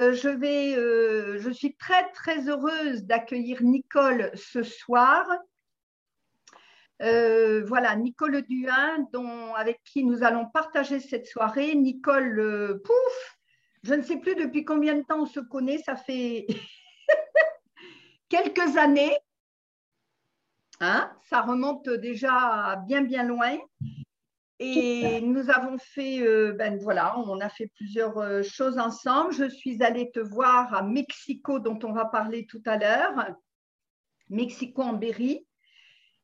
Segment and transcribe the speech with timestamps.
[0.00, 5.26] euh, euh, je suis très, très heureuse d'accueillir Nicole ce soir.
[7.02, 8.44] Euh, voilà, Nicole
[9.12, 11.74] dont, avec qui nous allons partager cette soirée.
[11.74, 13.38] Nicole, pouf,
[13.82, 16.46] je ne sais plus depuis combien de temps on se connaît, ça fait
[18.28, 19.16] quelques années.
[20.80, 23.58] Hein ça remonte déjà bien, bien loin.
[24.60, 29.32] Et nous avons fait, euh, ben voilà, on a fait plusieurs euh, choses ensemble.
[29.32, 33.36] Je suis allée te voir à Mexico, dont on va parler tout à l'heure,
[34.28, 35.46] Mexico en Berry.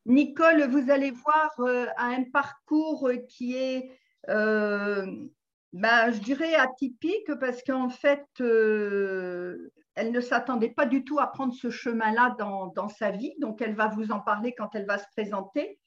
[0.06, 3.91] Nicole, vous allez voir, euh, un parcours qui est,
[4.27, 11.55] ben, je dirais, atypique parce qu'en fait, elle ne s'attendait pas du tout à prendre
[11.55, 13.34] ce chemin-là dans, dans sa vie.
[13.39, 15.78] Donc, elle va vous en parler quand elle va se présenter.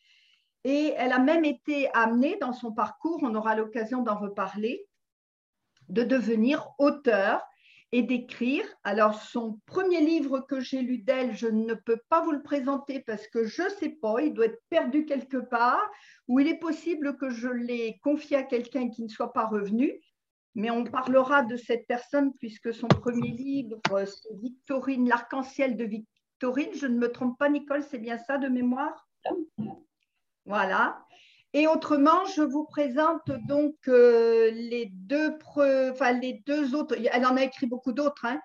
[0.69, 4.85] Et elle a même été amenée dans son parcours, on aura l'occasion d'en reparler,
[5.87, 7.41] de devenir auteur
[7.93, 8.65] et d'écrire.
[8.83, 12.99] Alors, son premier livre que j'ai lu d'elle, je ne peux pas vous le présenter
[12.99, 15.89] parce que je ne sais pas, il doit être perdu quelque part,
[16.27, 19.97] ou il est possible que je l'ai confié à quelqu'un qui ne soit pas revenu.
[20.53, 26.73] Mais on parlera de cette personne puisque son premier livre, c'est Victorine, l'arc-en-ciel de Victorine.
[26.73, 29.07] Je ne me trompe pas, Nicole, c'est bien ça de mémoire?
[30.47, 31.05] Voilà.
[31.53, 36.95] Et autrement, je vous présente donc euh, les, deux autres.
[37.11, 38.39] Elle en a écrit beaucoup d'autres, hein.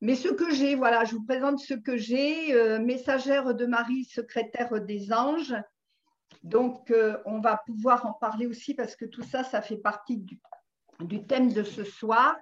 [0.00, 2.54] mais ce que j'ai, voilà, je vous présente ce que j'ai.
[2.54, 5.54] Euh, messagère de Marie, secrétaire des anges.
[6.42, 10.16] Donc, euh, on va pouvoir en parler aussi parce que tout ça, ça fait partie
[10.16, 10.40] du,
[11.00, 12.36] du thème de ce soir.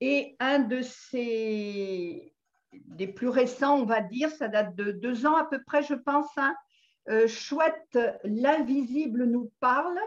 [0.00, 2.32] Et un de ces
[2.72, 5.94] des plus récents, on va dire, ça date de deux ans à peu près, je
[5.94, 6.30] pense.
[6.36, 6.54] Hein,
[7.08, 9.98] euh, chouette, l'invisible nous parle.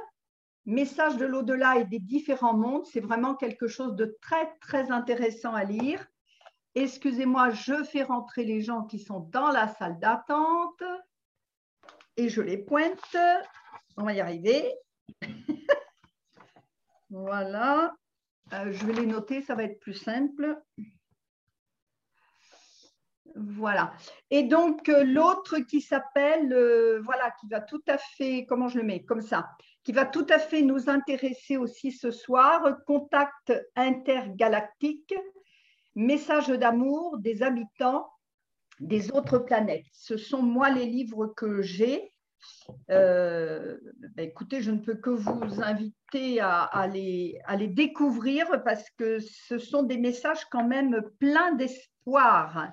[0.65, 5.53] Message de l'au-delà et des différents mondes, c'est vraiment quelque chose de très, très intéressant
[5.53, 6.05] à lire.
[6.73, 10.83] Excusez-moi, je fais rentrer les gens qui sont dans la salle d'attente
[12.17, 13.15] et je les pointe.
[13.97, 14.73] On va y arriver.
[17.09, 17.95] voilà.
[18.53, 20.59] Euh, je vais les noter, ça va être plus simple.
[23.35, 23.93] Voilà.
[24.31, 28.77] Et donc, euh, l'autre qui s'appelle, euh, voilà, qui va tout à fait, comment je
[28.77, 29.49] le mets Comme ça,
[29.83, 35.13] qui va tout à fait nous intéresser aussi ce soir, Contact intergalactique,
[35.95, 38.07] message d'amour des habitants
[38.79, 39.85] des autres planètes.
[39.93, 42.11] Ce sont moi les livres que j'ai.
[42.91, 43.77] Euh,
[44.15, 49.19] ben, écoutez, je ne peux que vous inviter à, les, à les découvrir parce que
[49.19, 52.69] ce sont des messages quand même pleins d'espoir.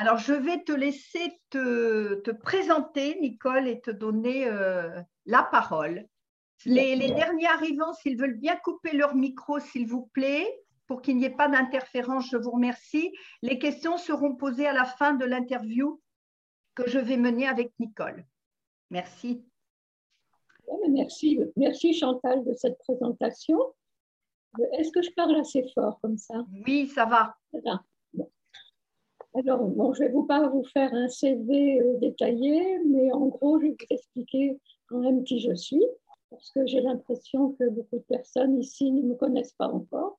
[0.00, 6.06] Alors, je vais te laisser te, présenter, Nicole, et te donner euh, la parole.
[6.64, 10.48] Les, derniers arrivants, s'ils veulent bien couper leur micro, s'il vous plaît,
[10.86, 13.12] pour qu'il n'y ait pas d'interférence, je vous remercie.
[13.42, 16.00] Les questions seront posées à la fin de l'interview
[16.74, 18.24] que je vais mener avec Nicole.
[18.88, 19.44] Merci.
[20.88, 23.58] Merci, merci Chantal de cette présentation.
[24.78, 26.42] Est-ce que je parle assez fort comme ça?
[26.66, 27.36] Oui, ça va.
[29.34, 33.26] Alors, bon, je ne vais vous pas vous faire un CV euh, détaillé, mais en
[33.28, 34.58] gros, je vais vous expliquer
[34.88, 35.84] quand même qui je suis,
[36.30, 40.18] parce que j'ai l'impression que beaucoup de personnes ici ne me connaissent pas encore.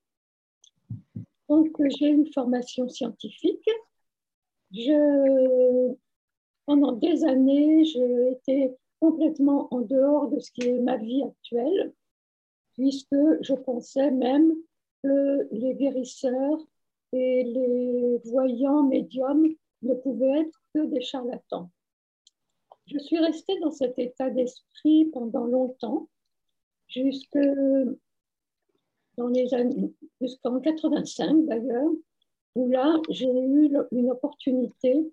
[1.50, 3.68] Donc, j'ai une formation scientifique.
[4.70, 5.94] Je,
[6.64, 11.92] pendant des années, j'ai été complètement en dehors de ce qui est ma vie actuelle,
[12.72, 14.54] puisque je pensais même
[15.02, 16.58] que les guérisseurs
[17.12, 21.70] et les voyants médiums ne pouvaient être que des charlatans.
[22.86, 26.08] Je suis restée dans cet état d'esprit pendant longtemps,
[26.88, 27.94] jusqu'en
[30.60, 31.90] 85 d'ailleurs,
[32.54, 35.10] où là, j'ai eu une opportunité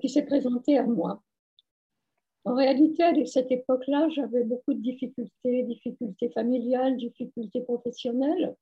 [0.00, 1.22] qui s'est présentée à moi.
[2.44, 8.56] En réalité, à cette époque-là, j'avais beaucoup de difficultés, difficultés familiales, difficultés professionnelles.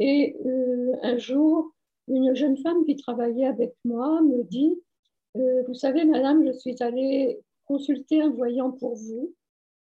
[0.00, 1.72] Et euh, un jour,
[2.08, 4.74] une jeune femme qui travaillait avec moi me dit,
[5.36, 9.34] euh, vous savez, madame, je suis allée consulter un voyant pour vous.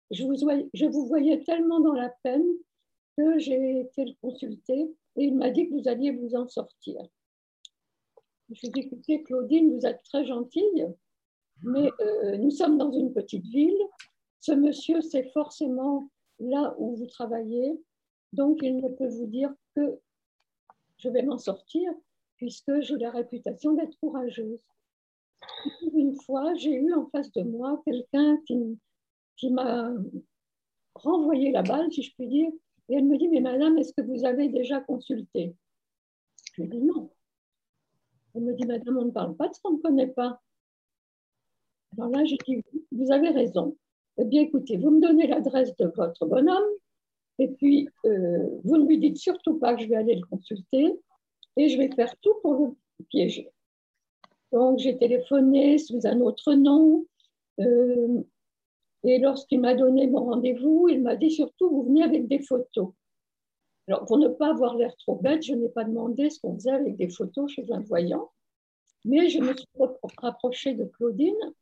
[0.09, 2.48] Je vous, voyais tellement dans la peine
[3.18, 7.01] que j'ai été le consulter et il m'a dit que vous alliez vous en sortir.
[8.50, 10.88] Je lui ai dit, écoutez, Claudine, vous êtes très gentille,
[11.63, 13.77] mais euh, nous sommes dans une petite ville.
[14.39, 16.09] Ce monsieur, c'est forcément
[16.39, 17.77] là où vous travaillez,
[18.33, 20.00] donc il ne peut vous dire que
[20.97, 21.91] je vais m'en sortir
[22.35, 24.62] puisque j'ai la réputation d'être courageuse.
[25.94, 28.77] Une fois, j'ai eu en face de moi quelqu'un qui,
[29.35, 29.91] qui m'a
[30.95, 32.51] renvoyé la balle, si je puis dire,
[32.89, 35.56] et elle me dit, mais madame, est-ce que vous avez déjà consulté?
[36.53, 37.12] Je lui dis non.
[38.33, 40.41] Elle me dit, Madame, on ne parle pas de ce qu'on ne connaît pas.
[41.97, 43.75] Alors là, j'ai dit, vous avez raison.
[44.18, 46.69] Eh bien, écoutez, vous me donnez l'adresse de votre bonhomme,
[47.39, 51.00] et puis euh, vous ne lui dites surtout pas que je vais aller le consulter,
[51.57, 53.50] et je vais faire tout pour le piéger.
[54.51, 57.06] Donc, j'ai téléphoné sous un autre nom,
[57.60, 58.22] euh,
[59.04, 62.89] et lorsqu'il m'a donné mon rendez-vous, il m'a dit surtout, vous venez avec des photos.
[63.88, 66.72] Alors, pour ne pas avoir l'air trop bête, je n'ai pas demandé ce qu'on faisait
[66.72, 68.31] avec des photos chez un voyant,
[69.06, 69.68] mais je me suis
[70.18, 71.54] rapprochée de Claudine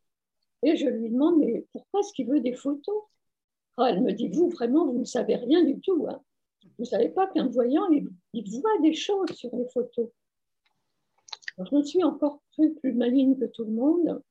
[0.64, 3.04] et je lui demande, mais pourquoi est-ce qu'il veut des photos?
[3.78, 6.08] Ah, Elle me dit, vous, vraiment, vous ne savez rien du tout.
[6.10, 6.22] Hein.
[6.64, 8.10] Vous ne savez pas qu'un voyant, il,
[8.60, 10.10] voit des choses sur les photos.
[11.58, 14.22] je me suis encore cru plus maligne que tout le monde.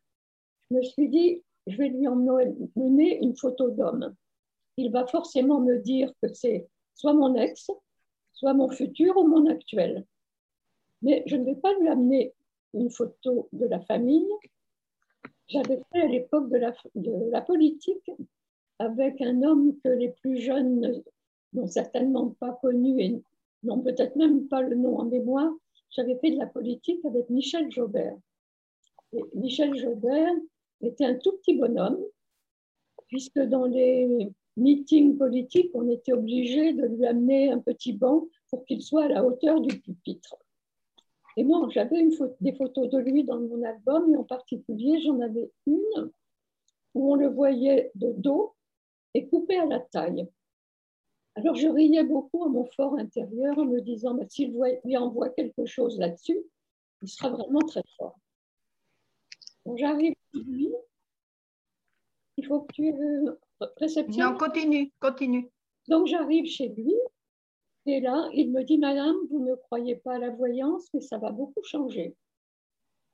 [0.71, 4.15] Je me suis dit, je vais lui emmener une photo d'homme.
[4.77, 7.71] Il va forcément me dire que c'est soit mon ex,
[8.33, 10.05] soit mon futur ou mon actuel.
[11.03, 12.35] Mais je ne vais pas lui amener
[12.73, 14.29] une photo de la famille.
[15.49, 18.11] J'avais fait à l'époque de la politique
[18.79, 21.03] avec un homme que les plus jeunes
[21.53, 23.23] n'ont certainement pas connu et
[23.63, 25.53] n'ont peut-être même pas le nom en mémoire.
[25.91, 28.17] J'avais fait de la politique avec Michel Jaubert.
[29.13, 30.35] Et Michel Jaubert
[30.81, 31.99] était un tout petit bonhomme,
[33.07, 38.65] puisque dans les meetings politiques, on était obligé de lui amener un petit banc pour
[38.65, 40.37] qu'il soit à la hauteur du pupitre.
[41.37, 42.09] Et moi, j'avais
[42.41, 46.11] des photos de lui dans mon album, et en particulier, j'en avais une
[46.95, 48.54] où on le voyait de dos
[49.15, 50.29] et coupé à la taille.
[51.37, 55.31] Alors, je riais beaucoup à mon fort intérieur en me disant, bah, s'il lui envoie
[55.31, 56.39] quelque chose là-dessus,
[57.03, 58.19] il sera vraiment très fort.
[59.77, 60.73] J'arrive lui.
[62.37, 63.37] Il faut que tu euh,
[63.77, 64.33] réceptionnes.
[64.33, 65.51] Non, continue, continue.
[65.89, 66.95] Donc j'arrive chez lui
[67.87, 71.19] et là, il me dit, Madame, vous ne croyez pas à la voyance, mais ça
[71.19, 72.17] va beaucoup changer.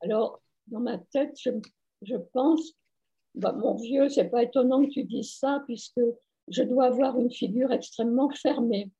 [0.00, 1.36] Alors, dans ma tête,
[2.02, 2.72] je, pense,
[3.34, 6.00] bah, mon vieux, c'est pas étonnant que tu dises ça, puisque
[6.48, 8.90] je dois avoir une figure extrêmement fermée.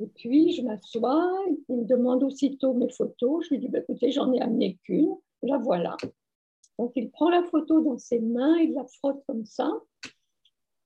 [0.00, 1.32] Et puis, je m'assois,
[1.68, 3.44] il me demande aussitôt mes photos.
[3.44, 5.96] Je lui dis, bah, écoutez, j'en ai amené qu'une, la voilà.
[6.78, 9.72] Donc, il prend la photo dans ses mains, il la frotte comme ça.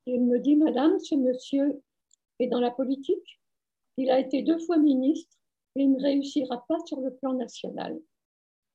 [0.07, 1.83] Et il me dit, Madame, ce monsieur
[2.39, 3.41] est dans la politique.
[3.97, 5.37] Il a été deux fois ministre
[5.77, 8.01] et il ne réussira pas sur le plan national.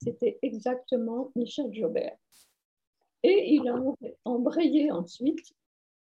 [0.04, 2.18] C'était exactement Michel Jobert.
[3.28, 3.76] Et il a
[4.24, 5.56] embrayé ensuite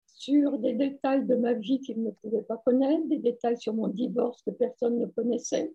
[0.06, 3.90] sur des détails de ma vie qu'il ne pouvait pas connaître, des détails sur mon
[3.90, 5.74] divorce que personne ne connaissait.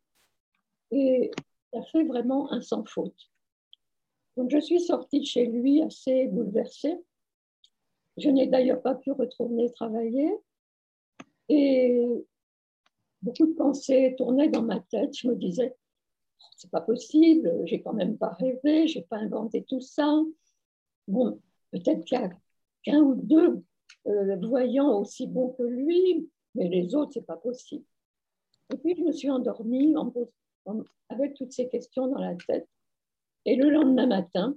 [0.91, 1.31] Et
[1.71, 3.31] ça fait vraiment un sans faute.
[4.39, 6.97] Donc je suis sortie de chez lui assez bouleversée.
[8.17, 10.35] Je n'ai d'ailleurs pas pu retourner travailler.
[11.51, 12.07] Et
[13.21, 15.15] beaucoup de pensées tournaient dans ma tête.
[15.15, 15.77] Je me disais,
[16.57, 20.11] c'est pas possible, j'ai quand même pas rêvé, j'ai pas inventé tout ça.
[21.09, 21.41] Bon,
[21.71, 22.31] peut-être qu'il y a
[22.83, 23.63] qu'un ou deux
[24.07, 27.85] euh, voyants aussi bons que lui, mais les autres, c'est pas possible.
[28.73, 29.95] Et puis, je me suis endormie
[31.09, 32.69] avec toutes ces questions dans la tête.
[33.45, 34.57] Et le lendemain matin,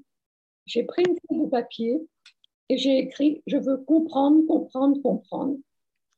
[0.66, 2.08] j'ai pris une feuille de papier
[2.70, 5.58] et j'ai écrit Je veux comprendre, comprendre, comprendre.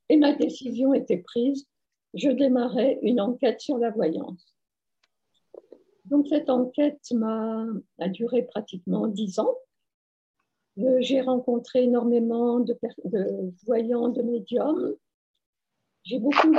[0.09, 1.67] Et ma décision était prise.
[2.13, 4.55] Je démarrais une enquête sur la voyance.
[6.05, 6.99] Donc cette enquête
[7.99, 9.55] a duré pratiquement dix ans.
[10.79, 12.77] Euh, j'ai rencontré énormément de,
[13.65, 14.95] voyants, de médiums.
[16.03, 16.55] J'ai beaucoup.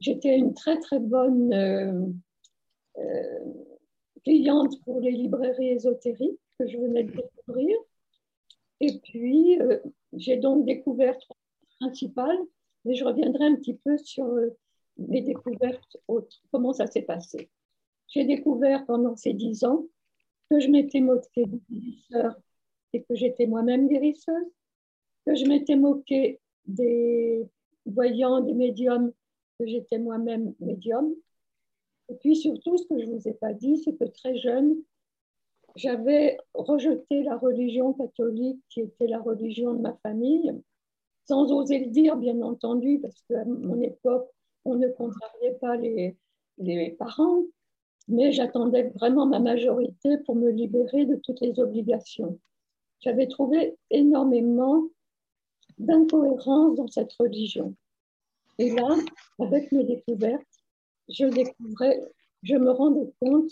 [0.00, 2.06] J'étais une très très bonne euh,
[2.98, 3.38] euh,
[4.24, 7.76] cliente pour les librairies ésotériques que je venais de découvrir.
[8.80, 9.58] Et puis,
[10.12, 11.36] j'ai donc découvert trois
[11.80, 12.38] principales,
[12.84, 14.26] mais je reviendrai un petit peu sur
[14.98, 17.50] les découvertes autres, comment ça s'est passé?
[18.06, 19.84] J'ai découvert pendant ces dix ans
[20.48, 22.36] que je m'étais moquée des guérisseurs
[22.92, 24.46] et que j'étais moi-même guérisseuse,
[25.26, 27.46] que je m'étais moquée des
[27.86, 29.12] voyants, des médiums,
[29.58, 31.14] que j'étais moi-même médium,
[32.08, 34.76] et puis surtout, ce que je ne vous ai pas dit, c'est que très jeune,
[35.76, 40.52] j'avais rejeté la religion catholique qui était la religion de ma famille,
[41.26, 44.28] sans oser le dire, bien entendu, parce qu'à mon époque,
[44.64, 46.16] on ne contrariait pas les,
[46.56, 47.42] les parents,
[48.08, 52.38] mais j'attendais vraiment ma majorité pour me libérer de toutes les obligations.
[53.00, 54.88] J'avais trouvé énormément
[55.78, 57.74] d'incohérences dans cette religion.
[58.58, 58.96] Et là,
[59.38, 60.44] avec mes découvertes,
[61.08, 62.00] je découvrais,
[62.42, 63.50] je me rendais compte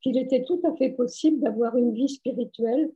[0.00, 2.90] qu'il était tout à fait possible d'avoir une vie spirituelle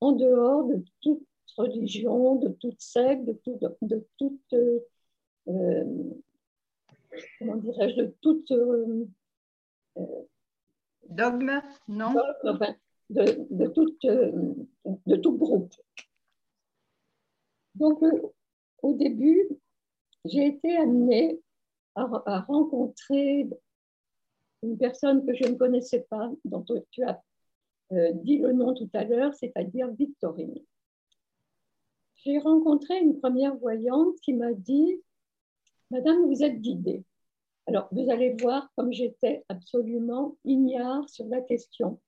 [0.00, 3.40] en dehors de toute religion, de toute secte, de,
[3.82, 4.80] de toute, euh,
[7.38, 9.06] comment dirais-je, de toute, euh,
[11.08, 12.14] dogme, non?
[13.10, 15.72] De, de, tout, groupe.
[17.74, 18.02] Donc,
[18.82, 19.48] au début,
[20.24, 21.40] j'ai été amenée
[21.94, 23.48] à, rencontrer
[24.62, 27.22] une personne que je ne connaissais pas, dont tu as
[27.92, 30.58] euh, dit le nom tout à l'heure, c'est-à-dire Victorine.
[32.16, 35.00] J'ai rencontré une première voyante qui m'a dit,
[35.90, 37.04] Madame, vous êtes guidée.
[37.66, 42.00] Alors, vous allez voir comme j'étais absolument ignare sur la question.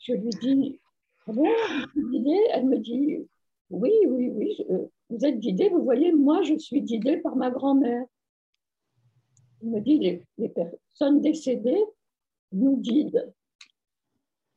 [0.00, 0.80] Je lui dis,
[1.26, 1.46] ah bon,
[1.94, 2.46] vous guidée?
[2.52, 3.28] Elle me dit,
[3.68, 4.66] oui, oui, oui,
[5.10, 5.68] vous êtes guidée.
[5.68, 8.06] Vous voyez, moi, je suis guidée par ma grand-mère.
[9.62, 11.84] Il me dit, les, personnes décédées
[12.52, 13.32] nous guident.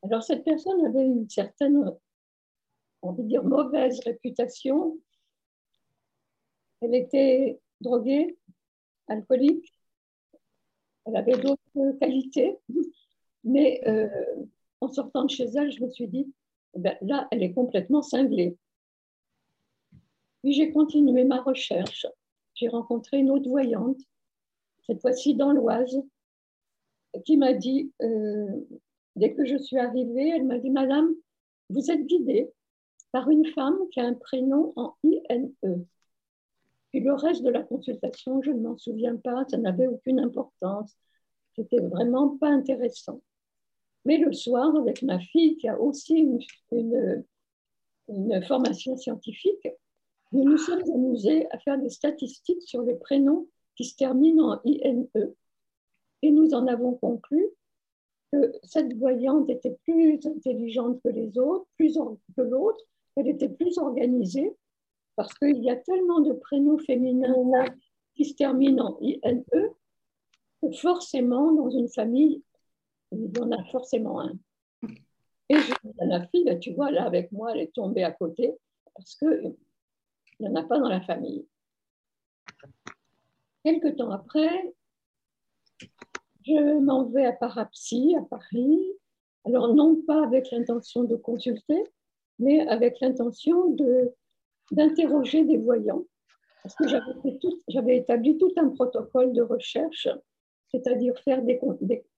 [0.01, 1.91] Alors, cette personne avait une certaine,
[3.01, 4.97] on peut dire, mauvaise réputation.
[6.79, 8.37] Elle était droguée,
[9.07, 9.73] alcoolique.
[11.05, 12.57] Elle avait d'autres qualités.
[13.43, 14.07] Mais euh,
[14.83, 16.31] en sortant de chez elle, je me suis dit,
[16.75, 18.57] eh ben, là, elle est complètement cinglée.
[20.41, 22.05] Puis j'ai continué ma recherche.
[22.55, 23.99] J'ai rencontré une autre voyante
[24.85, 26.01] cette fois-ci dans l'Oise,
[27.25, 28.47] qui m'a dit, euh,
[29.15, 31.13] dès que je suis arrivée, elle m'a dit, Madame,
[31.69, 32.51] vous êtes guidée
[33.11, 35.53] par une femme qui a un prénom en INE.
[36.93, 40.95] Et le reste de la consultation, je ne m'en souviens pas, ça n'avait aucune importance.
[41.55, 43.21] C'était vraiment pas intéressant.
[44.05, 46.39] Mais le soir, avec ma fille qui a aussi une,
[46.71, 47.23] une,
[48.09, 49.67] une formation scientifique,
[50.31, 54.59] nous nous sommes amusés à faire des statistiques sur les prénoms qui se termine en
[54.65, 55.07] INE.
[56.21, 57.49] Et nous en avons conclu
[58.31, 61.97] que cette voyante était plus intelligente que les autres, plus
[62.35, 62.83] que l'autre,
[63.15, 64.55] elle était plus organisée,
[65.15, 67.35] parce qu'il y a tellement de prénoms féminins
[68.15, 69.43] qui se terminent en INE
[70.61, 72.41] que forcément, dans une famille,
[73.13, 74.33] il y en a forcément un.
[75.49, 78.11] Et je dis à la fille, tu vois, là avec moi, elle est tombée à
[78.11, 78.53] côté,
[78.95, 79.55] parce qu'il
[80.39, 81.45] n'y en a pas dans la famille.
[83.63, 84.73] Quelque temps après,
[86.45, 88.79] je m'en vais à Parapsy, à Paris.
[89.45, 91.83] Alors, non pas avec l'intention de consulter,
[92.39, 93.75] mais avec l'intention
[94.71, 96.03] d'interroger des voyants.
[96.61, 96.85] Parce que
[97.67, 100.07] j'avais établi tout un protocole de recherche,
[100.73, 101.59] c'est-à-dire faire des,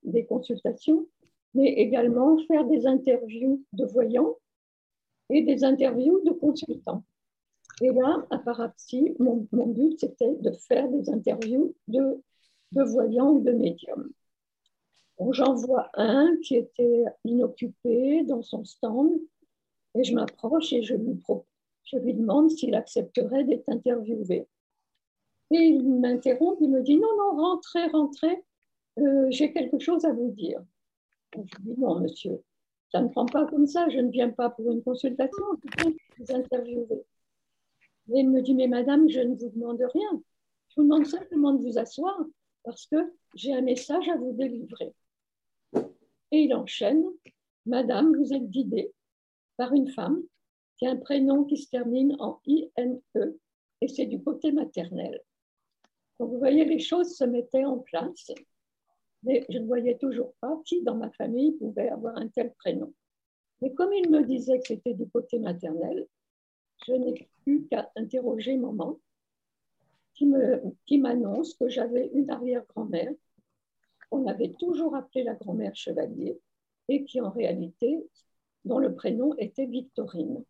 [0.03, 1.07] des, consultations,
[1.53, 4.37] mais également faire des interviews de voyants
[5.29, 7.03] et des interviews de consultants.
[7.81, 12.21] Et là, à Parapsy, mon, mon but, c'était de faire des interviews de,
[12.71, 14.09] de voyants ou de médiums.
[15.31, 19.11] J'en vois un qui était inoccupé dans son stand
[19.97, 21.21] et je m'approche et je lui,
[21.83, 24.47] je lui demande s'il accepterait d'être interviewé.
[25.51, 28.43] Et il m'interrompt, il me dit non, non, rentrez, rentrez,
[28.99, 30.61] euh, j'ai quelque chose à vous dire.
[31.35, 32.41] je dis non, monsieur,
[32.91, 35.93] ça ne prend pas comme ça, je ne viens pas pour une consultation, je viens
[36.17, 37.05] vous interviewer.
[38.13, 40.21] Et il me dit, mais madame, je ne vous demande rien.
[40.69, 42.17] Je vous demande simplement de vous asseoir
[42.63, 44.93] parce que j'ai un message à vous délivrer.
[46.31, 47.03] Et il enchaîne,
[47.65, 48.91] madame, vous êtes guidée
[49.57, 50.21] par une femme
[50.77, 53.01] qui a un prénom qui se termine en INE
[53.81, 55.21] et c'est du côté maternel.
[56.19, 58.31] Donc vous voyez, les choses se mettaient en place,
[59.23, 62.93] mais je ne voyais toujours pas qui dans ma famille pouvait avoir un tel prénom.
[63.61, 66.07] Mais comme il me disait que c'était du côté maternel,
[66.85, 68.99] je n'ai plus qu'à interroger maman,
[70.13, 73.13] qui m'annonce qui que j'avais une arrière-grand-mère
[74.09, 76.39] qu'on avait toujours appelée la grand-mère Chevalier
[76.87, 78.05] et qui en réalité,
[78.63, 80.43] dont le prénom était Victorine.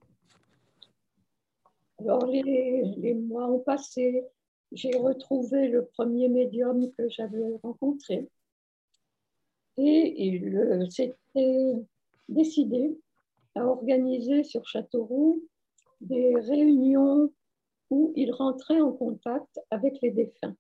[2.00, 4.26] Alors les mois ont passé,
[4.72, 8.30] j'ai retrouvé le premier médium que j'avais rencontré
[9.78, 11.74] et il s'était
[12.30, 12.98] décidé
[13.56, 15.44] à organiser sur Châteauroux
[16.02, 17.32] des réunions
[17.90, 20.56] où il rentrait en contact avec les défunts.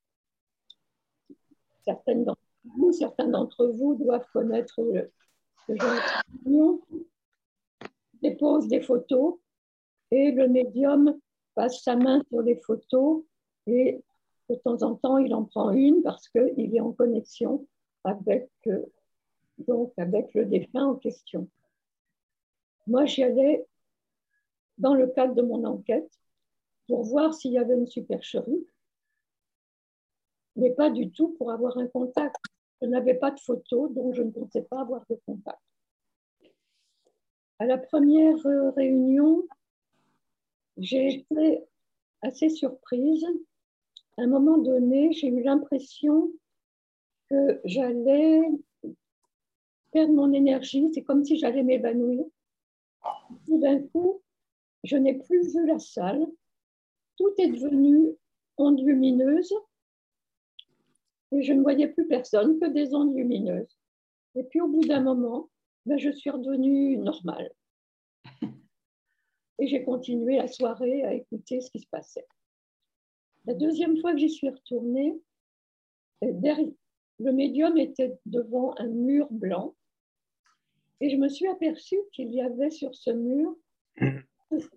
[1.83, 5.11] Certaines d'entre vous, certains d'entre vous doivent connaître le,
[5.69, 6.81] genre de réunion.
[8.21, 9.35] dépose des photos
[10.11, 11.19] et le médium
[11.53, 13.23] passe sa main sur les photos
[13.67, 14.01] et
[14.49, 17.67] de temps en temps, il en prend une parce qu'il est en connexion
[18.03, 18.85] avec, euh,
[19.57, 21.49] donc avec le défunt en question.
[22.87, 23.65] Moi, j'y allais
[24.77, 26.11] dans le cadre de mon enquête
[26.87, 28.67] pour voir s'il y avait une supercherie,
[30.55, 32.37] mais pas du tout pour avoir un contact.
[32.81, 35.59] Je n'avais pas de photo, donc je ne pensais pas avoir de contact.
[37.57, 39.47] À la première euh, réunion,
[40.77, 41.63] j'ai été
[42.21, 43.25] assez surprise.
[44.17, 46.31] À un moment donné, j'ai eu l'impression
[47.29, 48.41] que j'allais
[49.91, 52.23] perdre mon énergie, c'est comme si j'allais m'évanouir.
[53.45, 54.21] Tout d'un coup,
[54.83, 56.25] je n'ai plus vu la salle,
[57.17, 58.15] tout est devenu
[58.57, 59.53] ondes lumineuses
[61.31, 63.77] et je ne voyais plus personne que des ondes lumineuses.
[64.35, 65.49] Et puis au bout d'un moment,
[65.85, 67.51] ben, je suis redevenue normale.
[69.59, 72.27] Et j'ai continué la soirée à écouter ce qui se passait.
[73.47, 75.19] La deuxième fois que j'y suis retournée,
[76.23, 76.71] euh,
[77.19, 79.75] le médium était devant un mur blanc
[80.99, 83.55] et je me suis aperçue qu'il y avait sur ce mur
[83.97, 84.21] une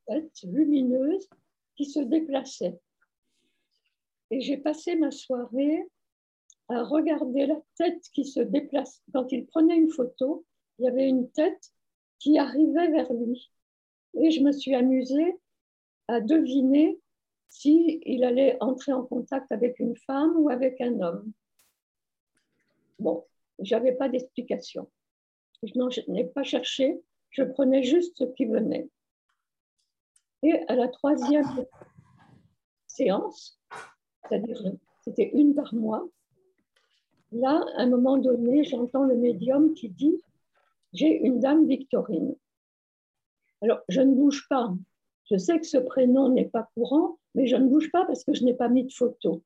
[0.07, 1.29] tête lumineuse
[1.77, 2.79] qui se déplaçait.
[4.31, 5.89] Et j'ai passé ma soirée
[6.69, 9.03] à regarder la tête qui se déplace.
[9.15, 10.45] Quand il prenait une photo,
[10.79, 11.73] il y avait une tête
[12.19, 13.51] qui arrivait vers lui.
[14.21, 15.39] Et je me suis amusée
[16.09, 17.01] à deviner
[17.49, 21.33] s'il il allait entrer en contact avec une femme ou avec un homme.
[22.99, 23.25] Bon,
[23.59, 24.91] j'avais pas d'explication.
[25.63, 27.01] Je n'ai pas cherché,
[27.31, 28.89] je prenais juste ce qui venait.
[30.43, 31.67] Et à la troisième
[32.87, 33.61] séance,
[34.23, 34.63] c'est-à-dire
[35.03, 36.09] c'était une par mois,
[37.33, 40.21] là, à un moment donné, j'entends le médium qui dit
[40.93, 42.37] J'ai une dame Victorine.
[43.61, 44.73] Alors, je ne bouge pas.
[45.31, 48.35] Je sais que ce prénom n'est pas courant, mais je ne bouge pas parce que
[48.35, 49.43] je n'ai pas mis de photo.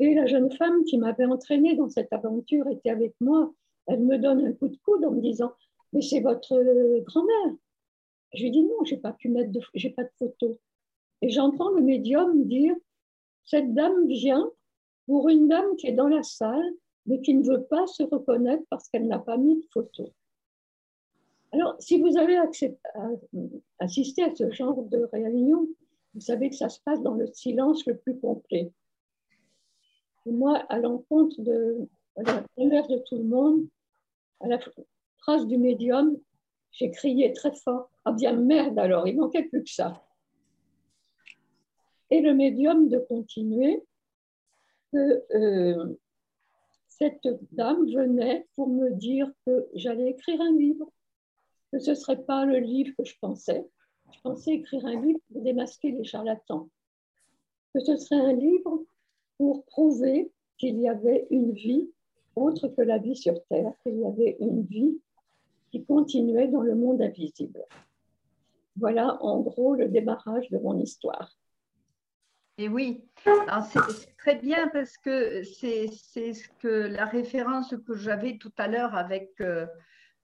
[0.00, 3.52] Et la jeune femme qui m'avait entraînée dans cette aventure était avec moi.
[3.86, 5.52] Elle me donne un coup de coude en me disant
[5.92, 6.54] Mais c'est votre
[7.02, 7.54] grand-mère.
[8.32, 10.58] Je lui dis Non, je n'ai pas pu mettre de, j'ai pas de photo.
[11.22, 12.74] Et j'entends le médium dire
[13.44, 14.50] Cette dame vient
[15.06, 16.72] pour une dame qui est dans la salle,
[17.06, 20.10] mais qui ne veut pas se reconnaître parce qu'elle n'a pas mis de photo.
[21.52, 22.36] Alors, si vous avez
[23.78, 25.68] assisté à ce genre de réunion,
[26.14, 28.72] vous savez que ça se passe dans le silence le plus complet.
[30.26, 33.66] moi, à l'encontre de la colère de tout le monde,
[34.40, 34.58] à la
[35.18, 36.16] phrase du médium,
[36.70, 40.04] j'ai crié très fort Ah bien, merde alors, il manquait plus que ça.
[42.10, 43.82] Et le médium de continuer
[44.92, 45.98] que euh,
[46.88, 50.88] cette dame venait pour me dire que j'allais écrire un livre,
[51.72, 53.66] que ce ne serait pas le livre que je pensais.
[54.14, 56.68] Je pensais écrire un livre pour démasquer les charlatans,
[57.74, 58.84] que ce serait un livre
[59.38, 61.90] pour prouver qu'il y avait une vie
[62.36, 65.00] autre que la vie sur Terre, qu'il y avait une vie
[65.70, 67.64] qui continuait dans le monde invisible.
[68.76, 71.36] Voilà en gros le démarrage de mon histoire.
[72.58, 78.52] Et oui, c'est très bien parce que c'est ce que la référence que j'avais tout
[78.58, 79.66] à l'heure avec euh,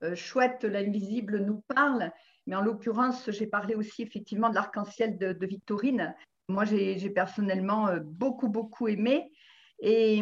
[0.05, 2.13] euh, Chouette, l'invisible nous parle,
[2.51, 6.15] mais en l'occurrence, j'ai parlé aussi effectivement de l'arc-en-ciel de, Victorine.
[6.49, 9.31] Moi, j'ai personnellement euh, beaucoup, beaucoup aimé.
[9.79, 10.21] Et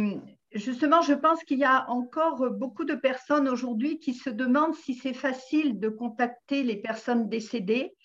[0.52, 4.94] justement, je pense qu'il y a encore beaucoup de personnes aujourd'hui qui se demandent si
[4.94, 7.96] c'est facile de contacter les personnes décédées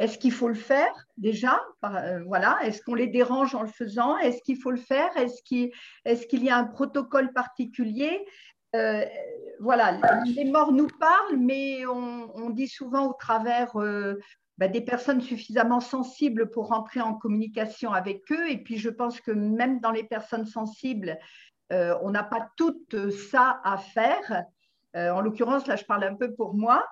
[0.00, 1.60] est-ce qu'il faut le faire déjà?
[1.84, 2.58] Euh, Voilà.
[2.62, 4.16] Est-ce qu'on les dérange en le faisant?
[4.16, 5.10] Est-ce qu'il faut le faire?
[5.18, 8.24] Est-ce qu'il y a un protocole particulier?
[8.74, 9.04] Euh,
[9.60, 10.00] Voilà.
[10.24, 14.18] Les morts nous parlent, mais on, dit souvent au travers euh,
[14.58, 18.50] bah, des personnes suffisamment sensibles pour rentrer en communication avec eux.
[18.50, 21.18] Et puis, je pense que même dans les personnes sensibles,
[21.72, 22.84] on n'a pas tout
[23.30, 24.44] ça à faire.
[24.96, 26.86] Euh, en l'occurrence, là, je parle un peu pour moi.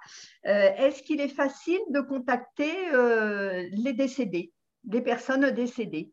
[0.47, 4.53] Euh, est-ce qu'il est facile de contacter euh, les décédés,
[4.85, 6.13] les personnes décédées?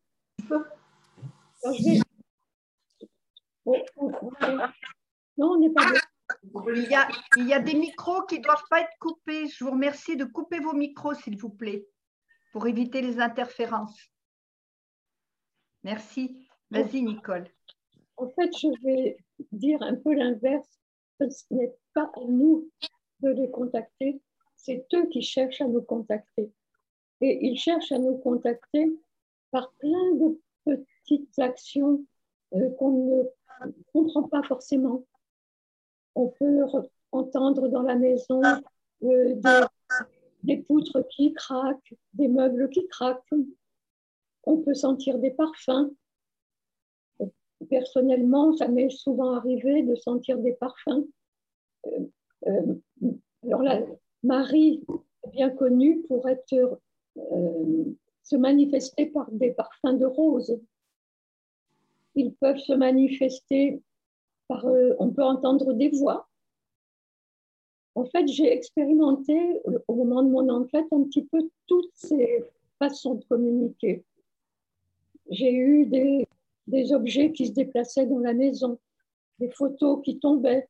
[5.38, 5.84] Non, on n'est pas.
[6.76, 9.48] Il y, a, il y a des micros qui ne doivent pas être coupés.
[9.48, 11.88] Je vous remercie de couper vos micros, s'il vous plaît,
[12.52, 14.00] pour éviter les interférences.
[15.84, 16.48] Merci.
[16.72, 17.48] Vas-y, Nicole.
[18.18, 19.18] En fait, je vais
[19.52, 20.80] dire un peu l'inverse
[21.20, 22.70] ce n'est pas à nous
[23.22, 24.22] de les contacter,
[24.56, 26.52] c'est eux qui cherchent à nous contacter.
[27.22, 28.92] Et ils cherchent à nous contacter
[29.52, 32.06] par plein de petites actions
[32.54, 33.26] euh, qu'on
[33.62, 35.06] ne comprend pas forcément.
[36.16, 36.64] On peut
[37.12, 38.42] entendre dans la maison
[39.04, 39.36] euh,
[40.44, 43.24] des, poutres qui craquent, des meubles qui craquent.
[44.44, 45.92] On peut sentir des parfums
[47.70, 51.06] personnellement, ça m'est souvent arrivé de sentir des parfums.
[51.88, 52.06] Euh,
[52.48, 52.76] euh,
[53.44, 53.82] alors là,
[54.24, 54.84] Marie
[55.24, 56.80] est bien connue pour être,
[58.24, 60.60] se manifester par des parfums de rose.
[62.16, 63.82] Ils peuvent se manifester
[64.48, 64.66] par,
[65.00, 66.28] on peut entendre des voix.
[67.96, 72.44] En fait, j'ai expérimenté au moment de mon enquête un petit peu toutes ces
[72.80, 74.04] façons de communiquer.
[75.30, 76.28] J'ai eu des
[76.68, 78.80] des objets qui se déplaçaient dans la maison,
[79.40, 80.68] des photos qui tombaient.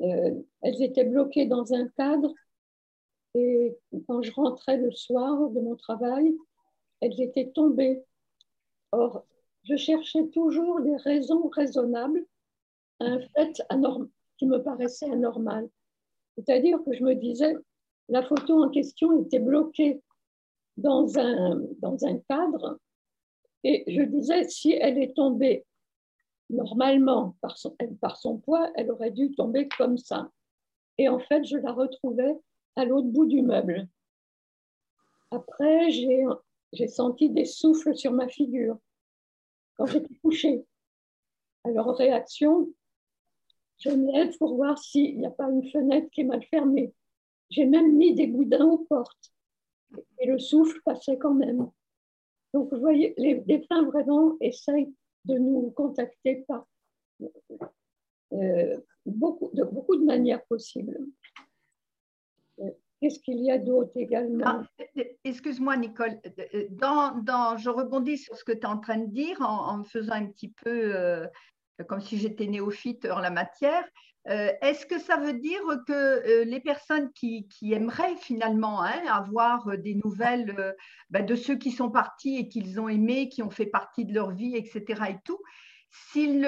[0.00, 2.34] euh, elles étaient bloquées dans un cadre
[3.34, 6.34] et quand je rentrais le soir de mon travail,
[7.00, 8.02] elles étaient tombées.
[8.92, 9.24] Or,
[9.64, 12.24] je cherchais toujours des raisons raisonnables
[13.00, 13.62] un fait
[14.38, 15.68] qui me paraissait anormal.
[16.36, 17.54] C'est-à-dire que je me disais,
[18.08, 20.02] la photo en question était bloquée
[20.76, 22.78] dans un, dans un cadre
[23.64, 25.64] et je disais, si elle est tombée
[26.50, 30.30] normalement par son, par son poids, elle aurait dû tomber comme ça.
[30.98, 32.36] Et en fait, je la retrouvais
[32.76, 33.88] à l'autre bout du meuble.
[35.30, 38.78] Après, j'ai senti des souffles sur ma figure
[39.76, 40.64] quand j'étais couchée.
[41.64, 42.68] Alors, réaction,
[43.84, 46.92] lève pour voir s'il n'y a pas une fenêtre qui est mal fermée.
[47.50, 49.32] J'ai même mis des boudins aux portes.
[50.18, 51.70] Et le souffle passait quand même.
[52.52, 54.92] Donc, vous voyez, les défunts vraiment essayent
[55.24, 56.66] de nous contacter par
[58.32, 60.98] euh, beaucoup, de, beaucoup de manières possibles.
[62.60, 64.44] Euh, qu'est-ce qu'il y a d'autre également?
[64.46, 64.84] Ah,
[65.24, 66.20] Excuse-moi, Nicole.
[66.70, 69.84] Dans, dans, je rebondis sur ce que tu es en train de dire en, me
[69.84, 71.26] faisant un petit peu euh,
[71.88, 73.84] comme si j'étais néophyte en la matière.
[74.30, 79.68] Euh, est-ce que ça veut dire que euh, les personnes qui, aimeraient finalement hein, avoir
[79.68, 80.74] euh, des nouvelles
[81.10, 84.14] bah, de ceux qui sont partis et qu'ils ont aimé, qui ont fait partie de
[84.14, 85.02] leur vie, etc.
[85.10, 85.38] et tout,
[85.90, 86.42] si,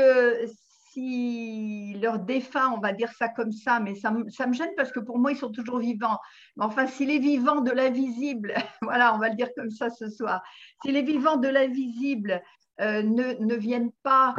[2.01, 5.19] leur défunt, on va dire ça comme ça, mais ça, me gêne parce que pour
[5.19, 6.19] moi, ils sont toujours vivants.
[6.57, 10.09] Mais enfin, si les vivants de l'invisible, voilà, on va le dire comme ça ce
[10.09, 10.43] soir,
[10.83, 12.43] si les vivants de l'invisible
[12.81, 14.35] ne, ne, viennent pas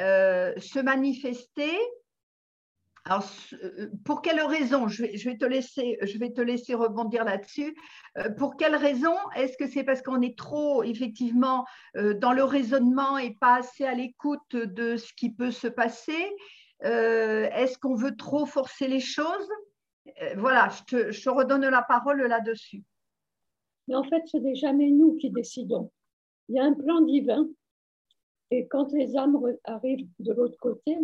[0.00, 1.76] se manifester,
[3.04, 3.24] alors,
[3.62, 7.74] euh, pour quelle raison je vais, te laisser, je vais te laisser rebondir là-dessus.
[8.18, 11.64] Euh, pour quelle raison Est-ce que c'est parce qu'on est trop, effectivement,
[11.96, 16.30] euh, dans le raisonnement et pas assez à l'écoute de ce qui peut se passer?
[16.82, 19.50] Est-ce qu'on veut trop forcer les choses?
[20.38, 22.82] Voilà, je te, redonne la parole là-dessus.
[23.86, 25.90] Mais en fait, ce n'est jamais nous qui décidons.
[26.48, 27.46] Il y a un plan divin.
[28.50, 30.98] Et quand les âmes arrivent de l'autre côté,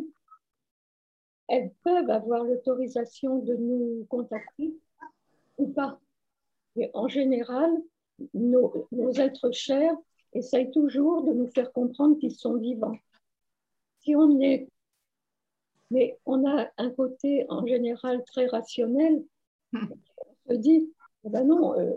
[1.49, 4.75] elles peuvent avoir l'autorisation de nous contacter
[5.59, 6.01] ou pas.
[6.77, 7.71] Et en général,
[8.35, 9.97] nos, êtres chers
[10.33, 12.99] essayent toujours de nous faire comprendre qu'ils sont vivants.
[14.01, 14.69] Si on est,
[15.91, 19.25] mais on a un côté en général très rationnel,
[19.73, 20.93] on se dit,
[21.25, 21.93] eh ben non, euh,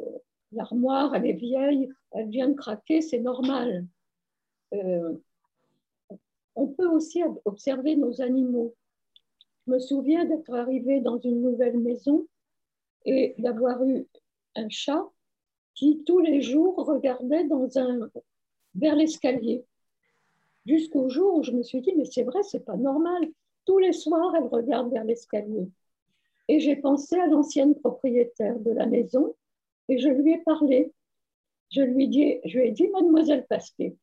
[0.52, 3.86] l'armoire, elle est vieille, elle vient de craquer, c'est normal.
[4.74, 5.18] Euh,
[6.60, 8.76] on peut aussi observer nos animaux.
[9.66, 12.28] Je me souviens d'être arrivée dans une nouvelle maison
[13.06, 14.06] et d'avoir eu
[14.56, 15.08] un chat
[15.74, 18.10] qui tous les jours regardait dans un,
[18.76, 19.64] vers l'escalier.
[20.66, 23.30] Jusqu'au jour où je me suis dit, mais c'est vrai, c'est pas normal.
[23.64, 25.70] Tous les soirs, elle regarde vers l'escalier.
[26.50, 29.34] Et j'ai pensé à l'ancienne propriétaire de la maison
[29.88, 30.92] et je lui ai parlé.
[31.72, 33.96] Je lui, je lui ai dit, mademoiselle Pasquet,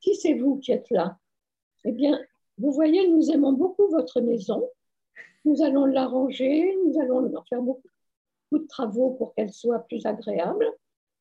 [0.00, 1.18] si c'est vous qui êtes là,
[1.84, 2.20] eh bien,
[2.58, 4.68] vous voyez, nous aimons beaucoup votre maison
[5.48, 7.88] nous allons l'arranger, nous allons faire beaucoup,
[8.52, 10.66] de travaux pour qu'elle soit plus agréable.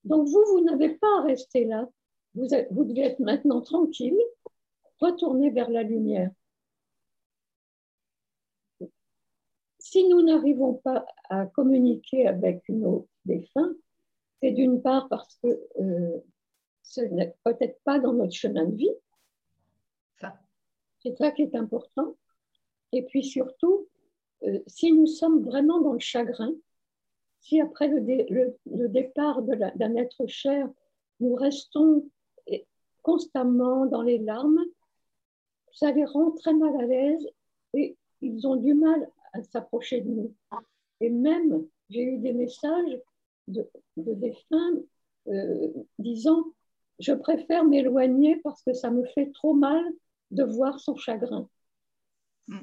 [0.06, 1.88] Donc vous, vous n'avez pas à rester là.
[2.36, 4.18] Vous, vous devez être maintenant tranquille,
[5.00, 6.32] retourner vers la lumière.
[9.80, 13.74] Si nous n'arrivons pas à communiquer avec nos défunts,
[14.42, 15.48] c'est d'une part parce que
[15.80, 16.20] euh,
[16.84, 18.92] ce n'est peut-être pas dans notre chemin de vie.
[21.08, 22.18] C'est ça qui est important.
[22.92, 23.88] Et puis surtout,
[24.44, 26.54] euh, si nous sommes vraiment dans le chagrin,
[27.40, 30.70] si après le, départ d'un être cher,
[31.22, 32.10] nous restons
[33.04, 34.66] constamment dans les larmes,
[35.72, 37.26] ça les rend très mal à l'aise
[37.74, 40.34] et ils ont du mal à s'approcher de nous.
[41.00, 43.00] Et même, j'ai eu des messages
[43.48, 43.66] de,
[43.96, 44.74] défunts
[45.30, 46.44] euh, disant
[47.00, 49.86] Je préfère m'éloigner parce que ça me fait trop mal
[50.32, 51.50] de voir son chagrin.
[52.48, 52.60] Mm.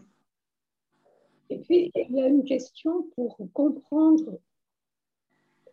[1.50, 4.38] Et puis, il y a une question pour comprendre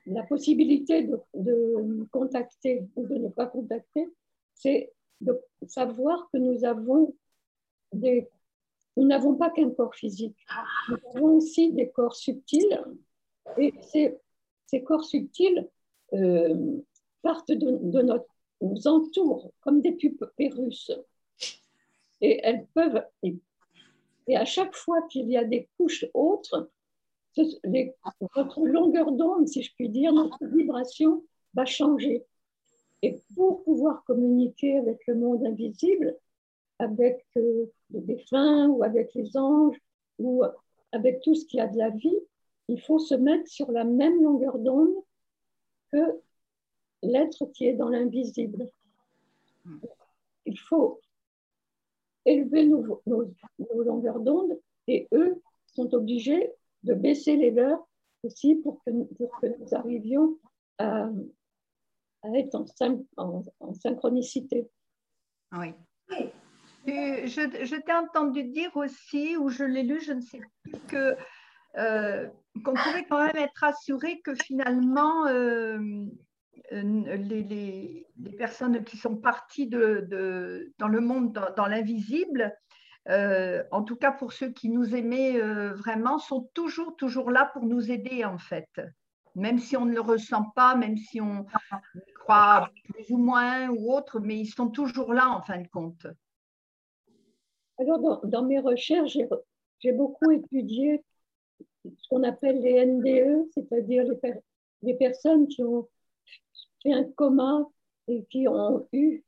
[0.06, 4.12] la possibilité de, de contacter ou de ne pas contacter,
[4.54, 7.16] c'est de savoir que nous avons
[7.94, 8.30] des...
[8.98, 10.36] Nous n'avons pas qu'un corps physique,
[10.90, 12.84] nous avons aussi des corps subtils.
[13.58, 14.18] Et ces,
[14.66, 15.70] ces corps subtils
[16.14, 16.82] euh,
[17.22, 18.26] partent de, de, notre,
[18.60, 20.92] nous entourent comme des pupées russes.
[22.22, 23.04] Et elles peuvent,
[24.28, 26.70] et à chaque fois qu'il y a des couches autres,
[28.36, 32.26] notre longueur d'onde, si je puis dire, notre vibration va changer.
[33.02, 36.16] Et pour pouvoir communiquer avec le monde invisible,
[36.80, 39.80] avec euh, les défunts ou avec les anges
[40.20, 40.44] ou
[40.92, 42.20] avec tout ce qui a de la vie,
[42.68, 44.94] il faut se mettre sur la même longueur d'onde
[45.92, 46.22] que
[47.02, 48.70] l'être qui est dans l'invisible.
[50.46, 51.02] Il faut
[52.26, 56.52] élever nos, longueurs d'onde et eux sont obligés
[56.84, 57.88] de baisser les leurs
[58.24, 60.38] aussi pour que, nous arrivions
[60.78, 61.10] à,
[62.36, 62.64] être
[63.18, 64.70] en, synchronicité.
[65.54, 65.74] Oui.
[66.86, 71.16] je, t'ai entendu dire aussi, ou je l'ai lu, je ne sais plus, que
[71.78, 72.28] euh,
[72.66, 75.80] qu'on pouvait quand même être assuré que finalement euh,
[76.72, 82.56] euh, les, personnes qui sont parties de, dans le monde, dans, l'invisible,
[83.08, 85.40] en tout cas pour ceux qui nous aimaient
[85.72, 88.70] vraiment, sont toujours, toujours là pour nous aider en fait.
[89.36, 91.46] Même si on ne le ressent pas, même si on
[92.16, 96.06] croit plus ou moins ou autre, mais ils sont toujours là en fin de compte.
[97.78, 99.18] Alors, dans, mes recherches,
[99.80, 101.04] j'ai beaucoup étudié
[101.84, 104.34] ce qu'on appelle les NDE, c'est-à-dire les,
[104.84, 105.88] les, personnes qui ont
[106.86, 107.68] un coma
[108.08, 109.24] et qui ont eu,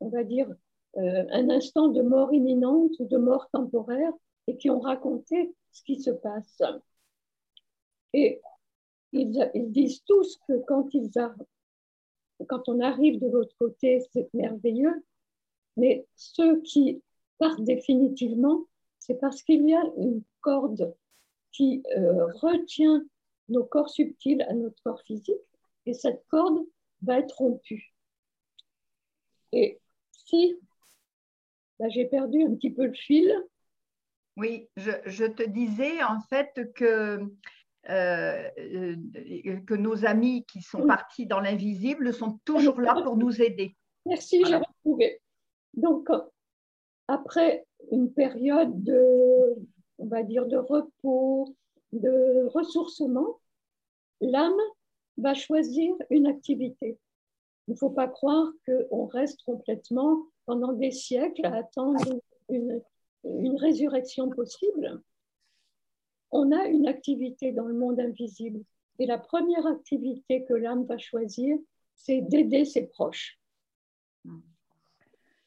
[0.00, 0.48] on va dire,
[0.96, 4.12] euh, un instant de mort imminente ou de mort temporaire
[4.46, 6.62] et qui ont raconté ce qui se passe.
[8.14, 8.40] Et
[9.12, 9.30] ils,
[9.70, 11.10] disent tous que quand, ils
[12.46, 15.04] quand on arrive de l'autre côté, c'est merveilleux,
[15.76, 17.02] mais ceux qui
[17.38, 18.64] partent définitivement,
[18.98, 20.94] c'est parce qu'il y a une corde
[21.52, 23.04] qui euh, retient
[23.48, 25.36] nos corps subtils à notre corps physique
[25.88, 26.64] et cette corde
[27.02, 27.94] va être rompue.
[29.52, 30.56] Et si
[31.78, 33.32] bah, j'ai perdu un petit peu le fil.
[34.36, 37.20] Oui, je, te disais en fait que,
[37.88, 38.50] euh,
[39.66, 43.76] que nos amis qui sont partis dans l'invisible sont toujours là pour nous aider.
[44.06, 45.20] Merci, j'ai retrouvé.
[45.74, 46.08] Donc,
[47.08, 49.56] après une période de
[49.98, 51.54] on va dire, de repos,
[51.92, 53.40] de ressourcement,
[54.20, 54.58] l'âme
[55.18, 56.98] va choisir une activité.
[57.66, 62.02] Il ne faut pas croire qu'on reste complètement pendant des siècles à attendre
[62.48, 62.82] une,
[63.58, 65.02] résurrection possible.
[66.30, 68.62] On a une activité dans le monde invisible.
[68.98, 71.58] Et la première activité que l'âme va choisir,
[71.94, 73.38] c'est d'aider ses proches.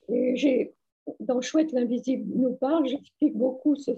[0.09, 0.73] Et
[1.19, 3.91] dans Chouette l'invisible nous parle, j'explique beaucoup ce,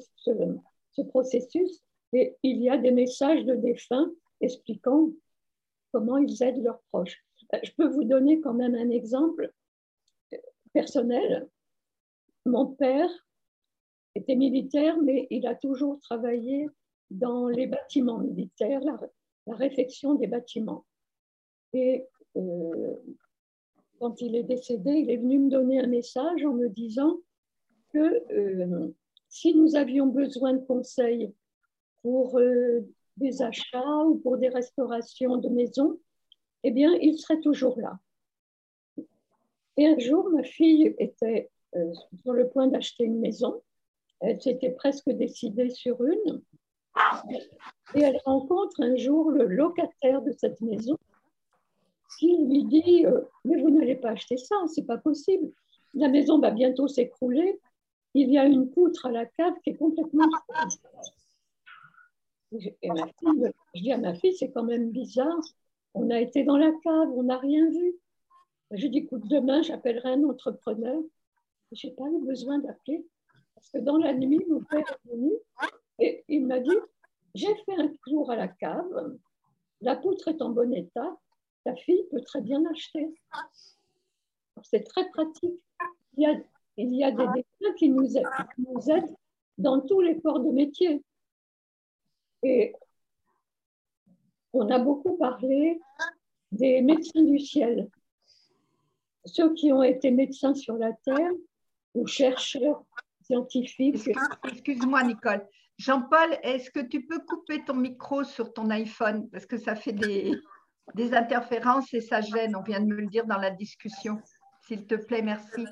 [1.09, 1.83] processus
[2.13, 5.09] et il y a des messages de défunts expliquant
[5.93, 7.23] comment ils aident leurs proches.
[7.53, 9.53] Euh, je peux vous donner quand même un exemple
[10.73, 11.47] personnel.
[12.45, 13.09] Mon père
[14.15, 16.67] était militaire, mais il a toujours travaillé
[17.09, 18.99] dans les bâtiments militaires, la,
[19.47, 20.85] réfection des bâtiments.
[21.73, 22.05] Et
[22.37, 22.95] euh,
[23.99, 27.19] quand il est décédé, il est venu me donner un message en me disant
[27.89, 28.93] que euh,
[29.29, 31.33] si nous avions besoin de conseils
[32.01, 32.81] pour euh,
[33.17, 35.99] des achats ou pour des restaurations de maisons,
[36.63, 37.99] eh bien, il serait toujours là.
[39.77, 43.61] Et un jour, ma fille était euh, sur le point d'acheter une maison.
[44.19, 46.41] Elle s'était presque décidée sur une.
[47.95, 50.97] Et elle rencontre un jour le locataire de cette maison
[52.19, 55.51] qui lui dit euh, Mais vous n'allez pas acheter ça, c'est pas possible.
[55.95, 57.59] La maison va bientôt s'écrouler.
[58.13, 60.29] Il y a une poutre à la cave qui est complètement.
[62.81, 65.39] Et ma fille, je dis à ma fille C'est quand même bizarre.
[65.93, 67.95] On a été dans la cave, on n'a rien vu.
[68.71, 71.01] Je dis Écoute, demain, j'appellerai un entrepreneur.
[71.71, 73.05] Je n'ai pas eu besoin d'appeler.
[73.55, 75.31] Parce que dans la nuit, mon père est venu
[75.99, 76.77] et il m'a dit
[77.35, 79.17] J'ai fait un tour à la cave.
[79.81, 81.17] La poutre est en bon état
[81.63, 83.13] ta fille peut très bien acheter.
[84.63, 85.59] C'est très pratique.
[86.17, 86.35] Il y a,
[86.77, 89.15] il y a des dessins qui nous, aident, nous aident
[89.57, 91.03] dans tous les corps de métier.
[92.43, 92.73] Et
[94.53, 95.79] on a beaucoup parlé
[96.51, 97.89] des médecins du ciel.
[99.25, 101.31] Ceux qui ont été médecins sur la Terre
[101.93, 102.83] ou chercheurs
[103.21, 104.09] scientifiques.
[104.43, 105.47] Excuse-moi, Nicole.
[105.77, 109.29] Jean-Paul, est-ce que tu peux couper ton micro sur ton iPhone?
[109.29, 110.33] Parce que ça fait des
[110.95, 112.55] des interférences et ça gêne.
[112.55, 114.21] On vient de me le dire dans la discussion.
[114.61, 115.65] S'il te plaît, merci.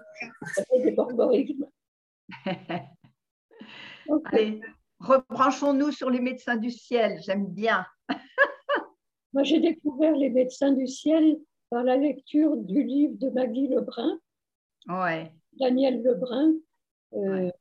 [4.25, 4.61] Allez,
[5.01, 7.19] rebranchons-nous sur les médecins du ciel.
[7.25, 7.85] J'aime bien.
[9.33, 14.19] Moi, j'ai découvert les médecins du ciel par la lecture du livre de Maggie Lebrun.
[14.87, 15.31] Ouais.
[15.53, 16.55] Daniel Lebrun.
[17.13, 17.51] Euh,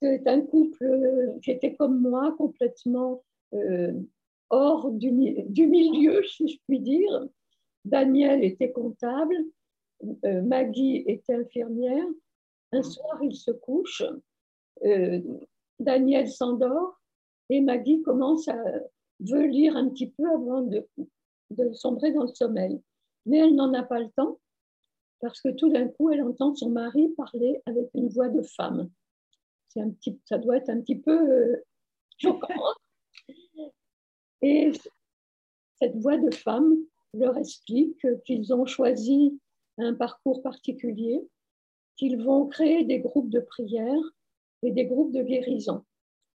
[0.00, 3.22] C'est un couple qui était comme moi, complètement
[3.54, 3.92] euh,
[4.48, 7.26] hors du, milieu, si je puis dire.
[7.84, 9.34] Daniel était comptable,
[10.24, 12.04] euh, Maggie était infirmière.
[12.72, 14.04] Un soir, ils se couchent.
[14.84, 15.20] Euh,
[15.78, 17.00] Daniel s'endort
[17.48, 18.56] et Maggie commence à
[19.20, 20.86] veut lire un petit peu avant de,
[21.50, 22.80] de sombrer dans le sommeil.
[23.26, 24.38] Mais elle n'en a pas le temps
[25.20, 28.90] parce que tout d'un coup, elle entend son mari parler avec une voix de femme.
[29.68, 31.64] C'est un petit, ça doit être un petit peu euh,
[32.18, 32.54] choquant.
[34.42, 34.72] Et
[35.78, 36.74] cette voix de femme
[37.12, 39.38] leur explique qu'ils ont choisi
[39.76, 41.20] un parcours particulier,
[41.96, 44.00] qu'ils vont créer des groupes de prière
[44.62, 45.84] et des groupes de guérison.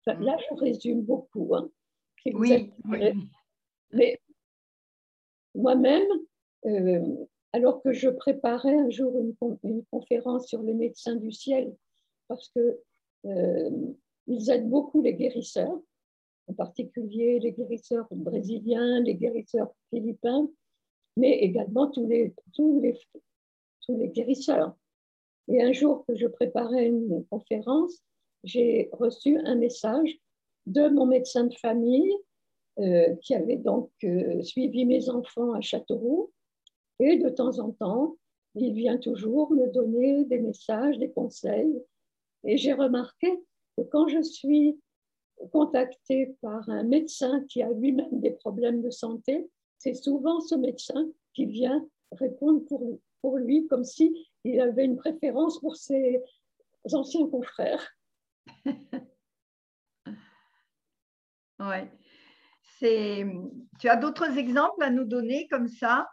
[0.08, 1.56] là, je résume beaucoup.
[1.56, 1.70] Hein.
[2.34, 2.72] Oui,
[3.92, 4.20] Mais
[5.54, 6.08] moi-même,
[6.66, 7.16] euh,
[7.54, 9.18] alors que je préparais un jour
[9.64, 11.76] une, conférence sur les médecins du ciel,
[12.28, 12.80] parce que
[13.26, 13.70] euh,
[14.28, 15.80] ils aident beaucoup les guérisseurs,
[16.48, 20.50] en particulier les guérisseurs brésiliens, les guérisseurs philippins,
[21.18, 23.00] mais également tous les, tous les,
[23.86, 24.76] tous les guérisseurs.
[25.48, 28.04] Et un jour que je préparais une conférence,
[28.46, 30.18] j'ai reçu un message
[30.68, 32.14] de mon médecin de famille
[32.80, 36.32] euh, qui avait donc euh, suivi mes enfants à Châteauroux.
[37.00, 38.16] Et de temps en temps,
[38.54, 41.82] il vient toujours me donner des messages, des conseils.
[42.44, 43.32] Et j'ai remarqué
[43.78, 44.80] que quand je suis
[45.52, 51.10] contactée par un médecin qui a lui-même des problèmes de santé, c'est souvent ce médecin
[51.34, 52.62] qui vient répondre
[53.22, 56.22] pour, lui comme s'il il avait une préférence pour ses
[56.94, 57.96] anciens confrères.
[61.60, 61.92] ouais.
[62.80, 66.08] Tu as d'autres exemples à nous donner comme ça?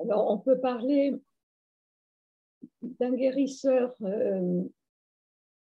[0.00, 1.14] Alors, on peut parler
[2.82, 4.62] d'un guérisseur euh,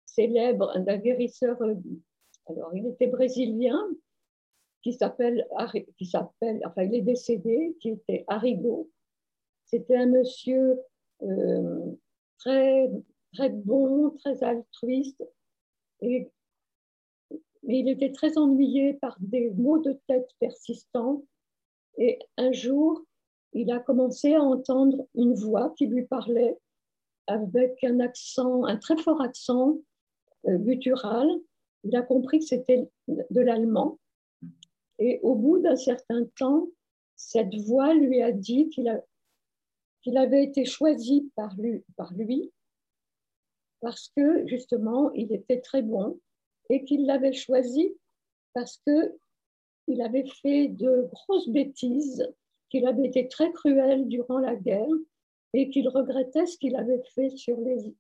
[0.06, 1.74] célèbre, d'un guérisseur, euh,
[2.46, 3.80] alors il était brésilien,
[4.82, 8.90] qui s'appelle, enfin il est décédé, qui était Arrigo.
[9.64, 10.80] C'était un monsieur
[11.22, 11.92] euh,
[12.38, 12.90] très,
[13.32, 15.24] très bon, très altruiste,
[16.00, 16.30] mais
[17.64, 21.24] il était très ennuyé par des maux de tête persistants.
[21.98, 23.02] Et un jour,
[23.52, 26.58] il a commencé à entendre une voix qui lui parlait
[27.26, 29.78] avec un accent, un très fort accent
[30.48, 31.28] euh, guttural.
[31.84, 33.98] Il a compris que c'était de l'allemand.
[34.98, 36.68] Et au bout d'un certain temps,
[37.16, 38.88] cette voix lui a dit qu'il
[40.16, 42.52] avait été choisi par lui
[43.82, 46.18] parce que justement, il était très bon
[46.70, 47.94] et qu'il l'avait choisi
[48.54, 49.18] parce que
[49.88, 52.24] il avait fait de grosses bêtises,
[52.70, 54.86] qu'il avait été très cruel durant la guerre
[55.52, 57.92] et qu'il regrettait ce qu'il avait fait sur les,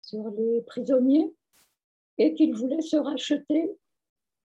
[0.00, 1.34] sur les prisonniers
[2.18, 3.76] et qu'il voulait se racheter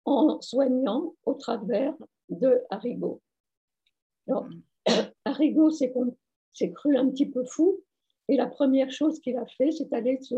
[0.04, 1.96] en soignant au travers
[2.28, 3.22] de Arrigo.
[4.28, 4.48] Alors,
[5.24, 5.94] Arrigo s'est
[6.74, 7.82] cru un petit peu fou
[8.28, 10.36] et la première chose qu'il a fait, c'est aller se,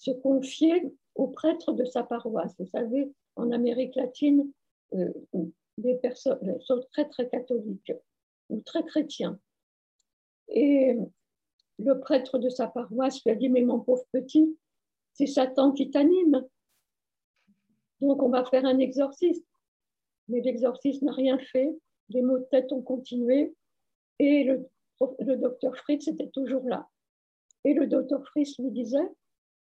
[0.00, 2.54] se confier au prêtre de sa paroisse.
[2.58, 4.50] Vous savez, en Amérique latine,
[4.94, 5.12] euh,
[5.76, 7.92] des personnes sont très très catholiques
[8.48, 9.38] ou très chrétiens.
[10.48, 10.96] Et
[11.78, 14.58] le prêtre de sa paroisse lui a dit, mais mon pauvre petit,
[15.12, 16.46] c'est Satan qui t'anime.
[18.00, 19.44] Donc on va faire un exorcisme.
[20.28, 21.76] Mais l'exorcisme n'a rien fait,
[22.08, 23.54] les maux de tête ont continué
[24.18, 26.88] et le docteur Fritz était toujours là.
[27.64, 29.08] Et le docteur Fritz lui disait,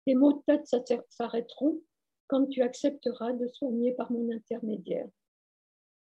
[0.10, 0.65] tes maux de tête
[1.10, 1.84] s'arrêteront
[2.26, 5.08] quand tu accepteras de soigner par mon intermédiaire.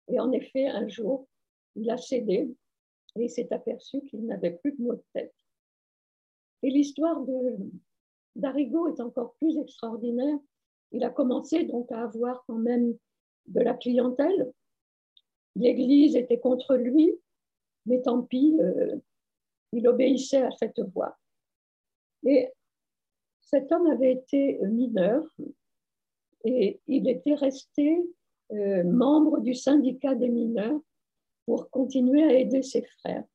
[0.08, 1.28] Et en effet, un jour,
[1.76, 2.52] il a cédé
[3.16, 5.36] et il s'est aperçu qu'il n'avait plus de maux de tête.
[6.64, 7.24] Et l'histoire
[8.36, 10.40] d'Arigo est encore plus extraordinaire.
[10.92, 12.98] Il a commencé donc à avoir quand même
[13.46, 14.52] de la clientèle.
[15.56, 17.20] L'Église était contre lui,
[17.86, 18.98] mais tant pis, euh,
[19.74, 21.20] il obéissait à cette voix.
[22.24, 22.50] Et
[23.52, 25.24] cet homme avait été mineur
[26.46, 28.02] et il était resté
[28.54, 30.80] euh, membre du syndicat des mineurs
[31.46, 33.26] pour continuer à aider ses frères.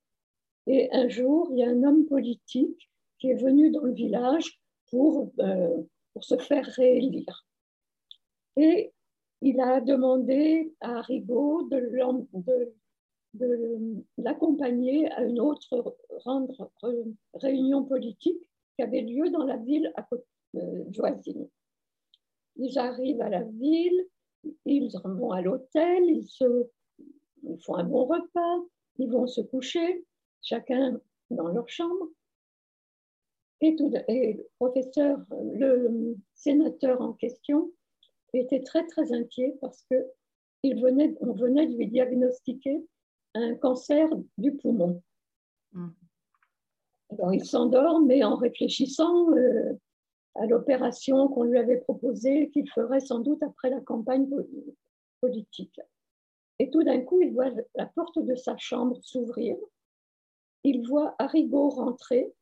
[0.67, 4.61] Et un jour, il y a un homme politique qui est venu dans le village
[4.91, 7.47] pour, euh, pour se faire réélire.
[8.57, 8.93] Et
[9.43, 12.73] il a demandé à Rigaud de,
[14.17, 16.71] l'accompagner à une autre rendre,
[17.35, 20.24] réunion politique qui avait lieu dans la ville à côté,
[20.57, 21.49] euh, voisine.
[22.57, 24.07] Ils arrivent à la ville,
[24.64, 26.29] ils vont à l'hôtel, ils,
[27.64, 28.64] font un bon repas,
[28.99, 30.05] ils vont se coucher,
[30.43, 31.01] chacun
[31.31, 32.09] dans leur chambre.
[33.61, 37.72] Et le professeur, le sénateur en question,
[38.39, 39.97] était très très inquiet parce que
[40.62, 42.85] il venait, on venait de lui diagnostiquer
[43.35, 44.09] un cancer
[44.39, 45.03] du poumon.
[45.72, 45.89] Mmh.
[47.11, 49.73] Alors il s'endort, mais en réfléchissant, euh,
[50.35, 54.29] à l'opération qu'on lui avait proposée, qu'il ferait sans doute après la campagne
[55.21, 55.81] politique.
[56.59, 59.57] Et tout d'un coup, il voit la porte de sa chambre s'ouvrir.
[60.65, 62.33] Il voit Arrigo rentrer,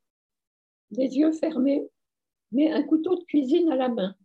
[0.91, 1.87] les yeux fermés,
[2.51, 4.15] mais un couteau de cuisine à la main.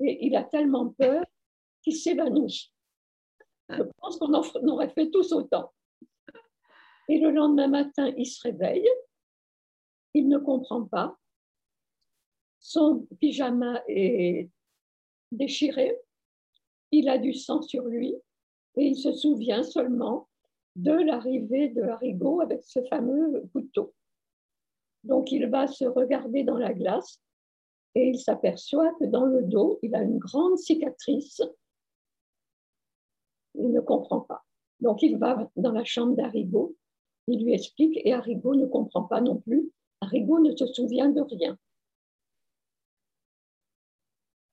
[0.00, 1.24] Et il a tellement peur
[1.82, 2.72] qu'il s'évanouit.
[3.70, 4.34] Je pense qu'on
[4.68, 5.72] aurait fait tous autant.
[7.08, 8.88] Et le lendemain matin, il se réveille,
[10.14, 11.18] il ne comprend pas,
[12.60, 14.48] son pyjama est
[15.32, 16.00] déchiré,
[16.92, 18.14] il a du sang sur lui
[18.76, 20.28] et il se souvient seulement
[20.76, 23.94] de l'arrivée de Harigo avec ce fameux couteau.
[25.02, 27.20] Donc il va se regarder dans la glace
[27.94, 31.42] et il s'aperçoit que dans le dos, il a une grande cicatrice.
[33.54, 34.42] Il ne comprend pas.
[34.80, 36.74] Donc il va dans la chambre d'Arigo,
[37.28, 39.70] il lui explique et Harigo ne comprend pas non plus.
[40.04, 41.58] Harigo ne se souvient de rien.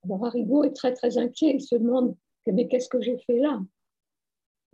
[0.04, 2.16] Alors Arrigo est très très inquiet, il se demande
[2.50, 3.60] mais qu'est-ce que j'ai fait là?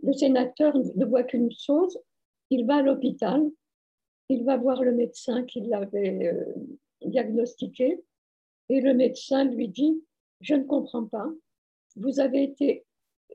[0.01, 1.99] Le sénateur ne voit qu'une chose,
[2.49, 3.43] il va à l'hôpital,
[4.29, 6.53] il va voir le médecin qui l'avait euh,
[7.05, 8.01] diagnostiqué,
[8.69, 10.01] et le médecin lui dit,
[10.41, 11.29] je ne comprends pas,
[11.95, 12.85] vous avez été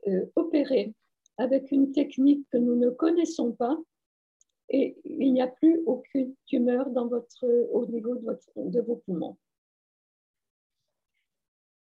[0.07, 0.93] euh, opéré
[1.37, 3.77] avec une technique que nous ne connaissons pas,
[4.69, 9.37] et il n'y a plus aucune tumeur dans votre, au niveau de vos poumons.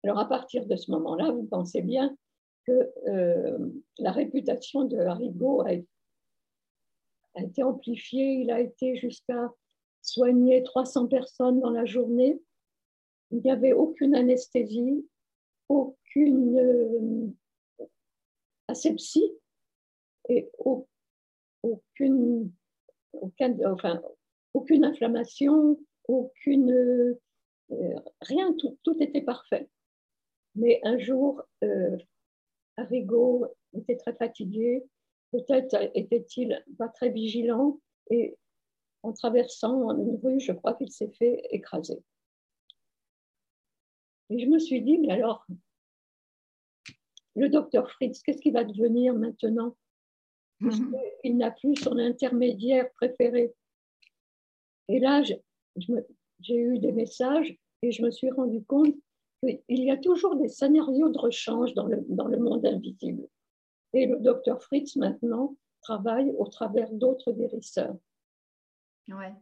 [0.03, 2.15] Alors à partir de ce moment-là, vous pensez bien
[2.65, 3.69] que euh,
[3.99, 5.71] la réputation de Haribo a,
[7.35, 8.41] a, été amplifiée.
[8.41, 9.51] Il a été jusqu'à
[10.01, 12.39] soigner 300 personnes dans la journée.
[13.31, 15.07] Il n'y avait aucune anesthésie,
[15.69, 16.57] aucune
[17.79, 17.87] euh,
[18.67, 19.31] asepsie
[20.29, 20.49] et
[21.63, 22.51] aucune,
[23.65, 24.01] enfin,
[24.53, 26.71] aucune inflammation, aucune,
[27.71, 29.69] euh, rien, tout, tout était parfait.
[30.55, 31.97] Mais un jour, euh,
[32.77, 34.83] Arrigo était très fatigué,
[35.31, 38.37] peut-être était-il pas très vigilant, et
[39.03, 42.01] en traversant une rue, je crois qu'il s'est fait écraser.
[44.29, 45.45] Et je me suis dit, mais alors,
[47.35, 49.75] le docteur Fritz, qu'est-ce qu'il va devenir maintenant?
[51.23, 53.53] Il n'a plus son intermédiaire préféré.
[54.87, 58.95] Et là, j'ai eu des messages et je me suis rendu compte
[59.67, 63.27] il y a toujours des scénarios de rechange dans le, dans le monde invisible.
[63.93, 67.95] Et le docteur Fritz, maintenant, travaille au travers d'autres guérisseurs.
[69.07, 69.33] Ouais.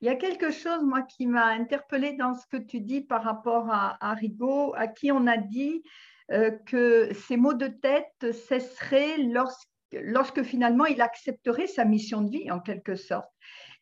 [0.00, 3.22] Il y a quelque chose, moi, qui m'a interpellée dans ce que tu dis par
[3.22, 5.82] rapport à, à Rigaud, à qui on a dit
[6.30, 9.68] euh, que ces maux de tête cesseraient lorsque,
[10.02, 13.30] lorsque finalement il accepterait sa mission de vie, en quelque sorte.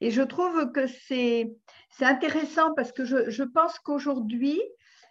[0.01, 1.57] Et je trouve que c'est
[2.01, 4.61] intéressant parce que je, je pense qu'aujourd'hui,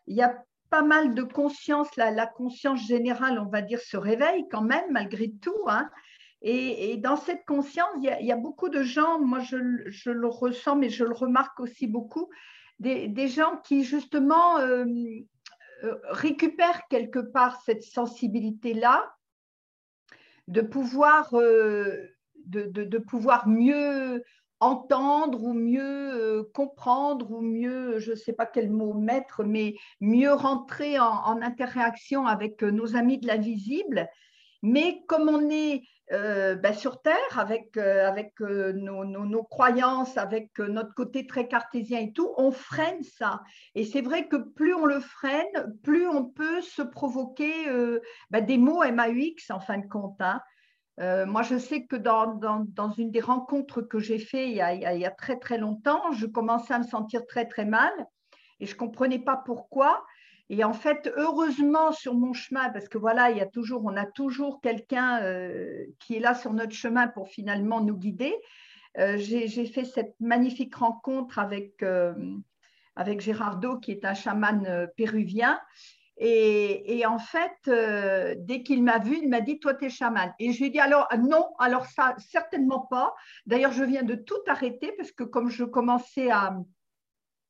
[0.08, 0.36] il y a
[0.70, 4.86] pas mal de conscience, la, la, conscience générale, on va dire, se réveille quand même,
[4.92, 5.64] malgré tout.
[5.68, 5.90] Hein.
[6.42, 10.90] Et, dans cette conscience, il y, a, beaucoup de gens, moi je, le ressens, mais
[10.90, 12.30] je le remarque aussi beaucoup,
[12.80, 14.86] des, gens qui justement euh,
[15.84, 19.12] euh, récupèrent quelque part cette sensibilité-là,
[20.50, 22.10] de pouvoir, euh,
[22.48, 24.24] de, pouvoir mieux
[24.60, 29.76] entendre ou mieux euh, comprendre ou mieux, je ne sais pas quel mot mettre, mais
[30.02, 34.10] mieux rentrer en, interaction avec euh, nos amis de l'invisible.
[34.64, 40.94] Mais comme on est euh, ben, sur Terre, avec, avec nos, nos, croyances, avec notre
[40.94, 43.42] côté très cartésien et tout, on freine ça.
[43.76, 47.54] Et c'est vrai que plus on le freine, plus on peut se provoquer
[48.32, 50.20] ben, des mots MAUX en fin de compte.
[50.20, 50.42] Hein.
[51.00, 55.06] Euh, moi, je sais que dans, une des rencontres que j'ai faites il, il, y
[55.06, 57.94] a très très longtemps, je commençais à me sentir très très mal
[58.60, 60.04] et je ne comprenais pas pourquoi.
[60.50, 63.96] Et en fait, heureusement sur mon chemin, parce que voilà, il y a toujours, on
[63.96, 68.34] a toujours quelqu'un euh, qui est là sur notre chemin pour finalement nous guider.
[68.98, 71.84] Euh, j'ai fait cette magnifique rencontre avec,
[72.96, 75.60] avec Gérardo, qui est un chaman péruvien,
[76.22, 80.34] et, en fait, euh, dès qu'il m'a vu, il m'a dit Toi, tu es chaman.
[80.38, 83.16] Et je lui ai dit Alors, non, alors ça, certainement pas.
[83.46, 86.58] D'ailleurs, je viens de tout arrêter parce que comme je commençais à,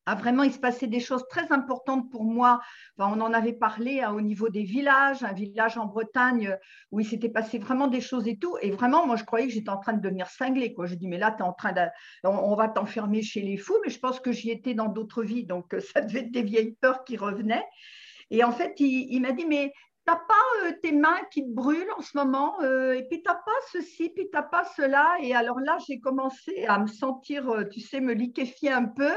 [0.09, 2.59] à vraiment, il se passait des choses très importantes pour moi.
[2.97, 6.57] on en avait parlé hein, au niveau des villages, un village en Bretagne
[6.91, 8.57] où il s'était passé vraiment des choses et tout.
[8.63, 10.73] Et vraiment, moi, je croyais que j'étais en train de devenir cinglée.
[10.73, 10.87] Quoi.
[10.87, 11.81] Je dis Mais là, es en train de.
[12.23, 13.77] On, va t'enfermer chez les fous.
[13.83, 15.45] Mais je pense que j'y étais dans d'autres vies.
[15.45, 17.65] Donc, ça devait être des vieilles peurs qui revenaient.
[18.31, 19.71] Et en fait, il, m'a dit, mais
[20.05, 23.35] t'as pas euh, tes mains qui te brûlent en ce moment, euh, et puis t'as
[23.35, 25.17] pas ceci, puis t'as pas cela.
[25.21, 29.11] Et alors là, j'ai commencé à me sentir, euh, tu sais, me liquéfier un peu.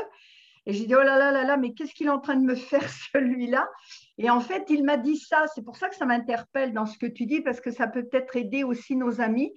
[0.66, 2.44] Et j'ai dit, oh là là là là, mais qu'est-ce qu'il est en train de
[2.44, 3.68] me faire celui-là?
[4.18, 5.46] Et en fait, il m'a dit ça.
[5.54, 8.04] C'est pour ça que ça m'interpelle dans ce que tu dis, parce que ça peut
[8.04, 9.52] peut-être aider aussi nos amis.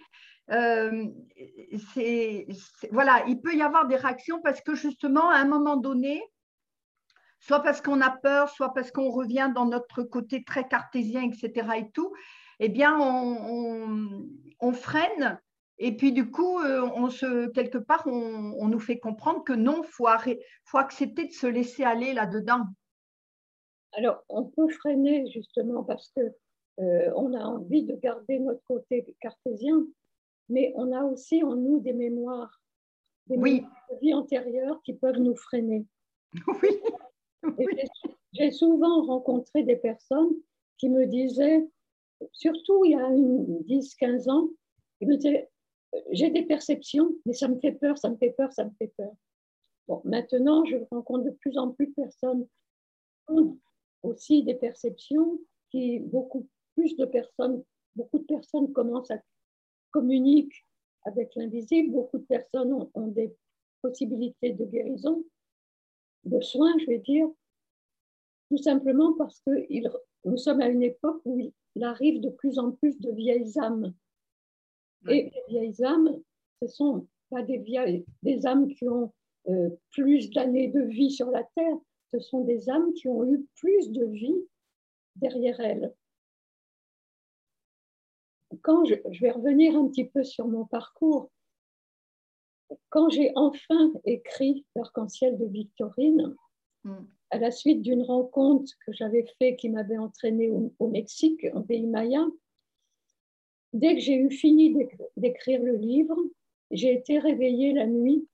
[0.51, 1.06] Euh,
[2.91, 6.22] voilà, il peut y avoir des réactions parce que justement, à un moment donné,
[7.39, 11.68] soit parce qu'on a peur, soit parce qu'on revient dans notre côté très cartésien, etc.
[11.78, 12.12] et tout,
[12.60, 15.39] eh bien, on, freine.
[15.78, 19.82] Et puis, du coup, euh, on se, quelque part, on, nous fait comprendre que non,
[19.84, 20.08] il faut,
[20.64, 22.62] faut accepter de se laisser aller là-dedans.
[23.94, 26.22] Alors, on peut freiner justement parce que
[26.80, 29.86] euh, on a envie de garder notre côté cartésien,
[30.50, 32.62] mais on a aussi en nous des mémoires,
[33.28, 33.54] des oui.
[33.56, 35.86] mémoires de vie antérieure qui peuvent nous freiner.
[37.60, 37.68] Oui.
[38.34, 40.32] J'ai souvent rencontré des personnes
[40.80, 41.64] qui me disaient,
[42.32, 44.50] surtout il y a 10-15 ans,
[45.00, 45.48] ils me disaient,
[46.12, 48.91] j'ai des perceptions, mais ça me fait peur, ça me fait peur, ça me fait
[48.98, 49.14] peur.
[49.88, 53.58] Bon, maintenant, je rencontre de plus en plus de personnes qui ont
[54.04, 55.39] aussi des perceptions,
[55.72, 57.64] qui beaucoup plus de personnes,
[57.96, 59.20] beaucoup de personnes commencent à
[59.91, 60.58] communiquer
[61.06, 63.34] avec l'invisible, beaucoup de personnes ont, des
[63.82, 65.24] possibilités de guérison,
[66.24, 67.30] de soins, je vais dire,
[68.50, 69.52] tout simplement parce que
[70.26, 71.39] nous sommes à une époque où
[71.76, 73.93] il arrive de plus en plus de vieilles âmes.
[75.10, 76.20] Et les vieilles âmes,
[76.60, 79.14] ce ne sont pas des, vieilles, des âmes qui ont
[79.47, 81.78] euh, plus d'années de vie sur la Terre,
[82.12, 84.41] ce sont des âmes qui ont eu plus de vie
[85.16, 85.93] derrière elles.
[88.62, 91.30] Quand je, vais revenir un petit peu sur mon parcours,
[92.89, 96.36] quand j'ai enfin écrit L'arc-en-ciel de Victorine,
[96.84, 96.95] mm.
[97.32, 101.86] à la suite d'une rencontre que j'avais faite qui m'avait entraînée au, Mexique, en pays
[101.86, 102.26] maya,
[103.76, 104.76] dès que j'ai eu fini
[105.18, 106.18] d'écrire le livre,
[106.72, 108.26] j'ai été réveillée la nuit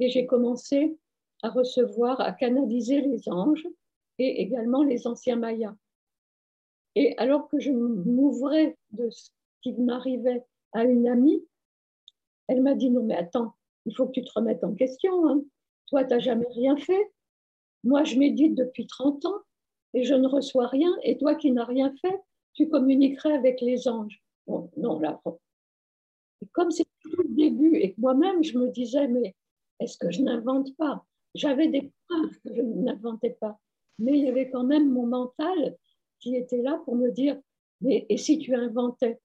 [0.00, 0.96] et j'ai commencé
[1.42, 3.66] à recevoir, à canaliser les anges
[4.18, 5.74] et également les anciens mayas.
[6.96, 9.30] Et alors que je m'ouvrais de ce
[9.62, 11.46] qui m'arrivait à une amie,
[12.48, 13.54] elle m'a dit non mais attends,
[13.86, 15.28] il faut que tu te remettes en question.
[15.28, 15.42] Hein.
[15.86, 17.12] Toi, tu n'as jamais rien fait.
[17.84, 19.40] Moi, je médite depuis 30 ans
[19.94, 20.90] et je ne reçois rien.
[21.04, 22.20] Et toi qui n'as rien fait,
[22.54, 24.20] tu communiquerais avec les anges.
[24.48, 25.20] Non, là,
[26.52, 29.34] comme c'est tout le début et moi-même, je me disais, mais
[29.80, 31.04] est-ce que je n'invente pas?
[31.34, 33.58] J'avais des preuves que je n'inventais pas.
[33.98, 35.76] Mais il y avait quand même mon mental
[36.20, 37.40] qui était là pour me dire,
[37.80, 39.20] mais et si tu inventais?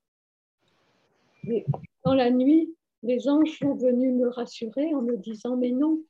[2.05, 6.01] Dans la nuit, les anges sont venus me rassurer en me disant, mais non,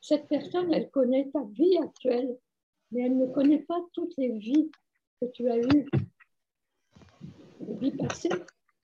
[0.00, 2.36] cette personne, elle connaît ta vie actuelle,
[2.90, 4.70] mais elle ne connaît pas toutes les vies
[5.20, 5.88] que tu as eues,
[7.66, 8.28] les vies passées,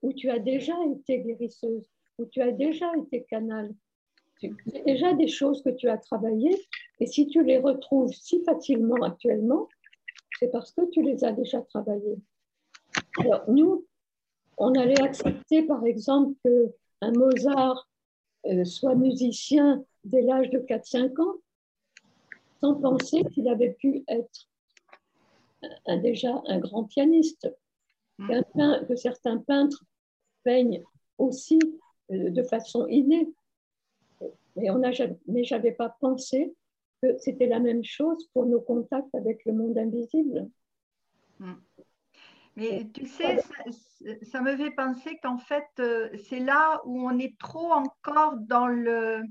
[0.02, 1.86] où tu as déjà été guérisseuse,
[2.18, 3.72] où tu as déjà été canal.
[4.40, 6.56] C'est déjà des choses que tu as travaillées,
[6.98, 9.68] et si tu les retrouves si facilement actuellement,
[10.38, 12.18] c'est parce que tu les as déjà travaillées.
[13.18, 13.86] Alors, nous,
[14.56, 16.72] on allait accepter, par exemple, que
[17.02, 17.88] un Mozart
[18.46, 21.36] euh, soit musicien dès l'âge de 4-5 ans,
[22.60, 24.48] sans penser qu'il avait pu être
[26.02, 27.50] déjà un grand pianiste,
[28.18, 28.40] mm.
[28.88, 29.84] que certains peintres
[30.44, 30.82] peignent
[31.18, 31.58] aussi
[32.10, 33.28] euh, de façon innée.
[34.56, 34.80] Mais, on
[35.26, 36.54] mais je n'avais pas pensé
[37.02, 40.48] que c'était la même chose pour nos contacts avec le monde invisible.
[41.38, 41.52] Mm.
[42.56, 43.38] Mais tu sais,
[44.22, 48.66] ça, me fait penser qu'en fait, euh, c'est là où on est trop encore dans
[48.66, 49.22] le.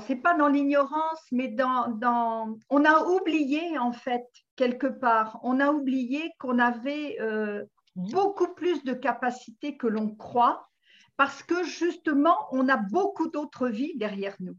[0.00, 4.26] C'est pas dans l'ignorance, mais dans, dans, On a oublié, en fait,
[4.56, 7.64] quelque part, on a oublié qu'on avait euh,
[7.96, 10.68] beaucoup plus de capacités que l'on croit,
[11.16, 14.56] parce que justement, on a beaucoup d'autres vies derrière nous.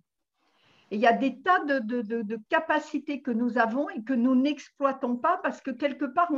[0.89, 5.37] Il y a des tas de, capacités que nous avons et que nous n'exploitons pas
[5.43, 6.31] parce que quelque part,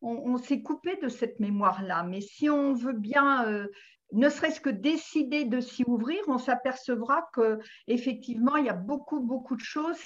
[0.00, 2.04] on, s'est coupé de cette mémoire-là.
[2.04, 3.66] Mais si on veut bien, euh,
[4.12, 9.56] ne serait-ce que décider de s'y ouvrir, on s'apercevra qu'effectivement, il y a beaucoup, beaucoup
[9.56, 9.98] de choses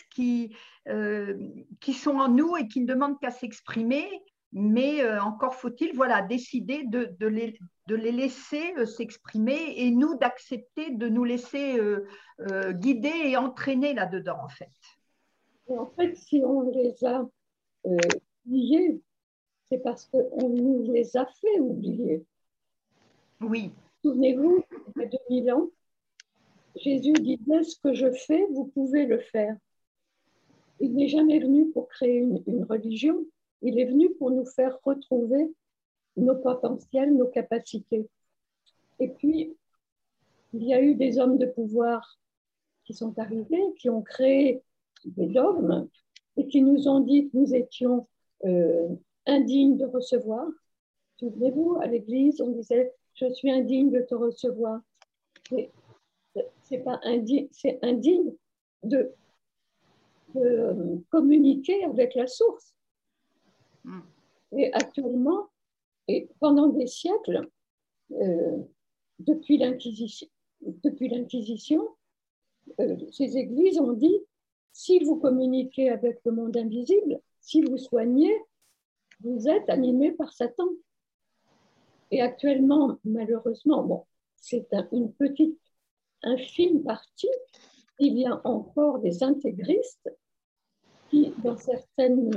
[0.89, 1.35] euh,
[1.81, 4.09] qui sont en nous et qui ne demandent qu'à s'exprimer
[4.55, 9.91] mais euh, encore faut-il voilà, décider de, de, les, de les, laisser euh, s'exprimer et
[9.91, 14.71] nous d'accepter de nous laisser euh, guider et entraîner là-dedans, en fait.
[15.69, 17.29] en fait, si on les a
[17.83, 19.01] oubliés,
[19.69, 22.25] c'est parce qu'on nous les a fait oublier.
[23.41, 23.73] Oui.
[24.03, 25.69] Souvenez-vous, il y a 2000 ans,
[26.77, 29.57] Jésus disait Ce que je fais, vous pouvez le faire.
[30.79, 33.25] Il n'est jamais venu pour créer une religion,
[33.65, 35.53] il est venu pour nous faire retrouver
[36.17, 38.09] nos potentiels, nos capacités.
[39.01, 39.57] Et puis,
[40.53, 42.19] il y a eu des hommes de pouvoir
[42.85, 44.63] qui sont arrivés, qui ont créé
[45.05, 45.89] des dogmes
[46.37, 48.07] et qui nous ont dit que nous étions
[48.45, 48.89] euh,
[49.27, 50.47] indignes de recevoir.
[51.19, 54.81] Souvenez-vous, à l'église, on disait Je suis indigne de te recevoir.
[56.63, 58.33] C'est pas indigne, c'est indigne
[58.83, 59.13] de,
[60.35, 62.74] de, communiquer avec la source.
[63.85, 64.01] Mm.
[64.53, 65.49] Et actuellement,
[66.09, 67.49] et pendant des siècles,
[68.13, 68.59] euh,
[69.19, 71.89] depuis l'Inquisition,
[72.81, 74.21] euh, ces églises ont dit
[74.73, 78.35] si vous communiquez avec le monde invisible, si vous soignez,
[79.21, 80.69] vous êtes animé par Satan.
[82.11, 84.05] Et actuellement, malheureusement, bon,
[84.37, 85.59] c'est une petite,
[86.23, 87.31] infime partie,
[87.99, 90.11] il y a encore des intégristes
[91.11, 92.31] qui, dans certaines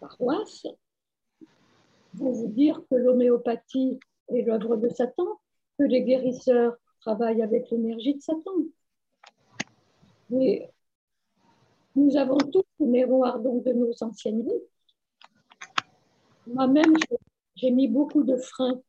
[0.00, 0.66] paroisses,
[2.14, 5.40] vont vous dire que l'homéopathie est l'œuvre de Satan,
[5.78, 8.52] que les guérisseurs travaillent avec l'énergie de Satan.
[10.30, 10.70] Mais
[11.94, 14.62] nous avons tous les mémoires donc, de nos anciennes vies.
[16.46, 16.94] Moi-même,
[17.56, 18.80] j'ai mis beaucoup de freins.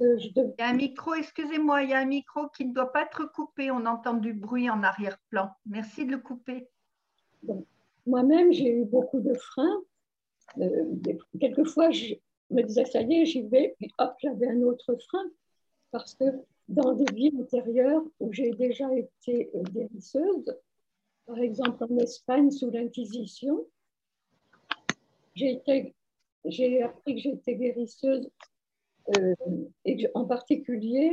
[0.00, 3.04] Il y a un micro, excusez-moi, il y a un micro qui ne doit pas
[3.04, 3.70] être coupé.
[3.70, 5.50] On entend du bruit en arrière-plan.
[5.64, 6.68] Merci de le couper.
[8.06, 9.82] Moi-même, j'ai eu beaucoup de freins.
[10.58, 10.84] Euh,
[11.40, 12.14] quelquefois, je
[12.50, 15.24] me disais, ça y est, j'y vais, puis hop, j'avais un autre frein.
[15.90, 16.24] Parce que
[16.68, 20.56] dans des vies antérieures où j'ai déjà été euh, guérisseuse,
[21.26, 23.66] par exemple en Espagne sous l'Inquisition,
[25.34, 25.60] j'ai
[26.82, 28.30] appris que j'étais guérisseuse
[29.16, 29.34] euh,
[29.84, 31.12] et en particulier,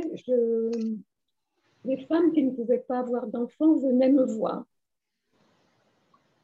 [1.84, 4.64] les femmes qui ne pouvaient pas avoir d'enfants venaient me voir.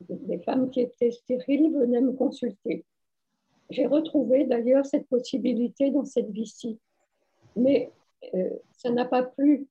[0.08, 2.84] Les femmes qui étaient stériles venaient me consulter.
[3.70, 6.78] J'ai retrouvé d'ailleurs cette possibilité dans cette vie-ci.
[7.56, 7.90] Mais
[8.34, 9.66] euh, ça n'a pas plu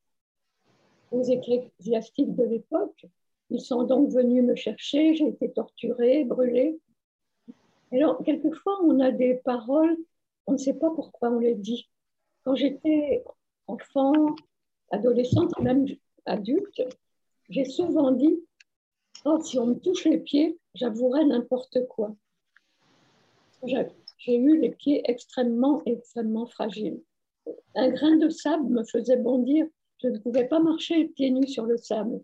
[1.11, 3.05] aux ecclésiastiques de l'époque.
[3.49, 6.79] Ils sont donc venus me chercher, j'ai été torturée, brûlée.
[7.91, 9.97] Alors, quelquefois, on a des paroles,
[10.45, 11.89] on ne sait pas pourquoi on les dit.
[12.43, 13.23] Quand j'étais
[13.67, 14.13] enfant,
[14.91, 15.85] adolescente, même
[16.25, 16.81] adulte,
[17.49, 18.39] j'ai souvent dit
[19.25, 22.15] oh, si on me touche les pieds, j'avouerai n'importe quoi.
[23.65, 27.01] J'ai eu les pieds extrêmement, extrêmement fragiles
[27.75, 29.65] un grain de sable me faisait bondir.
[30.01, 32.21] Je ne pouvais pas marcher pieds nus sur le sable.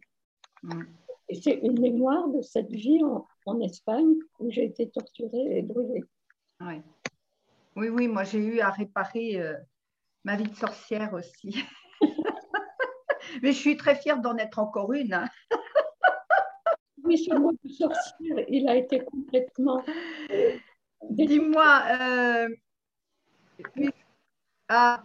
[1.30, 6.04] Et c'est une mémoire de cette vie en, Espagne où j'ai été torturée et brûlée.
[6.62, 6.82] Oui,
[7.76, 9.56] oui, oui moi j'ai eu à réparer euh,
[10.24, 11.64] ma vie de sorcière aussi.
[13.44, 15.14] Mais je suis très fière d'en être encore une.
[15.14, 15.28] Hein.
[17.06, 19.84] Oui, ce mot de sorcière, il a été complètement.
[21.10, 22.50] Dis-moi, euh,
[24.68, 25.04] ah.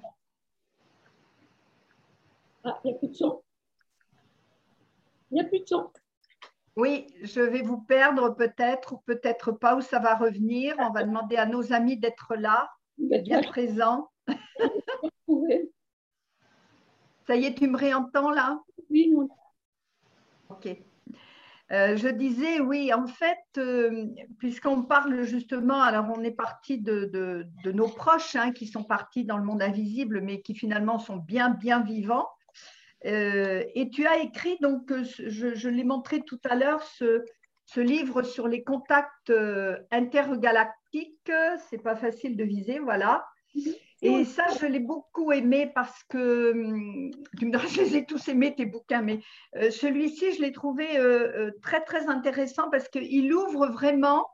[2.64, 3.42] ah, il n'y a plus de son.
[5.30, 5.90] Il n'y a plus de son.
[6.76, 10.74] Oui, je vais vous perdre peut-être ou peut-être pas, où ça va revenir.
[10.78, 14.10] On va demander à nos amis d'être là, bien présents.
[17.26, 18.60] ça y est, tu me réentends là?
[18.88, 19.28] Oui, non.
[20.48, 20.68] Ok.
[21.72, 24.06] Euh, je disais, oui, en fait, euh,
[24.38, 29.38] puisqu'on parle justement, alors on est parti de, nos proches hein, qui sont partis dans
[29.38, 32.28] le monde invisible, mais qui finalement sont bien, bien vivants.
[33.06, 37.24] Euh, et tu as écrit, donc, je, l'ai montré tout à l'heure, ce,
[37.66, 39.32] ce, livre sur les contacts
[39.92, 41.32] intergalactiques.
[41.70, 43.24] C'est pas facile de viser, voilà.
[44.02, 48.04] Et ça, je l'ai beaucoup aimé parce que, hum, tu me diras, je les ai
[48.04, 49.20] tous aimés, tes bouquins, mais
[49.56, 54.26] euh, celui-ci, je l'ai trouvé euh, euh, très, très intéressant parce qu'il ouvre vraiment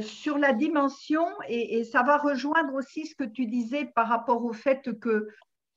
[0.00, 4.54] sur la dimension et, ça va rejoindre aussi ce que tu disais par rapport au
[4.54, 5.28] fait que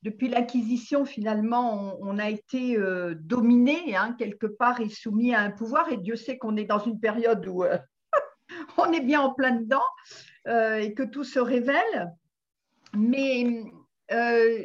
[0.02, 2.78] depuis l'acquisition, finalement, on, a été
[3.16, 6.80] dominé hein, quelque part et soumis à un pouvoir et Dieu sait qu'on est dans
[6.80, 7.66] une période où
[8.78, 9.84] on est bien en plein dedans
[10.46, 12.14] et que tout se révèle.
[12.94, 13.64] Mais
[14.12, 14.64] euh,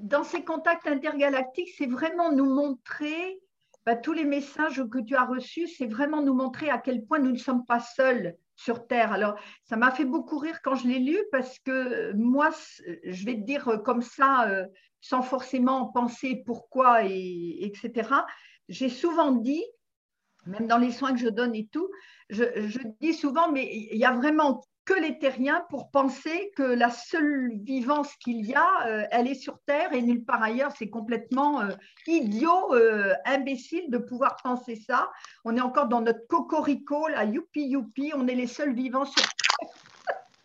[0.00, 3.40] dans ces contacts intergalactiques, c'est vraiment nous montrer,
[3.84, 7.18] bah, tous les messages que tu as reçus, c'est vraiment nous montrer à quel point
[7.18, 9.12] nous ne sommes pas seuls sur Terre.
[9.12, 12.50] Alors, ça m'a fait beaucoup rire quand je l'ai lu parce que moi,
[13.04, 14.64] je vais te dire comme ça, euh,
[15.00, 18.08] sans forcément penser pourquoi, et, etc.
[18.68, 19.62] J'ai souvent dit,
[20.46, 21.90] même dans les soins que je donne et tout,
[22.30, 26.62] je, je dis souvent, mais il y a vraiment que les terriens pour penser que
[26.62, 30.72] la seule vivance qu'il y a, euh, elle est sur Terre et nulle part ailleurs.
[30.78, 31.70] C'est complètement euh,
[32.06, 35.10] idiot, euh, imbécile de pouvoir penser ça.
[35.44, 39.22] On est encore dans notre cocorico, la youpi youpi, on est les seuls vivants sur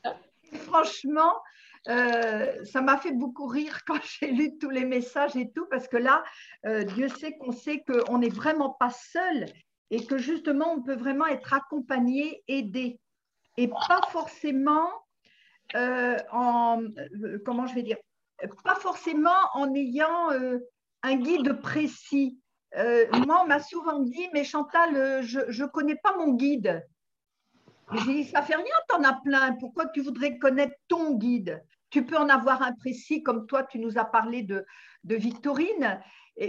[0.03, 0.15] Terre.
[0.67, 1.33] Franchement,
[1.85, 5.97] ça m'a fait beaucoup rire quand j'ai lu tous les messages et tout, parce que
[5.97, 6.23] là,
[6.63, 9.45] Dieu sait qu'on sait qu'on n'est vraiment pas seul
[9.91, 12.99] et que justement, on peut vraiment être accompagné, aidé.
[13.59, 14.89] Et pas forcément
[15.75, 16.81] en,
[17.45, 17.97] comment je vais dire,
[19.53, 20.29] en ayant
[21.03, 22.39] un guide précis.
[22.73, 26.85] moi, on m'a souvent dit, mais Chantal, je ne connais pas mon guide.
[27.93, 29.53] J'ai dit, ça fait rien, tu en as plein.
[29.59, 31.61] Pourquoi tu voudrais connaître ton guide?
[31.89, 34.65] Tu peux en avoir un précis, comme toi, tu nous as parlé de,
[35.03, 35.99] Victorine,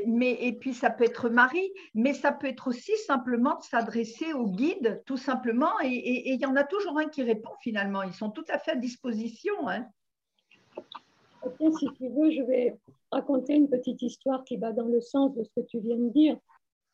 [0.06, 4.32] mais, et puis ça peut être Marie, mais ça peut être aussi simplement de s'adresser
[4.32, 5.72] au guide, tout simplement.
[5.82, 8.02] Et il y en a toujours un qui répond finalement.
[8.02, 9.68] Ils sont tout à fait à disposition.
[9.68, 9.86] Hein.
[11.58, 12.78] si tu veux, je vais
[13.10, 16.10] raconter une petite histoire qui va dans le sens de ce que tu viens de
[16.10, 16.36] dire.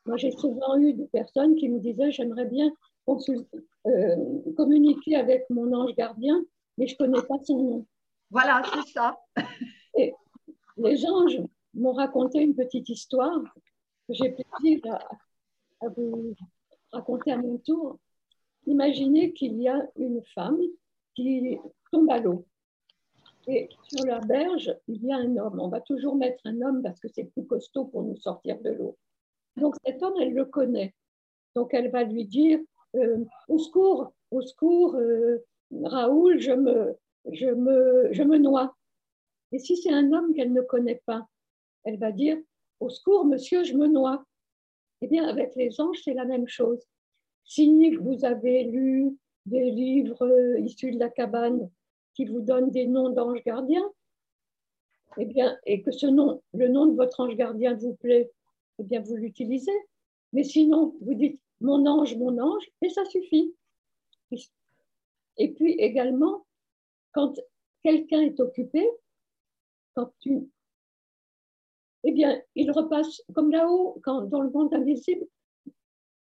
[0.05, 2.71] Moi, j'ai souvent eu des personnes qui me disaient J'aimerais bien
[3.07, 4.15] euh,
[4.55, 6.43] communiquer avec mon ange gardien,
[6.77, 7.85] mais je ne connais pas son nom.
[8.31, 9.17] Voilà, c'est ça.
[9.95, 10.13] Et
[10.77, 11.41] les anges
[11.77, 13.41] m'ont raconté une petite histoire
[14.07, 14.81] que j'ai plaisir
[15.81, 16.33] à, vous
[16.91, 17.99] raconter à mon tour.
[18.65, 20.59] Imaginez qu'il y a une femme
[21.15, 21.57] qui
[21.91, 22.45] tombe à l'eau.
[23.47, 25.59] Et sur la berge, il y a un homme.
[25.59, 28.71] On va toujours mettre un homme parce que c'est plus costaud pour nous sortir de
[28.71, 28.97] l'eau.
[29.55, 30.93] Donc cet homme, elle le connaît.
[31.55, 32.59] Donc elle va lui dire
[32.95, 35.45] euh, au secours, au secours, euh,
[35.83, 36.95] Raoul, je me,
[37.31, 38.75] je, me, je me noie.
[39.51, 41.27] Et si c'est un homme qu'elle ne connaît pas,
[41.83, 42.37] elle va dire
[42.79, 44.23] Au secours, monsieur, je me noie.
[45.01, 46.83] Eh bien, avec les anges, c'est la même chose.
[47.43, 49.15] Si vous avez lu
[49.45, 51.69] des livres issus de la cabane
[52.13, 53.89] qui vous donnent des noms d'anges gardiens,
[55.17, 58.31] eh bien, et que ce nom, le nom de votre ange gardien vous plaît,
[58.79, 59.71] eh bien, vous l'utilisez.
[60.33, 63.55] Mais sinon, vous dites mon ange, mon ange, et ça suffit.
[65.37, 66.45] Et puis également,
[67.13, 67.39] quand
[67.83, 68.87] quelqu'un est occupé,
[69.95, 70.49] quand tu...
[72.09, 75.27] Eh bien, il repasse comme là-haut, dans le monde invisible,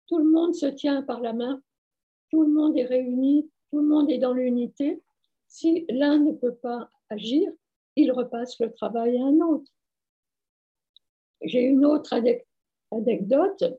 [0.08, 1.62] tout le monde se tient par la main,
[2.32, 5.04] tout le monde est réuni, tout le monde est dans l'unité.
[5.50, 7.52] Si l'un ne peut pas agir,
[7.98, 9.70] il repasse le travail à un autre.
[11.42, 12.14] J'ai une autre
[12.92, 13.78] anecdote.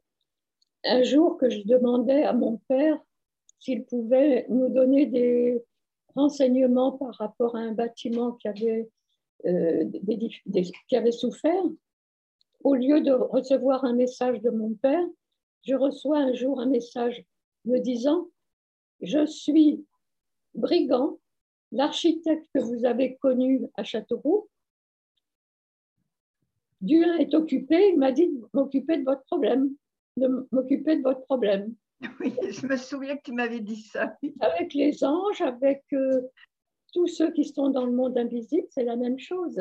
[0.84, 3.01] Un jour que je demandais à mon père
[3.59, 5.64] s'il pouvait nous donner des
[6.14, 8.90] renseignements par rapport à un bâtiment qui avait,
[9.47, 9.90] euh,
[10.88, 11.64] qui avait souffert,
[12.64, 15.07] au lieu de recevoir un message de mon père,
[15.64, 17.24] je reçois un jour un message
[17.64, 18.28] me disant
[19.00, 19.84] Je suis
[20.54, 21.18] brigand,
[21.72, 24.48] l'architecte que vous avez connu à Châteauroux.
[26.80, 29.74] Dieu est occupé, il m'a dit de m'occuper de votre problème
[30.16, 31.74] de m'occuper de votre problème.
[32.20, 34.14] Oui, je me souviens que tu m'avais dit ça.
[34.40, 36.22] Avec les anges, avec euh,
[36.92, 39.59] tous ceux qui sont dans le monde invisible, c'est la même chose.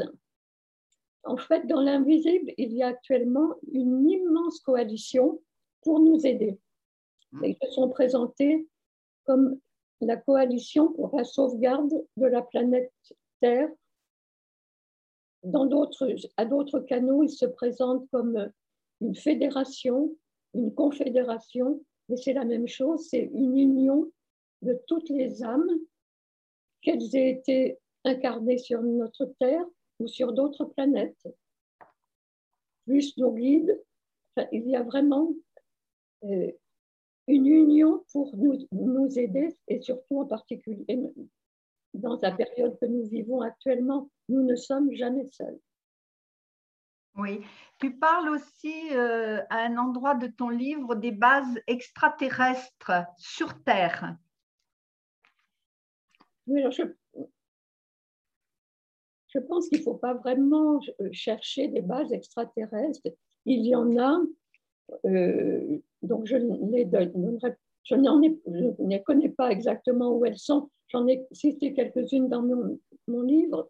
[1.26, 5.42] En fait, dans l'invisible, il y a actuellement une immense coalition
[5.82, 6.60] pour nous aider.
[7.32, 7.46] Hmm.
[7.46, 8.68] Ils se sont présentés
[9.26, 9.60] comme
[10.02, 12.94] la coalition pour la sauvegarde de la planète
[13.42, 13.70] Terre.
[15.44, 16.08] Dans d'autres,
[16.38, 18.52] à d'autres canaux, ils se présentent comme
[19.02, 20.16] une fédération
[20.56, 24.12] une confédération, mais c'est la même chose, c'est une union
[24.62, 25.70] de toutes les âmes,
[26.82, 29.66] qu'elles aient été incarnées sur notre Terre
[30.00, 31.28] ou sur d'autres planètes.
[32.86, 33.82] Plus nos guides,
[34.52, 35.30] il y a vraiment
[36.24, 36.52] euh,
[37.28, 40.86] une union pour nous, nous aider et surtout en particulier
[41.94, 45.60] dans la période que nous vivons actuellement, nous ne sommes jamais seuls.
[47.16, 47.42] Oui,
[47.80, 54.18] tu parles aussi euh, à un endroit de ton livre des bases extraterrestres sur Terre.
[56.48, 56.84] Oui, je,
[59.36, 60.80] je pense qu'il ne faut pas vraiment
[61.12, 63.10] chercher des bases extraterrestres.
[63.46, 64.22] Il y en a,
[65.06, 66.90] euh, donc je, les
[67.84, 70.70] je, ne connais pas exactement où elles sont.
[70.88, 73.70] J'en ai cité quelques-unes dans mon livre.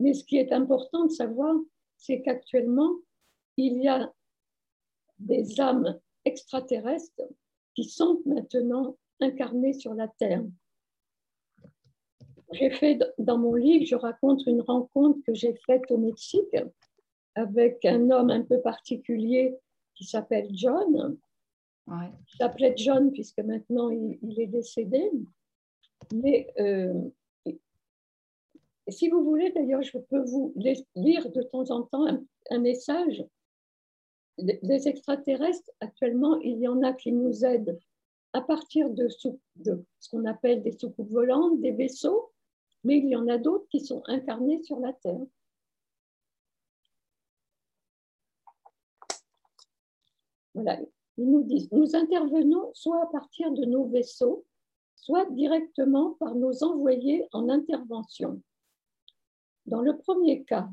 [0.00, 1.54] Mais ce qui est important de savoir,
[1.98, 2.96] c'est qu'actuellement,
[3.58, 4.10] il y a
[5.18, 7.22] des âmes extraterrestres
[7.74, 10.42] qui sont maintenant incarnées sur la Terre.
[12.52, 16.56] J'ai fait dans mon livre, je raconte une rencontre que j'ai faite au Mexique
[17.34, 19.56] avec un homme un peu particulier
[19.94, 21.16] qui s'appelle John.
[21.88, 25.10] Il s'appelait John puisque maintenant il, est décédé.
[26.12, 26.92] Mais euh,
[28.88, 30.54] si vous voulez, d'ailleurs, je peux vous
[30.94, 32.06] lire de temps en temps
[32.50, 33.24] un, message.
[34.38, 37.78] Les extraterrestres, actuellement, il y en a qui nous aident
[38.32, 39.28] à partir de, ce
[40.10, 42.31] qu'on appelle des soucoupes volantes, des vaisseaux,
[42.84, 45.20] mais il y en a d'autres qui sont incarnés sur la Terre.
[50.54, 50.78] Voilà,
[51.16, 54.44] ils nous disent, nous intervenons soit à partir de nos vaisseaux,
[54.96, 58.42] soit directement par nos envoyés en intervention.
[59.66, 60.68] Dans le premier cas,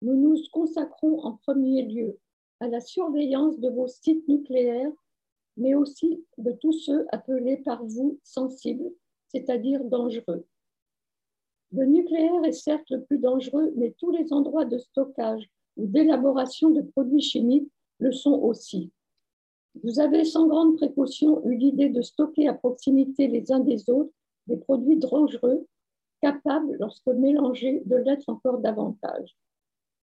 [0.00, 2.18] nous nous consacrons en premier lieu
[2.60, 4.92] à la surveillance de vos sites nucléaires,
[5.56, 8.90] mais aussi de tous ceux appelés par vous sensibles,
[9.28, 10.46] c'est-à-dire dangereux.
[11.72, 16.70] Le nucléaire est certes le plus dangereux, mais tous les endroits de stockage ou d'élaboration
[16.70, 18.90] de produits chimiques le sont aussi.
[19.82, 24.12] Vous avez sans grande précaution eu l'idée de stocker à proximité les uns des autres
[24.46, 25.66] des produits dangereux,
[26.22, 29.36] capables, lorsque mélangés, de l'être encore davantage.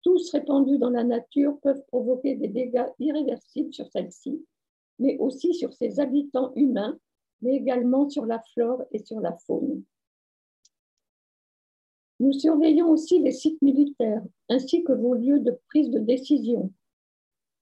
[0.02, 4.42] Tous répandus dans la nature peuvent provoquer des dégâts irréversibles sur celle-ci,
[4.98, 6.96] mais aussi sur ses habitants humains,
[7.42, 9.82] mais également sur la flore et sur la faune.
[12.20, 16.70] Nous surveillons aussi les sites militaires, ainsi que vos lieux de prise de décision,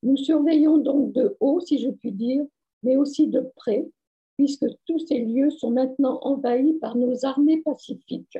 [0.02, 2.44] nous surveillons donc de haut, si je puis dire,
[2.82, 3.88] mais aussi de près,
[4.36, 8.38] puisque tous ces lieux sont maintenant envahis par nos armées pacifiques.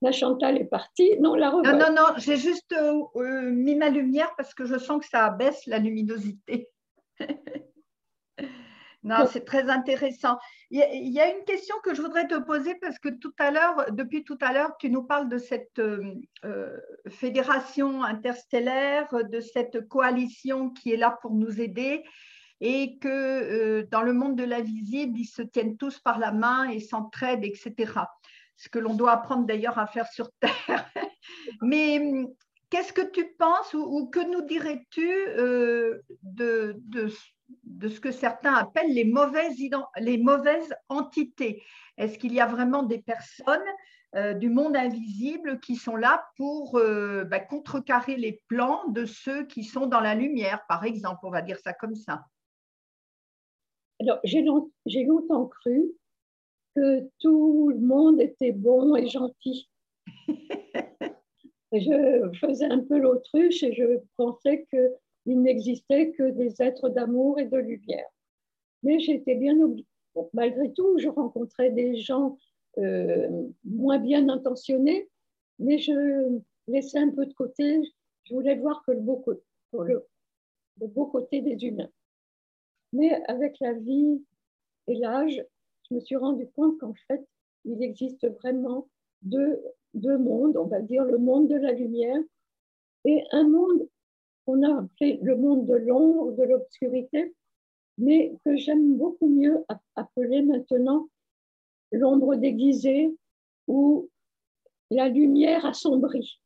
[0.00, 1.18] La Chantal est partie.
[1.18, 4.78] Non, la Non, non, non, j'ai juste euh, euh, mis ma lumière parce que je
[4.78, 6.68] sens que ça abaisse la luminosité.
[9.04, 10.38] Non, c'est très intéressant.
[10.70, 13.86] Il y, a une question que je voudrais te poser parce que tout à l'heure,
[13.92, 16.76] depuis tout à l'heure, tu nous parles de cette euh, euh,
[17.08, 22.02] fédération interstellaire, de cette coalition qui est là pour nous aider
[22.60, 26.68] et que euh, dans le monde de l'invisible, ils se tiennent tous par la main
[26.68, 27.92] et s'entraident, etc.
[28.56, 30.90] Ce que l'on doit apprendre d'ailleurs à faire sur Terre.
[31.62, 32.26] Mais
[32.68, 35.08] qu'est-ce que tu penses ou, que nous dirais-tu
[36.22, 37.08] de, de,
[37.64, 39.56] de ce que certains appellent les mauvaises,
[39.98, 41.62] les mauvaises entités.
[41.96, 43.64] Est-ce qu'il y a vraiment des personnes
[44.14, 49.44] euh, du monde invisible qui sont là pour euh, bah, contrecarrer les plans de ceux
[49.46, 52.24] qui sont dans la lumière, par exemple, on va dire ça comme ça
[54.00, 55.92] Alors, j'ai longtemps cru
[56.74, 59.68] que tout le monde était bon et gentil.
[61.72, 64.94] je faisais un peu l'autruche et je pensais que
[65.28, 68.08] il n'existait que des êtres d'amour et de lumière.
[68.82, 69.86] Mais j'étais bien obligée.
[70.32, 72.38] malgré tout, je rencontrais des gens
[72.78, 75.06] euh, moins bien intentionnés,
[75.58, 77.82] mais je laissais un peu de côté.
[78.24, 79.22] Je voulais voir que le beau,
[79.74, 80.06] le,
[80.80, 81.90] le beau côté des humains.
[82.94, 84.24] Mais avec la vie
[84.86, 85.44] et l'âge,
[85.90, 87.22] je me suis rendu compte qu'en fait,
[87.66, 88.88] il existe vraiment
[89.22, 92.22] deux mondes, on va dire le monde de la lumière
[93.04, 93.86] et un monde
[94.48, 97.34] qu'on a appelé le monde de l'ombre, de l'obscurité,
[97.98, 99.62] mais que j'aime beaucoup mieux
[99.94, 101.10] appeler maintenant
[101.92, 103.14] l'ombre déguisée
[103.66, 104.08] ou
[104.90, 106.40] la lumière assombrie.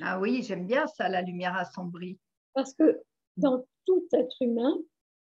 [0.00, 2.18] Ah oui, j'aime bien ça, la lumière assombrie.
[2.54, 3.00] Parce que
[3.36, 4.76] dans tout être humain,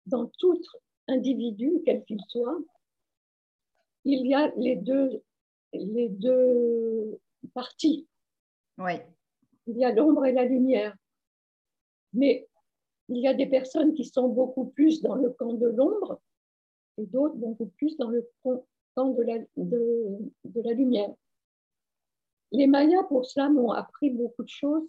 [0.05, 0.61] dans tout
[1.09, 2.59] individu, quel qu'il soit,
[4.05, 5.23] il y a les deux,
[5.73, 7.19] les deux
[7.55, 8.07] parties.
[8.77, 8.93] Oui.
[9.67, 10.95] Il y a l'ombre et la lumière.
[12.17, 12.49] Mais
[13.09, 16.21] il y a des personnes qui sont beaucoup plus dans le camp de l'ombre
[16.99, 21.15] et d'autres beaucoup plus dans le camp de la, lumière.
[22.53, 24.89] Les Mayas, pour cela, m'ont appris beaucoup de choses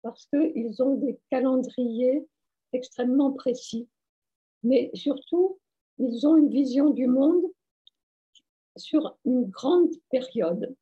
[0.00, 2.26] parce qu'ils ont des calendriers
[2.72, 3.86] extrêmement précis.
[4.62, 5.58] Mais surtout,
[5.98, 7.44] ils ont une vision du monde
[8.76, 10.74] sur une grande période.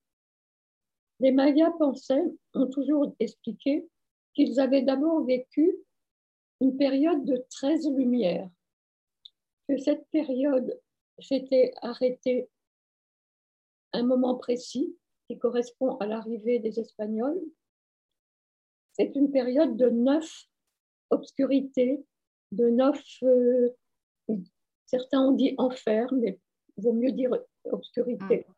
[1.18, 3.88] Les Mayas pensaient, ont toujours expliqué
[4.35, 5.76] qu'ils avaient d'abord vécu
[6.61, 8.49] une période de 13 lumières,
[9.68, 10.78] que cette période
[11.18, 12.49] s'était arrêtée
[13.93, 14.97] à un moment précis
[15.28, 17.41] qui correspond à l'arrivée des Espagnols.
[18.93, 20.47] C'est une période de neuf
[21.11, 22.05] obscurités,
[22.53, 23.68] de neuf, euh,
[24.87, 26.39] certains ont dit enfer, mais
[26.76, 27.31] il vaut mieux dire
[27.64, 28.47] obscurité.
[28.49, 28.53] Mm.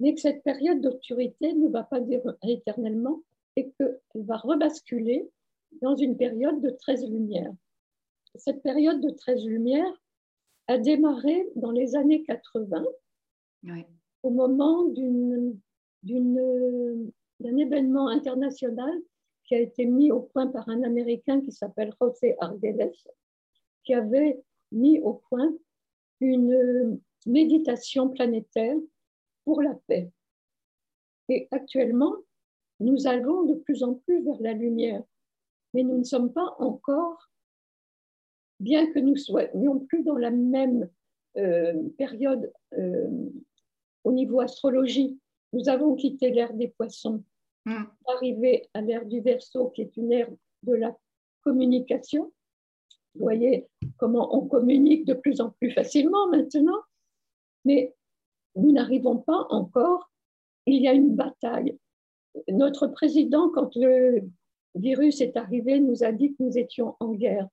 [0.00, 3.22] Mais que cette période d'obscurité ne va pas dire éternellement,
[3.56, 5.30] et qu'elle va rebasculer
[5.82, 7.52] dans une période de 13 lumières.
[8.34, 10.02] Cette période de 13 lumières
[10.66, 12.84] a démarré dans les années 80,
[14.22, 15.56] au moment d'un
[17.56, 18.92] événement international
[19.44, 22.92] qui a été mis au point par un Américain qui s'appelle José Arguelles,
[23.84, 24.40] qui avait
[24.72, 25.52] mis au point
[26.20, 28.76] une méditation planétaire
[29.44, 30.10] pour la paix.
[31.28, 32.14] Et actuellement,
[32.80, 35.02] nous allons de plus en plus vers la lumière,
[35.72, 37.30] mais nous ne sommes pas encore
[38.60, 40.88] bien que nous soyons plus dans la même
[41.36, 43.28] euh, période euh,
[44.04, 45.18] au niveau astrologie,
[45.52, 47.24] nous avons quitté l'ère des poissons,
[47.64, 47.84] mm.
[48.06, 50.30] arrivé à l'ère du Verseau, qui est une ère
[50.62, 50.96] de la
[51.42, 52.32] communication.
[53.14, 56.80] Vous voyez comment on communique de plus en plus facilement maintenant,
[57.64, 57.94] mais
[58.56, 60.10] nous n'arrivons pas encore.
[60.66, 61.78] Il y a une bataille.
[62.48, 64.22] Notre président, quand le
[64.74, 67.48] virus est arrivé, nous a dit que nous étions en guerre.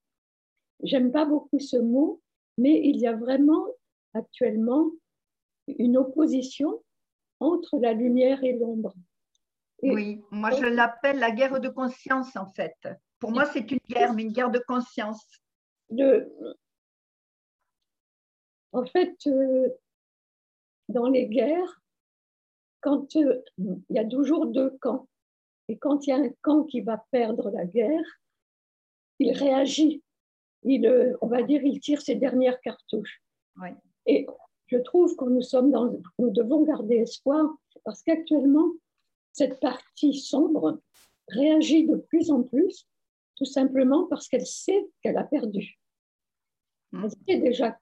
[0.83, 2.21] J'aime pas beaucoup ce mot,
[2.57, 3.67] mais il y a vraiment
[4.13, 4.91] actuellement
[5.67, 6.83] une opposition
[7.39, 8.93] entre la lumière et l'ombre.
[9.83, 12.75] Oui, moi je l'appelle la guerre de conscience en fait.
[13.21, 15.23] Pour moi, c'est une guerre, mais une guerre de conscience.
[18.73, 19.69] En fait, euh,
[20.89, 21.80] dans les guerres,
[22.81, 23.41] quand il
[23.89, 25.07] y a toujours deux camps,
[25.67, 28.03] et quand il y a un camp qui va perdre la guerre,
[29.19, 30.03] il réagit.
[30.63, 33.21] Il, on va dire, il tire ses dernières cartouches.
[34.05, 34.27] Et
[34.67, 38.71] je trouve que nous sommes dans, nous devons garder espoir parce qu'actuellement,
[39.31, 40.81] cette partie sombre
[41.29, 42.87] réagit de plus en plus,
[43.35, 45.79] tout simplement parce qu'elle sait qu'elle a perdu.
[46.93, 47.79] Elle sait déjà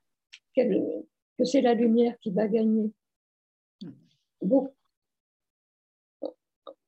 [0.55, 2.91] que c'est la lumière qui va gagner.
[4.41, 4.71] Bon.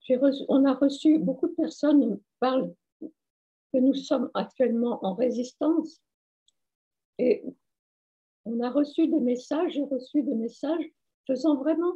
[0.10, 6.02] On a reçu, beaucoup de personnes parlent que nous sommes actuellement en résistance.
[7.18, 7.44] Et
[8.46, 10.86] on a reçu des messages, j'ai reçu des messages
[11.28, 11.94] faisant vraiment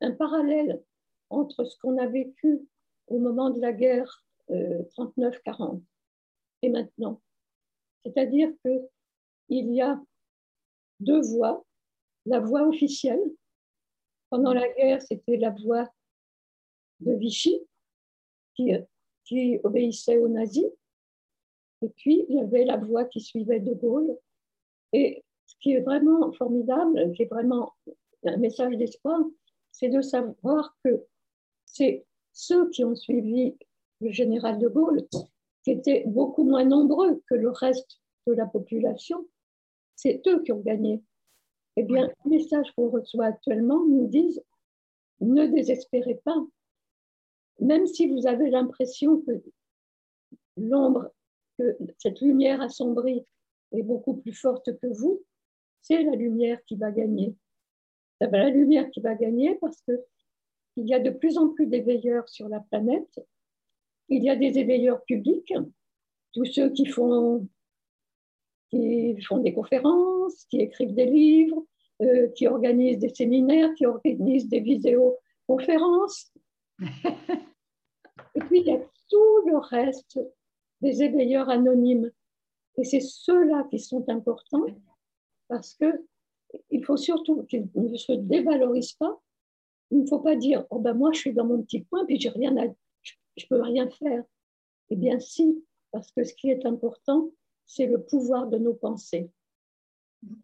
[0.00, 0.82] un parallèle
[1.28, 2.60] entre ce qu'on a vécu
[3.08, 5.80] au moment de la guerre 39-40 euh,
[6.62, 7.20] et maintenant.
[8.04, 10.00] C'est-à-dire qu'il y a
[11.00, 11.64] deux voix.
[12.26, 13.22] La voix officielle,
[14.28, 15.90] pendant la guerre, c'était la voix
[17.00, 17.60] de Vichy,
[18.54, 20.66] qui, obéissait aux nazis.
[21.82, 24.16] Et puis, il y avait la voix qui suivait De Gaulle.
[24.92, 27.72] Et ce qui est vraiment formidable, qui est vraiment
[28.24, 29.20] un message d'espoir,
[29.72, 31.04] c'est de savoir que
[31.64, 33.56] c'est ceux qui ont suivi
[34.00, 35.06] le général de Gaulle,
[35.62, 39.26] qui étaient beaucoup moins nombreux que le reste de la population,
[39.96, 41.02] c'est eux qui ont gagné.
[41.76, 44.42] Eh bien, les messages qu'on reçoit actuellement nous disent
[45.20, 46.36] ne désespérez pas.
[47.60, 49.42] Même si vous avez l'impression que
[50.56, 51.10] l'ombre,
[51.58, 53.24] que cette lumière assombrie
[53.72, 55.22] est beaucoup plus forte que vous,
[55.82, 57.34] c'est la lumière qui va gagner.
[58.20, 59.92] C'est la lumière qui va gagner parce que
[60.76, 63.20] il y a de plus en plus d'éveilleurs sur la planète.
[64.08, 65.52] Il y a des éveilleurs publics,
[66.32, 67.48] tous ceux qui font,
[68.70, 71.64] qui font des conférences, qui écrivent des livres,
[72.02, 76.32] euh, qui organisent des séminaires, qui organisent des vidéoconférences.
[78.34, 80.18] Et puis, il y a tout le reste
[80.80, 82.10] des éveilleurs anonymes.
[82.76, 84.66] Et c'est ceux-là qui sont importants
[85.48, 89.20] parce qu'il faut surtout qu'ils ne se dévalorisent pas.
[89.90, 92.16] Il ne faut pas dire oh ben moi je suis dans mon petit coin puis
[92.28, 92.66] rien à,
[93.02, 94.22] je, peux rien faire.
[94.88, 97.30] Eh bien si, parce que ce qui est important,
[97.66, 99.30] c'est le pouvoir de nos pensées.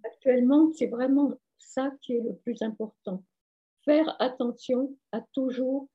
[0.05, 3.23] Actuellement, c'est vraiment ça qui est le plus important.
[3.85, 5.89] Faire attention à toujours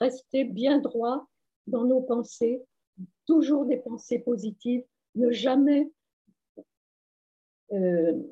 [0.00, 1.26] rester bien droit
[1.66, 2.62] dans nos pensées,
[3.26, 5.90] toujours des pensées positives, ne jamais
[7.72, 8.22] euh,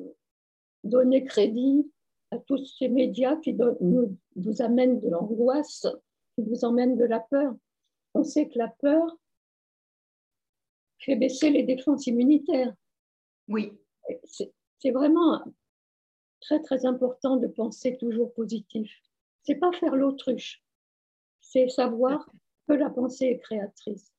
[0.84, 1.90] donner crédit
[2.30, 5.86] à tous ces médias qui nous, nous amènent de l'angoisse,
[6.34, 7.54] qui nous emmènent de la peur.
[8.14, 9.16] On sait que la peur
[10.98, 12.74] fait baisser les défenses immunitaires.
[13.48, 13.72] Oui.
[14.78, 15.42] C'est vraiment
[16.40, 18.90] très, très important de penser toujours positif.
[19.42, 20.63] C'est pas faire l'autruche,
[21.54, 22.28] c'est savoir
[22.68, 24.12] que la pensée est créatrice.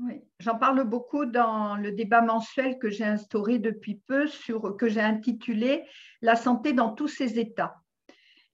[0.00, 0.20] Oui.
[0.40, 5.00] J'en parle beaucoup dans le débat mensuel que j'ai instauré depuis peu, sur, que j'ai
[5.00, 5.84] intitulé
[6.22, 7.76] La santé dans tous ses états.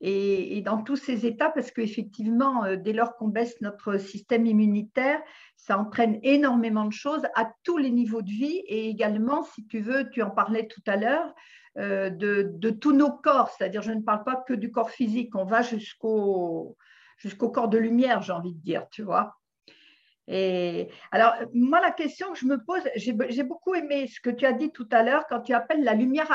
[0.00, 5.20] Et, dans tous ces états, parce qu'effectivement, euh, dès lors qu'on baisse notre système immunitaire,
[5.56, 9.80] ça entraîne énormément de choses à tous les niveaux de vie et également, si tu
[9.80, 11.34] veux, tu en parlais tout à l'heure,
[11.78, 15.34] euh, de, de, tous nos corps, c'est-à-dire je ne parle pas que du corps physique,
[15.34, 16.76] on va jusqu'au
[17.18, 19.38] jusqu'au corps de lumière, j'ai envie de dire, tu vois.
[20.30, 24.44] Et alors, moi, la question que je me pose, j'ai beaucoup aimé ce que tu
[24.44, 26.30] as dit tout à l'heure quand tu appelles la lumière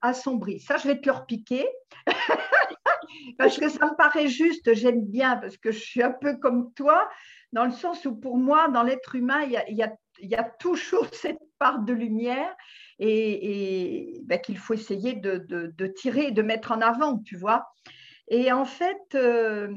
[0.00, 0.60] assombrie.
[0.60, 1.66] Ça, je vais te le repiquer
[3.38, 6.72] parce que ça me paraît juste, j'aime bien, parce que je suis un peu comme
[6.74, 7.08] toi,
[7.52, 10.44] dans le sens où pour moi, dans l'être humain, il y, a, il, y a,
[10.44, 12.54] toujours cette part de lumière
[13.00, 17.66] et, ben, qu'il faut essayer de, de, tirer, de mettre en avant, tu vois.
[18.28, 19.74] Et en fait, euh,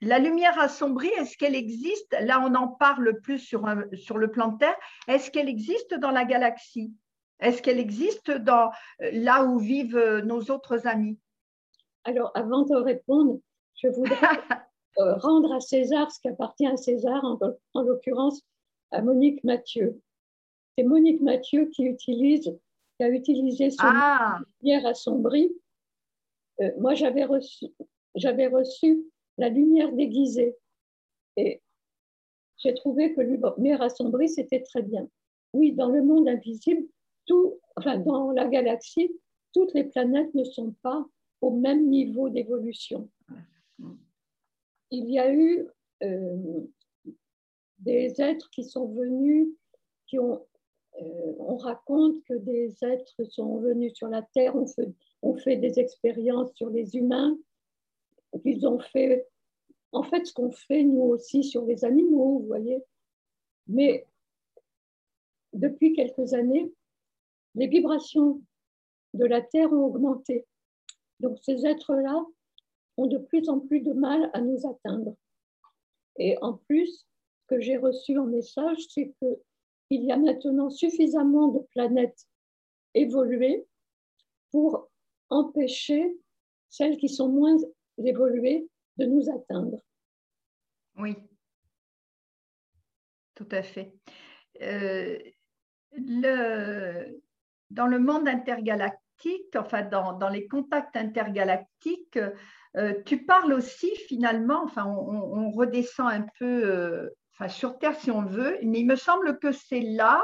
[0.00, 2.16] la lumière assombrie, est-ce qu'elle existe?
[2.20, 4.76] Là, on en parle plus sur, sur le plan de Terre.
[5.08, 6.92] Est-ce qu'elle existe dans la galaxie?
[7.40, 11.18] Est-ce qu'elle existe dans là où vivent nos autres amis?
[12.04, 13.40] Alors, avant de répondre,
[13.82, 14.16] je voudrais
[14.96, 18.42] rendre à César ce qui appartient à César, en, l'occurrence
[18.90, 20.00] à Monique Mathieu.
[20.76, 22.56] C'est Monique Mathieu qui utilise,
[22.96, 24.38] qui a utilisé son ah.
[24.60, 25.52] lumière assombrie.
[26.60, 27.66] Euh, moi, j'avais reçu,
[28.14, 29.04] j'avais reçu
[29.40, 30.54] la lumière déguisée.
[31.36, 31.62] Et
[32.58, 35.08] j'ai trouvé que lumière assombrie, c'était très bien.
[35.54, 36.86] Oui, dans le monde invisible,
[37.26, 39.10] tout, enfin, dans la galaxie,
[39.52, 41.04] toutes les planètes ne sont pas
[41.40, 43.08] au même niveau d'évolution.
[44.90, 45.66] Il y a eu
[46.02, 46.60] euh,
[47.78, 49.48] des êtres qui sont venus,
[50.06, 50.44] qui ont,
[51.00, 54.92] euh, on raconte que des êtres sont venus sur la Terre, on fait,
[55.42, 57.38] fait des expériences sur les humains,
[58.42, 59.26] qu'ils ont fait,
[59.92, 62.82] en fait, ce qu'on fait nous aussi sur les animaux, vous voyez.
[63.66, 64.06] Mais
[65.52, 66.72] depuis quelques années,
[67.54, 68.40] les vibrations
[69.14, 70.46] de la Terre ont augmenté.
[71.18, 72.24] Donc ces êtres-là
[72.96, 75.16] ont de plus en plus de mal à nous atteindre.
[76.18, 77.06] Et en plus,
[77.40, 82.26] ce que j'ai reçu en message, c'est qu'il y a maintenant suffisamment de planètes
[82.94, 83.66] évoluées
[84.50, 84.88] pour
[85.30, 86.16] empêcher
[86.68, 87.56] celles qui sont moins
[87.98, 88.68] évoluées
[89.00, 89.80] de nous atteindre.
[90.96, 91.16] Oui,
[93.34, 93.94] tout à fait.
[94.60, 95.18] Euh,
[95.92, 97.20] le,
[97.70, 102.18] dans le monde intergalactique, enfin dans, dans les contacts intergalactiques,
[102.76, 108.10] euh, tu parles aussi finalement, enfin on, redescend un peu euh, enfin, sur Terre si
[108.10, 110.22] on veut, mais il me semble que c'est là.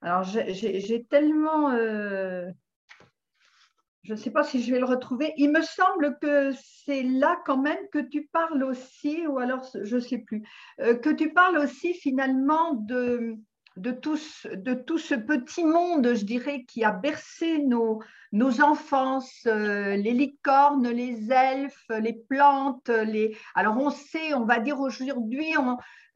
[0.00, 1.70] Alors j'ai tellement...
[4.00, 5.32] Euh, je ne sais pas si je vais le retrouver.
[5.36, 6.52] Il me semble que
[6.84, 10.42] c'est là quand même que tu parles aussi, ou alors je ne sais plus,
[10.78, 13.36] que tu parles aussi finalement de,
[13.76, 14.18] de tout,
[14.52, 18.02] de tout ce petit monde, je dirais, qui a bercé nos,
[18.32, 22.88] nos enfances, euh, les licornes, les elfes, les plantes.
[22.88, 23.36] Les...
[23.54, 25.54] Alors on sait, on va dire aujourd'hui,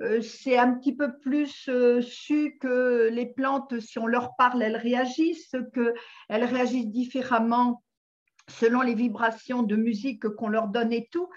[0.00, 4.62] euh, c'est un petit peu plus euh, su que les plantes, si on leur parle,
[4.62, 7.82] elles réagissent, qu'elles réagissent différemment
[8.48, 11.28] selon les vibrations de musique qu'on leur donne et tout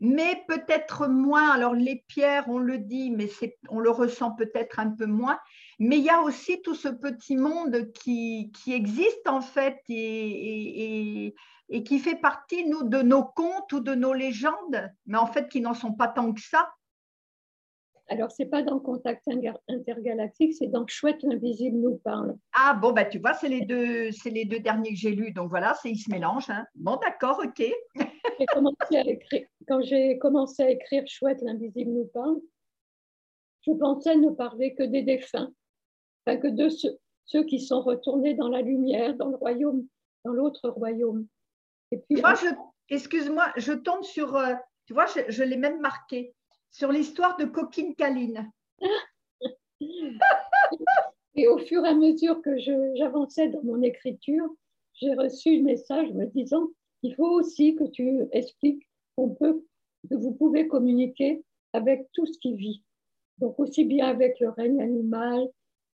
[0.00, 1.50] mais peut-être moins.
[1.50, 3.28] Alors les pierres, on le dit, mais
[3.68, 5.38] on le ressent peut-être un peu moins.
[5.78, 11.34] Mais il y a aussi tout ce petit monde qui, qui existe en fait et,
[11.68, 15.48] et, qui fait partie nous, de nos contes ou de nos légendes, mais en fait
[15.48, 16.68] qui n'en sont pas tant que ça.
[18.10, 19.28] Alors, c'est pas dans Contact
[19.68, 22.36] intergalactique, c'est dans Chouette l'invisible nous parle.
[22.54, 25.32] Ah bon, bah tu vois, c'est les deux, c'est les deux derniers que j'ai lus,
[25.32, 26.48] donc voilà, c'est ils se mélangent.
[26.48, 26.64] Hein.
[26.74, 27.70] Bon, d'accord, ok.
[28.46, 32.40] Quand j'ai commencé à écrire Chouette l'invisible nous parle,
[33.66, 35.52] je pensais ne parler que des défunts,
[36.26, 39.86] enfin que de ceux, qui sont retournés dans la lumière, dans le royaume,
[40.24, 41.26] dans l'autre royaume.
[41.90, 42.46] Et puis, moi, je,
[42.88, 44.54] excuse-moi, je tombe sur, euh,
[44.86, 46.34] tu vois, je l'ai même marqué
[46.70, 48.50] sur l'histoire de Coquine Caline.
[51.34, 54.48] et au fur et à mesure que j'avançais dans mon écriture,
[54.94, 56.68] j'ai reçu un message me disant
[57.02, 59.64] il faut aussi que tu expliques qu'on peut,
[60.08, 62.82] que vous pouvez communiquer avec tout ce qui vit.
[63.38, 65.48] Donc aussi bien avec le règne animal,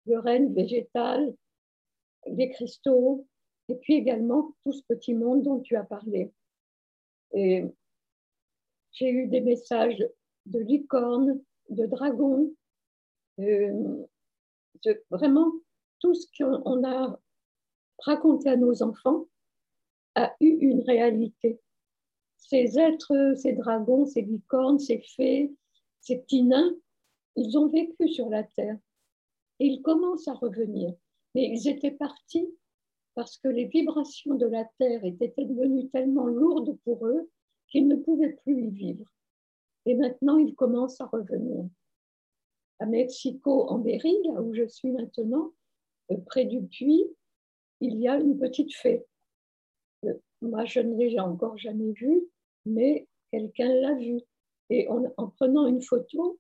[0.06, 1.36] le règne végétal,
[2.28, 3.28] les cristaux,
[3.70, 6.32] et puis également tout ce petit monde dont tu as parlé.
[7.34, 7.66] Et
[8.92, 10.06] j'ai eu des messages
[10.46, 12.54] de licornes, de dragons,
[13.40, 14.06] euh,
[15.10, 15.52] vraiment
[16.00, 17.20] tout ce qu'on a
[18.00, 19.26] raconté à nos enfants
[20.16, 21.60] a eu une réalité.
[22.38, 25.54] Ces êtres, ces dragons, ces licornes, ces fées,
[26.02, 26.76] ces petits nains,
[27.36, 28.78] ils ont vécu sur la Terre
[29.60, 30.94] et ils commencent à revenir.
[31.34, 32.48] Mais ils étaient partis
[33.16, 37.30] parce que les vibrations de la Terre étaient devenues tellement lourdes pour eux
[37.68, 39.06] qu'ils ne pouvaient plus y vivre.
[39.86, 41.66] Et maintenant, il commence à revenir.
[42.80, 45.52] À Mexico, en Berry, là où je suis maintenant,
[46.12, 47.06] euh, près du puits,
[47.80, 49.06] il y a une petite fée.
[50.06, 52.24] Euh, moi, je ne l'ai encore jamais vue,
[52.66, 54.22] mais quelqu'un l'a vue.
[54.70, 56.40] Et en, prenant une photo,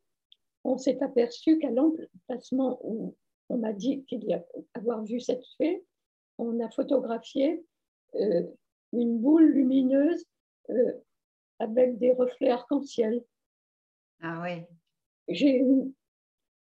[0.63, 3.15] on s'est aperçu qu'à l'emplacement où
[3.49, 5.83] on m'a dit qu'il y a avoir vu cette fée,
[6.37, 7.63] on a photographié
[8.15, 8.43] euh,
[8.93, 10.25] une boule lumineuse
[11.59, 13.23] avec des reflets arc-en-ciel.
[14.21, 14.63] Ah oui.
[15.27, 15.93] J'ai une,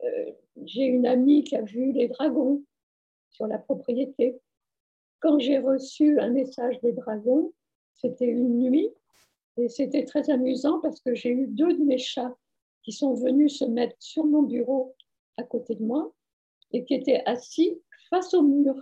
[0.05, 0.33] euh,
[0.65, 2.63] j'ai une amie qui a vu les dragons
[3.31, 4.41] sur la propriété.
[5.21, 7.53] Quand j'ai reçu un message des dragons,
[7.95, 8.91] c'était une nuit
[9.57, 12.37] et c'était très amusant parce que j'ai eu deux de mes chats
[12.83, 14.95] qui sont venus se mettre sur mon bureau
[15.37, 16.13] à côté de moi
[16.73, 17.81] et qui étaient assis
[18.11, 18.75] face au mur.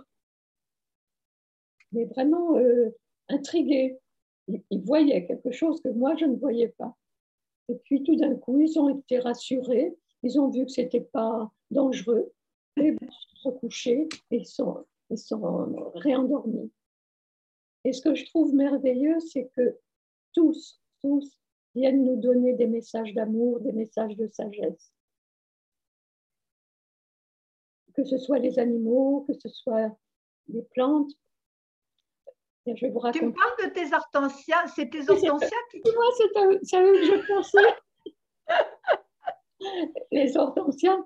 [1.91, 2.89] mais vraiment euh,
[3.29, 3.97] intrigués.
[4.47, 6.95] Ils, voyaient quelque chose que moi, je ne voyais pas.
[7.69, 9.93] Et puis tout d'un coup, ils ont été rassurés,
[10.23, 12.31] ils ont vu que ce n'était pas dangereux,
[12.77, 16.71] et ils se couchés et ils sont, ils sont réendormis.
[17.83, 19.77] Et ce que je trouve merveilleux, c'est que
[20.33, 21.39] tous, tous
[21.75, 24.91] viennent nous donner des messages d'amour, des messages de sagesse.
[27.93, 29.95] Que ce soit les animaux, que ce soit
[30.47, 31.11] les plantes.
[32.65, 33.19] Je vais vous raconter.
[33.19, 35.81] Tu me parles de tes hortensias, c'est tes hortensias qui...
[35.85, 37.57] Moi, c'est à eux que je pensais.
[40.11, 40.97] les hortensias,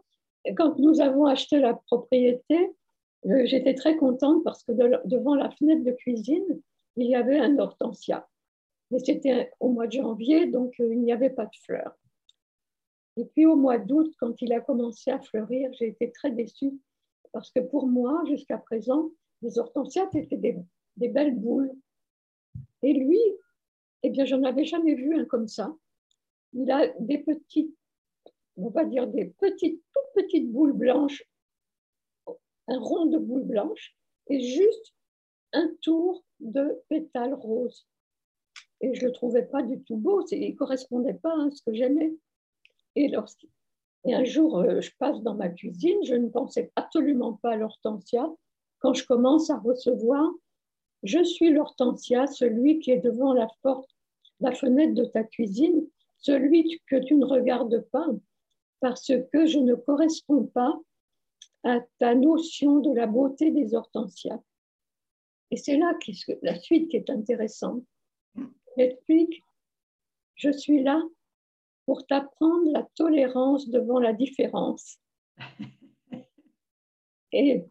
[0.58, 2.76] quand nous avons acheté la propriété,
[3.26, 4.72] euh, j'étais très contente parce que
[5.06, 6.62] devant la fenêtre de cuisine,
[6.96, 8.28] il y avait un hortensia.
[8.90, 11.96] Mais c'était au mois de janvier, donc euh, il n'y avait pas de fleurs.
[13.18, 16.74] Et puis au mois d'août, quand il a commencé à fleurir, j'ai été très déçue
[17.32, 19.12] parce que pour moi, jusqu'à présent,
[19.42, 20.58] les hortensias étaient des,
[20.98, 21.72] des, belles boules.
[22.84, 23.20] Et lui,
[24.04, 25.74] eh bien, j'en avais jamais vu un comme ça.
[26.54, 27.74] Il a des petites,
[28.58, 31.24] on va dire des petites, toutes petites boules blanches,
[32.68, 33.96] un rond de boules blanches,
[34.28, 34.94] et juste
[35.54, 37.88] un tour de pétales roses.
[38.82, 41.62] Et je ne le trouvais pas du tout beau, il ne correspondait pas à ce
[41.64, 42.14] que j'aimais.
[42.96, 43.12] Et,
[44.06, 47.56] et un jour, euh, je passe dans ma cuisine, je ne pensais absolument pas à
[47.58, 48.28] l'hortensia.
[48.80, 50.32] Quand je commence à recevoir,
[51.04, 53.90] je suis l'hortensia, celui qui est devant la porte,
[54.40, 58.08] la fenêtre de ta cuisine, celui que tu ne regardes pas,
[58.80, 60.80] parce que je ne corresponds pas
[61.64, 64.42] à ta notion de la beauté des hortensias.
[65.52, 65.94] Et c'est là
[66.42, 67.84] la suite qui est intéressante.
[68.78, 69.44] explique,
[70.36, 71.02] je suis là
[71.86, 74.98] pour t'apprendre la tolérance devant la différence.
[77.34, 77.64] Et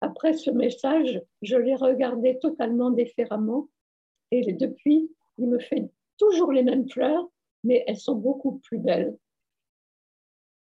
[0.00, 3.68] après ce message, je l'ai regardé totalement différemment.
[4.30, 7.28] Et depuis, il me fait toujours les mêmes fleurs,
[7.64, 9.16] mais elles sont beaucoup plus belles.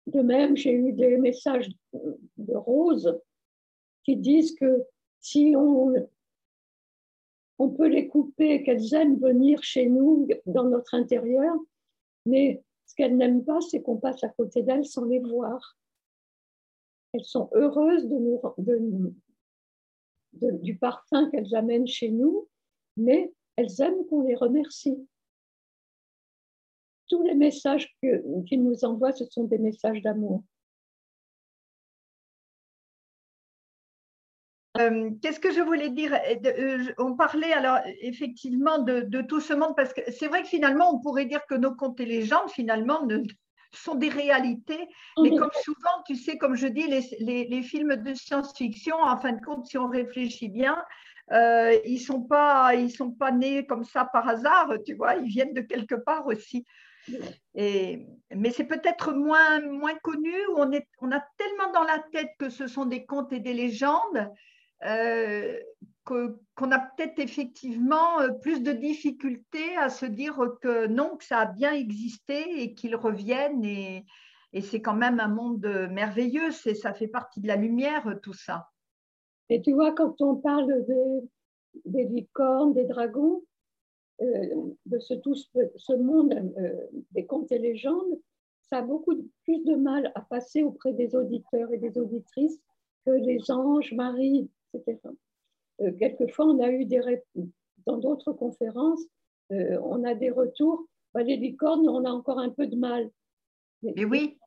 [0.07, 3.19] De même, j'ai eu des messages de roses
[4.05, 4.85] qui disent que
[5.21, 6.09] si on,
[7.71, 11.55] peut les couper, qu'elles aiment venir chez nous dans notre intérieur,
[12.25, 15.77] mais ce qu'elles n'aiment pas, c'est qu'on passe à côté d'elles sans les voir.
[17.13, 18.09] Elles sont heureuses
[20.33, 22.47] du parfum qu'elles amènent chez nous,
[22.97, 25.05] mais elles aiment qu'on les remercie.
[27.09, 30.43] Tous les messages qu'ils nous envoient, ce sont des messages d'amour.
[34.79, 36.13] Euh, qu'est-ce que je voulais dire?
[36.15, 40.49] Euh, euh, On parlait alors effectivement de, tout ce monde, parce que c'est vrai que
[40.49, 43.19] finalement, on pourrait dire que nos contes et légendes, finalement, ne,
[43.73, 44.89] sont des réalités,
[45.23, 49.45] mais comme souvent, tu sais, comme je dis, les, films de science-fiction, en fin de
[49.45, 50.83] compte, si on réfléchit bien,
[51.31, 55.29] ils ne sont, pas, ils sont pas nés comme ça par hasard, tu vois, ils
[55.29, 56.65] viennent de quelque part aussi.
[57.55, 62.31] Et, mais c'est peut-être moins, moins connu, on, est, on a tellement dans la tête
[62.39, 64.31] que ce sont des contes et des légendes
[64.85, 65.59] euh,
[66.05, 71.41] qu'on a peut-être effectivement euh, plus de difficultés à se dire que non, que ça
[71.41, 73.65] a bien existé et qu'ils reviennent.
[73.65, 74.05] Et,
[74.63, 78.71] c'est quand même un monde merveilleux, ça fait partie de la lumière, tout ça.
[79.51, 80.73] Et tu vois, quand on parle
[81.85, 83.43] des licornes, des dragons,
[84.21, 86.55] de ce, tout ce, monde
[87.13, 88.19] des contes et légendes,
[88.63, 89.15] ça a beaucoup
[89.45, 92.59] plus de mal à passer auprès des auditeurs et des auditrices
[93.05, 94.51] que les anges, Marie,
[95.81, 97.01] euh, quelquefois, on a eu des
[97.87, 99.03] dans d'autres conférences,
[99.53, 100.87] euh, on a des retours.
[101.15, 103.11] Bah, les licornes, on a encore un peu de mal.
[103.83, 104.39] Mais, oui.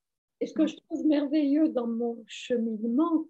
[0.42, 3.26] Et ce que je trouve merveilleux dans mon cheminement,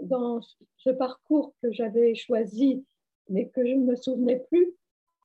[0.00, 0.40] dans
[0.76, 2.84] ce parcours que j'avais choisi,
[3.28, 4.74] mais que je ne me souvenais plus,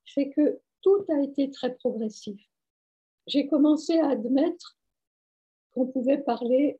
[0.05, 2.41] c'est que tout a été très progressif.
[3.27, 4.77] J'ai commencé à admettre
[5.71, 6.79] qu'on pouvait parler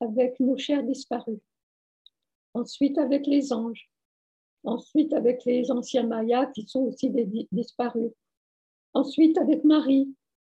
[0.00, 1.40] avec nos chers disparus
[2.54, 3.90] ensuite avec les anges,
[4.64, 7.12] ensuite avec les anciens Mayas qui sont aussi
[7.52, 8.12] disparus,
[8.92, 10.14] ensuite avec Marie,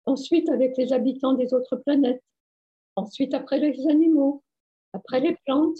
[0.05, 2.23] ensuite avec les habitants des autres planètes,
[2.95, 4.43] ensuite après les animaux,
[4.93, 5.77] après les plantes,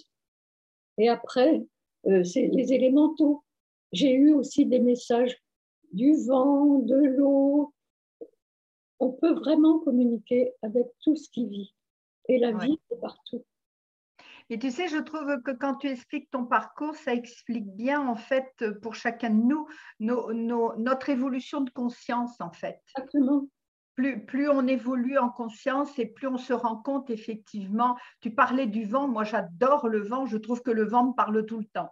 [0.98, 1.64] et après
[2.08, 3.44] euh, les élémentaux.
[3.92, 5.41] J'ai eu aussi des messages
[5.94, 7.74] du vent, de l'eau.
[9.00, 11.74] On peut vraiment communiquer avec tout ce qui vit.
[12.30, 13.44] Et la vie est partout.
[14.50, 18.16] Et tu sais, je trouve que quand tu expliques ton parcours, ça explique bien, en
[18.16, 18.52] fait,
[18.82, 19.66] pour chacun de nous,
[20.00, 22.82] notre évolution de conscience, en fait.
[22.98, 23.48] Exactement.
[23.96, 27.98] Plus, plus, on évolue en conscience et plus on se rend compte, effectivement.
[28.20, 31.46] Tu parlais du vent, moi j'adore le vent, je trouve que le vent me parle
[31.46, 31.90] tout le temps.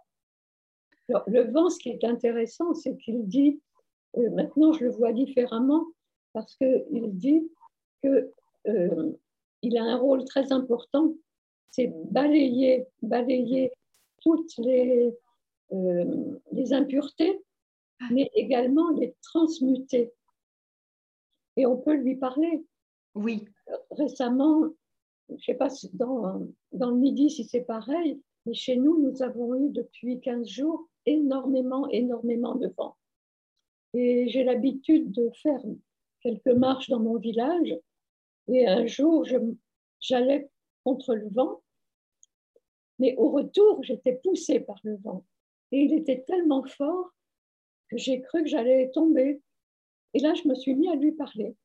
[1.07, 3.61] le vent, ce qui est intéressant, c'est qu'il dit,
[4.17, 5.85] euh, maintenant je le vois différemment,
[6.33, 7.49] parce qu'il dit
[8.01, 8.29] qu'il
[8.67, 9.13] euh,
[9.63, 11.13] a un rôle très important,
[11.71, 13.71] c'est balayer, balayer
[14.21, 15.13] toutes les,
[15.71, 17.41] euh, les impuretés,
[18.11, 20.11] mais également les transmuter.
[21.57, 22.63] Et on peut lui parler.
[23.15, 23.45] Oui.
[23.91, 24.63] Récemment,
[25.29, 29.21] je ne sais pas dans, dans le midi si c'est pareil, mais chez nous, nous
[29.21, 32.95] avons eu depuis 15 jours énormément, énormément de vent.
[33.93, 35.61] Et j'ai l'habitude de faire
[36.21, 37.75] quelques marches dans mon village.
[38.47, 39.25] Et un jour,
[39.99, 40.49] j'allais
[40.83, 41.61] contre le vent,
[42.99, 45.25] mais au retour, j'étais poussée par le vent.
[45.71, 47.11] Et il était tellement fort
[47.89, 49.41] que j'ai cru que j'allais tomber.
[50.13, 51.55] Et là, je me suis mis à lui parler.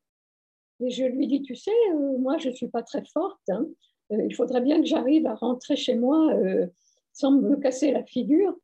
[0.80, 3.40] Et je lui dis, tu sais, euh, moi, je ne suis pas très forte.
[3.48, 3.66] Hein.
[4.12, 6.66] Euh, il faudrait bien que j'arrive à rentrer chez moi euh,
[7.12, 8.56] sans me casser la figure.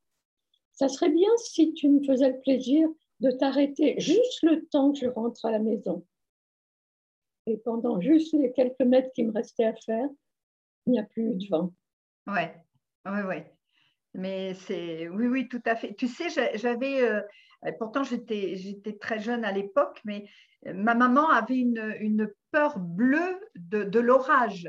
[0.73, 2.89] Ça serait bien si tu me faisais le plaisir
[3.21, 6.07] de t'arrêter juste le temps que je rentre à la maison.
[7.47, 10.09] Et pendant juste les quelques mètres qui me restaient à faire,
[10.87, 11.73] il n'y a plus de vent.
[12.27, 12.55] Ouais,
[13.07, 13.53] ouais, ouais.
[14.15, 15.95] Mais c'est oui, oui, tout à fait.
[15.95, 17.23] Tu sais, j'avais euh,
[17.79, 18.57] pourtant j'étais
[19.01, 20.29] très jeune à l'époque, mais
[20.65, 24.69] ma maman avait une, peur bleue de l'orage.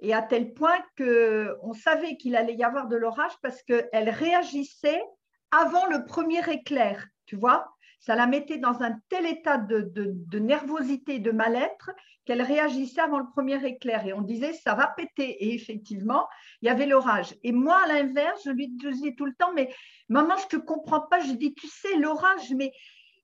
[0.00, 5.02] Et à tel point qu'on savait qu'il allait y avoir de l'orage parce qu'elle réagissait
[5.50, 10.38] avant le premier éclair, tu vois ça la mettait dans un tel état de, de,
[10.38, 11.90] nervosité, de mal-être,
[12.24, 14.06] qu'elle réagissait avant le premier éclair.
[14.06, 15.44] Et on disait, ça va péter.
[15.44, 16.26] Et effectivement,
[16.62, 17.34] il y avait l'orage.
[17.44, 19.72] Et moi, à l'inverse, je lui disais tout le temps, mais
[20.08, 21.20] maman, je ne te comprends pas.
[21.20, 22.72] Je dis, tu sais, l'orage, mais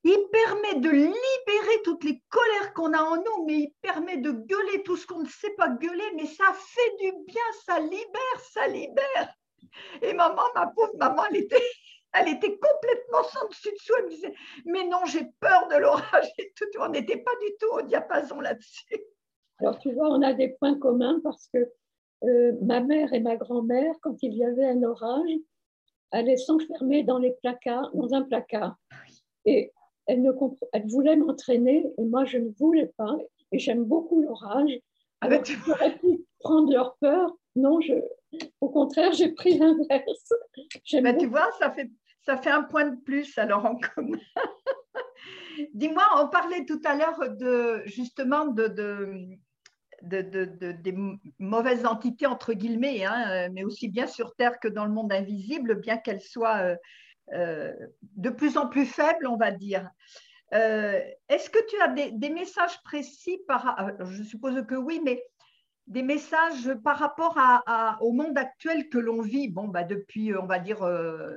[0.03, 4.31] il permet de libérer toutes les colères qu'on a en nous, mais il permet de
[4.31, 8.39] gueuler tout ce qu'on ne sait pas gueuler, mais ça fait du bien, ça libère,
[8.51, 9.33] ça libère.
[10.03, 11.63] Et maman, ma pauvre maman, elle était,
[12.13, 13.93] elle était complètement sans dessus dessous.
[13.99, 14.33] Elle me disait,
[14.65, 16.65] mais non, j'ai peur de l'orage et tout.
[16.79, 18.95] On n'était pas du tout au diapason là-dessus.
[19.59, 21.71] Alors, tu vois, on a des points communs parce que
[22.23, 25.31] euh, ma mère et ma grand-mère, quand il y avait un orage,
[26.11, 28.75] allaient s'enfermer dans les placards, dans un placard.
[29.45, 29.71] Et
[30.05, 30.31] elle, ne
[30.73, 33.15] elle voulait m'entraîner et moi, je ne voulais pas.
[33.51, 34.79] Et j'aime beaucoup l'orage.
[35.21, 37.35] Ah ben, J'aurais pu prendre leur peur.
[37.55, 37.93] Non, je,
[38.61, 40.33] au contraire, j'ai pris l'inverse.
[41.01, 41.89] Bah, tu vois, ça fait,
[42.25, 44.19] ça fait un point de plus alors en commun.
[45.73, 49.37] Dis-moi, on parlait tout à l'heure de justement de, de,
[50.01, 50.95] des
[51.39, 55.75] mauvaises entités, entre guillemets, hein, mais aussi bien sur Terre que dans le monde invisible,
[55.75, 56.75] bien qu'elles soient euh,
[57.33, 57.73] euh,
[58.15, 59.89] de plus en plus faibles, on va dire.
[60.53, 65.21] Euh, est-ce que tu as des, des messages précis par, Je suppose que oui, mais
[65.87, 67.37] des messages par rapport
[68.01, 71.33] au monde actuel que l'on vit, bon, bah depuis, on va dire, euh,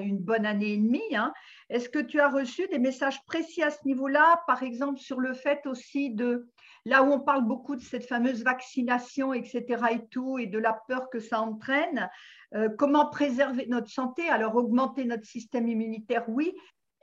[0.00, 1.14] une bonne année et demie.
[1.14, 1.32] Hein.
[1.68, 5.32] Est-ce que tu as reçu des messages précis à ce niveau-là, par exemple sur le
[5.32, 6.48] fait aussi de,
[6.84, 9.64] là où on parle beaucoup de cette fameuse vaccination, etc.
[9.92, 12.08] et tout, et de la peur que ça entraîne,
[12.54, 14.28] euh, comment préserver notre santé?
[14.28, 16.54] Alors, augmenter notre système immunitaire, oui,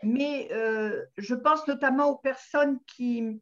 [0.03, 3.39] mais euh, je pense notamment aux personnes qui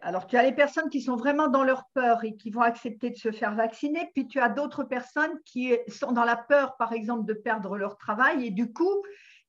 [0.00, 3.10] alors, tu as les personnes qui sont vraiment dans leur peur et qui vont accepter
[3.10, 6.92] de se faire vacciner, puis tu as d'autres personnes qui sont dans la peur, par
[6.92, 9.02] exemple, de perdre leur travail et du coup,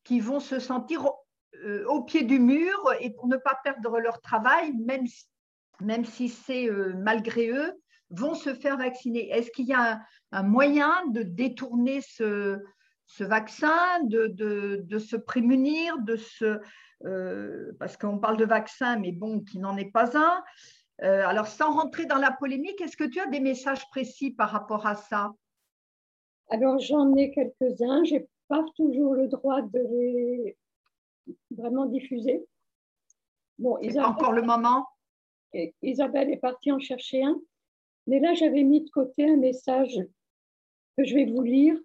[0.03, 1.07] qui vont se sentir
[1.63, 5.05] euh, au, pied du mur et pour ne pas perdre leur travail, même,
[5.81, 7.73] même si c'est euh, malgré eux,
[8.09, 9.29] vont se faire vacciner.
[9.29, 10.01] Est-ce qu'il y a
[10.31, 12.59] un, moyen de détourner ce,
[13.17, 16.59] ce vaccin, de, de, se prémunir, de se,
[17.05, 20.43] euh, parce qu'on parle de vaccin, mais bon, qui n'en est pas un.
[21.03, 24.49] Euh, alors, sans rentrer dans la polémique, est-ce que tu as des messages précis par
[24.49, 25.31] rapport à ça?
[26.49, 28.03] Alors, j'en ai quelques-uns.
[28.03, 30.57] Je n'ai pas toujours le droit de les
[31.51, 32.43] vraiment diffuser.
[33.59, 34.87] Bon, Isabelle, encore le moment?
[35.83, 37.39] Isabelle est partie en chercher un.
[38.07, 39.99] Mais là, j'avais mis de côté un message
[40.97, 41.77] que je vais vous lire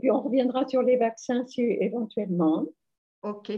[0.00, 2.66] puis on reviendra sur les vaccins si, éventuellement.
[3.22, 3.52] OK.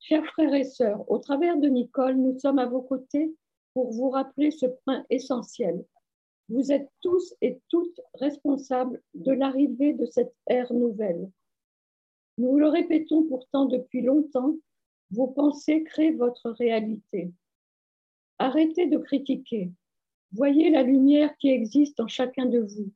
[0.00, 3.34] Chers frères et sœurs, au travers de Nicole, nous sommes à vos côtés
[3.74, 5.84] pour vous rappeler ce point essentiel.
[6.48, 11.30] Vous êtes tous et toutes responsables de l'arrivée de cette ère nouvelle.
[12.38, 14.54] Nous le répétons pourtant depuis longtemps,
[15.10, 17.32] vos pensées créent votre réalité.
[18.38, 19.70] Arrêtez de critiquer.
[20.32, 22.90] Voyez la lumière qui existe en chacun de vous.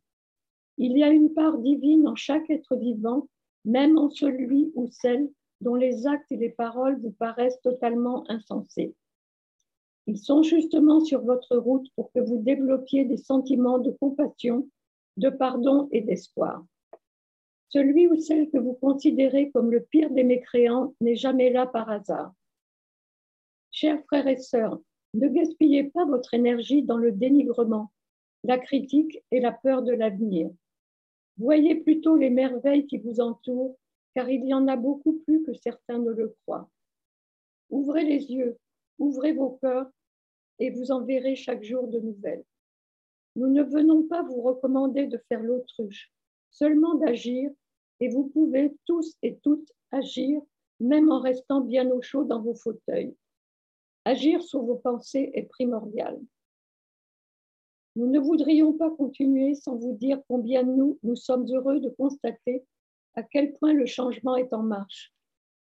[0.79, 3.29] Il y a une part divine en chaque être vivant,
[3.65, 5.31] même en celui ou celle
[5.61, 8.95] dont les actes et les paroles vous paraissent totalement insensés.
[10.07, 14.69] Ils sont justement sur votre route pour que vous développiez des sentiments de compassion
[15.17, 16.65] de pardon et d'espoir.
[17.69, 21.89] Celui ou celle que vous considérez comme le pire des mécréants n'est jamais là par
[21.89, 22.35] hasard.
[23.71, 24.79] Chers frères et sœurs,
[25.15, 27.93] ne gaspillez pas votre énergie dans le dénigrement,
[28.45, 30.51] la critique et la peur de l'avenir.
[31.43, 33.77] Voyez plutôt les merveilles qui vous entourent,
[34.15, 36.71] car il y en a beaucoup plus que certains ne le croient.
[37.69, 38.57] Ouvrez les yeux,
[39.01, 39.91] ouvrez vos cœurs,
[40.61, 42.45] et vous en verrez chaque jour de nouvelles.
[43.35, 46.13] Nous ne venons pas vous recommander de faire l'autruche,
[46.53, 47.51] seulement d'agir,
[47.99, 50.41] et vous pouvez tous et toutes agir,
[50.79, 53.17] même en restant bien au chaud dans vos fauteuils.
[54.05, 56.21] Agir sur vos pensées est primordial.
[57.95, 62.65] Nous ne voudrions pas continuer sans vous dire combien nous, nous sommes heureux de constater
[63.15, 65.13] à quel point le changement est en marche.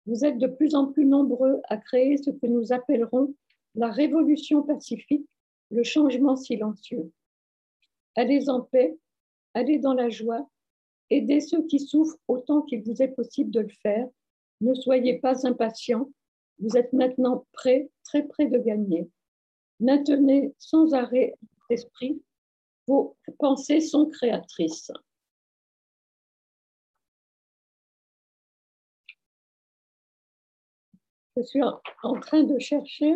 [0.07, 3.35] Vous êtes de plus en plus nombreux à créer ce que nous appellerons
[3.75, 5.27] la révolution pacifique,
[5.69, 7.11] le changement silencieux.
[8.15, 8.97] Allez en paix,
[9.53, 10.49] allez dans la joie,
[11.11, 14.07] aidez ceux qui souffrent autant qu'il vous est possible de le faire.
[14.61, 16.09] Ne soyez pas impatients,
[16.59, 19.07] vous êtes maintenant prêts, très près de gagner.
[19.79, 21.35] Maintenez sans arrêt
[21.69, 22.21] l'esprit,
[22.87, 24.91] vos pensées sont créatrices.
[31.35, 33.13] Je suis en train de chercher.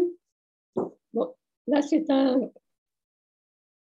[1.14, 1.36] Bon,
[1.68, 2.52] là, c'est un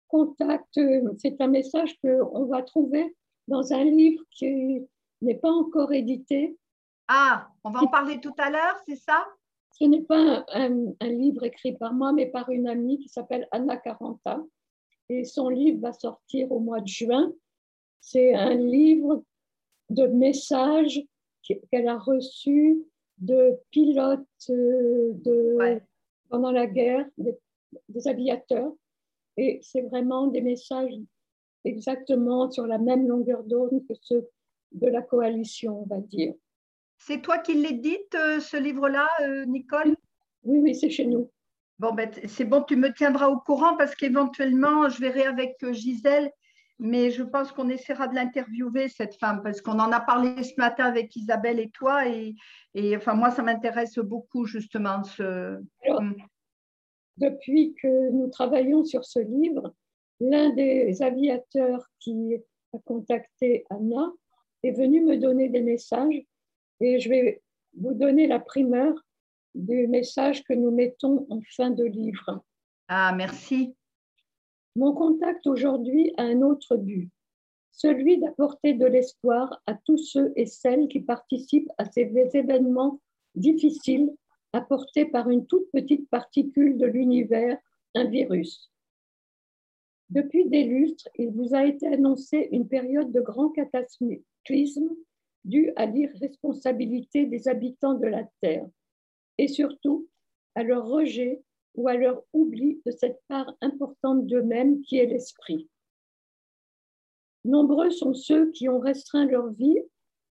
[0.06, 0.78] contact,
[1.18, 3.16] c'est un message qu'on va trouver
[3.48, 4.86] dans un livre qui
[5.20, 6.56] n'est pas encore édité.
[7.08, 9.26] Ah, on va en parler tout à l'heure, c'est ça?
[9.80, 13.76] Ce n'est pas un, livre écrit par moi, mais par une amie qui s'appelle Anna
[13.78, 14.44] Caranta.
[15.08, 17.32] Et son livre va sortir au mois de juin.
[18.00, 19.24] C'est un livre
[19.88, 21.02] de messages
[21.42, 22.84] qu'elle a reçus
[23.18, 24.20] de pilotes
[24.50, 25.80] euh, de,
[26.28, 28.72] pendant la guerre, des aviateurs,
[29.36, 30.94] et c'est vraiment des messages
[31.64, 34.28] exactement sur la même longueur d'onde que ceux
[34.72, 36.34] de la coalition, on va dire.
[37.00, 39.96] C'est toi qui l'édites, euh, ce livre-là, euh, Nicole?
[40.44, 41.30] Oui, oui, c'est chez nous.
[41.78, 45.72] Bon, ben, c'est bon, tu me tiendras au courant parce qu'éventuellement, je verrai avec euh,
[45.72, 46.30] Gisèle,
[46.78, 50.54] mais je pense qu'on essaiera de l'interviewer, cette femme, parce qu'on en a parlé ce
[50.58, 52.36] matin avec Isabelle et toi, et,
[52.74, 55.02] et enfin, moi, ça m'intéresse beaucoup, justement.
[55.02, 55.58] Ce...
[55.86, 56.12] Hmm
[57.20, 59.74] depuis que nous travaillons sur ce livre,
[60.20, 62.36] l'un des aviateurs qui
[62.72, 64.12] a contacté Anna
[64.62, 66.22] est venu me donner des messages
[66.80, 67.42] et je vais
[67.76, 68.94] vous donner la primeur
[69.54, 72.42] du message que nous mettons en fin de livre.
[72.88, 73.74] Ah, merci.
[74.76, 77.10] Mon contact aujourd'hui a un autre but,
[77.72, 83.00] celui d'apporter de l'espoir à tous ceux et celles qui participent à ces événements
[83.34, 84.12] difficiles
[84.52, 87.58] apporté par une toute petite particule de l'univers,
[87.94, 88.70] un virus.
[90.08, 94.88] Depuis des lustres, il vous a été annoncé une période de grand cataclysme
[95.44, 98.66] due à l'irresponsabilité des habitants de la Terre
[99.38, 100.08] et surtout
[100.54, 101.42] à leur rejet
[101.74, 105.68] ou à leur oubli de cette part importante d'eux-mêmes qui est l'esprit.
[107.44, 109.78] Nombreux sont ceux qui ont restreint leur vie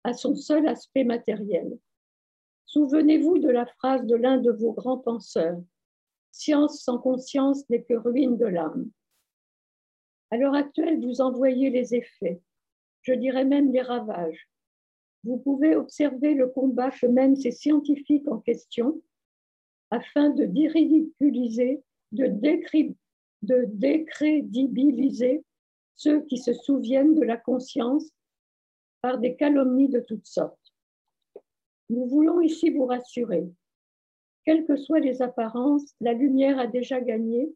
[0.04, 1.78] à son seul aspect matériel.
[2.66, 5.62] Souvenez-vous de la phrase de l'un de vos grands penseurs
[6.32, 8.90] Science sans conscience n'est que ruine de l'âme.
[10.32, 12.42] À l'heure actuelle, vous en voyez les effets,
[13.04, 14.50] je dirais même les ravages.
[15.26, 19.02] Vous pouvez observer le combat que mènent ces scientifiques en question
[19.90, 21.82] afin de déridiculiser,
[22.12, 22.28] de,
[23.42, 25.44] de décrédibiliser
[25.96, 28.12] ceux qui se souviennent de la conscience
[29.02, 30.74] par des calomnies de toutes sortes.
[31.90, 33.48] Nous voulons ici vous rassurer.
[34.44, 37.52] Quelles que soient les apparences, la lumière a déjà gagné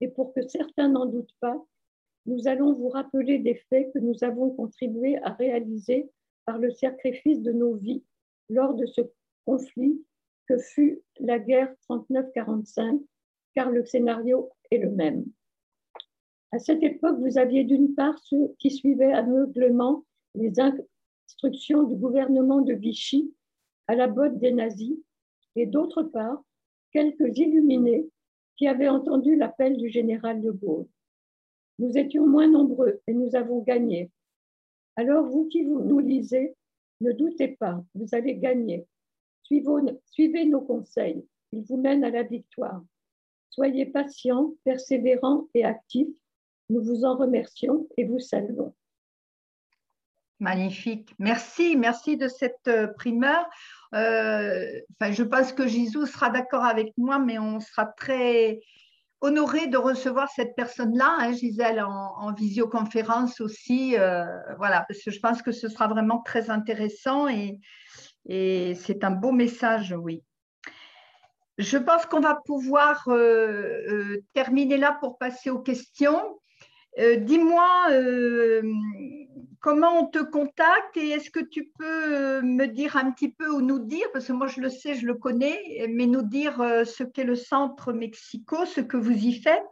[0.00, 1.62] et pour que certains n'en doutent pas,
[2.24, 6.10] nous allons vous rappeler des faits que nous avons contribué à réaliser
[6.44, 8.02] par le sacrifice de nos vies
[8.48, 9.00] lors de ce
[9.44, 10.04] conflit
[10.46, 13.02] que fut la guerre 39-45,
[13.54, 15.24] car le scénario est le même.
[16.52, 20.04] À cette époque, vous aviez d'une part ceux qui suivaient aveuglement
[20.34, 23.32] les instructions du gouvernement de Vichy
[23.86, 24.98] à la botte des nazis,
[25.56, 26.42] et d'autre part,
[26.92, 28.08] quelques illuminés
[28.56, 30.86] qui avaient entendu l'appel du général de Gaulle.
[31.78, 34.10] Nous étions moins nombreux et nous avons gagné.
[34.96, 36.54] Alors, vous qui nous lisez,
[37.00, 38.86] ne doutez pas, vous allez gagner.
[39.42, 42.82] Suivez, nos conseils, ils vous mènent à la victoire.
[43.50, 46.08] Soyez patients, persévérants et actifs.
[46.70, 48.74] Nous vous en remercions et vous saluons.
[50.40, 51.14] Magnifique.
[51.18, 53.44] Merci, merci de cette euh, primeur.
[53.94, 58.60] Euh, enfin, je pense que Gisou sera d'accord avec moi, mais on sera très,
[59.22, 63.96] honorée de recevoir cette personne-là, hein, Gisèle, en, visioconférence aussi.
[63.96, 64.24] Euh,
[64.58, 67.58] voilà, parce que je pense que ce sera vraiment très intéressant et,
[68.28, 70.22] c'est un beau message, oui.
[71.58, 73.08] Je pense qu'on va pouvoir
[74.32, 76.38] terminer là pour passer aux questions.
[76.98, 78.62] Euh, dis-moi euh,
[79.62, 83.48] comment on te contacte et est-ce que tu peux euh, me dire un petit peu
[83.48, 86.56] ou nous dire, parce que moi je le sais, je le connais, mais nous dire
[86.84, 89.64] ce qu'est le Centre Mexico, ce que vous y faites.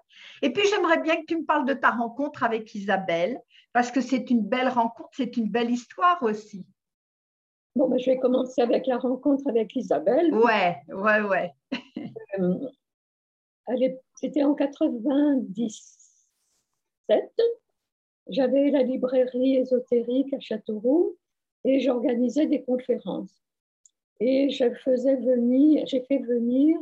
[0.43, 3.39] Et puis j'aimerais bien que tu me parles de ta rencontre avec Isabelle,
[3.73, 6.65] parce que c'est une belle rencontre, c'est une belle histoire aussi.
[7.75, 10.33] Bon, ben, je vais commencer avec la rencontre avec Isabelle.
[10.35, 11.53] Ouais, ouais, ouais.
[14.15, 16.01] C'était en 90
[18.31, 21.17] j'avais la librairie ésotérique à Châteauroux
[21.65, 23.43] et j'organisais des conférences.
[24.21, 26.79] Et je faisais venir, j'ai fait venir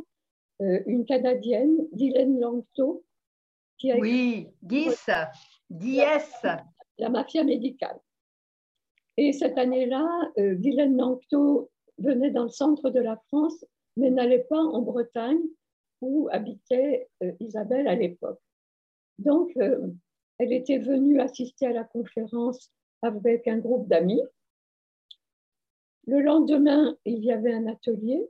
[0.61, 3.03] euh, une Canadienne, Guylaine Langto,
[3.77, 5.09] qui a Oui, 10,
[5.69, 6.03] 10
[6.97, 7.99] La, mafia médicale.
[9.17, 10.07] Et cette année-là,
[10.37, 13.65] euh, Guylaine Langto venait dans le centre de la France,
[13.97, 15.41] mais n'allait pas en Bretagne
[16.01, 18.39] où habitait euh, Isabelle à l'époque.
[19.17, 19.87] Donc, euh,
[20.39, 22.71] elle était venue assister à la conférence
[23.01, 24.21] avec un groupe d'amis.
[26.07, 28.27] Le lendemain, il y avait un atelier.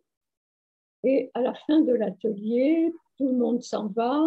[1.03, 4.21] Et à la fin de l'atelier, tout le monde s'en va.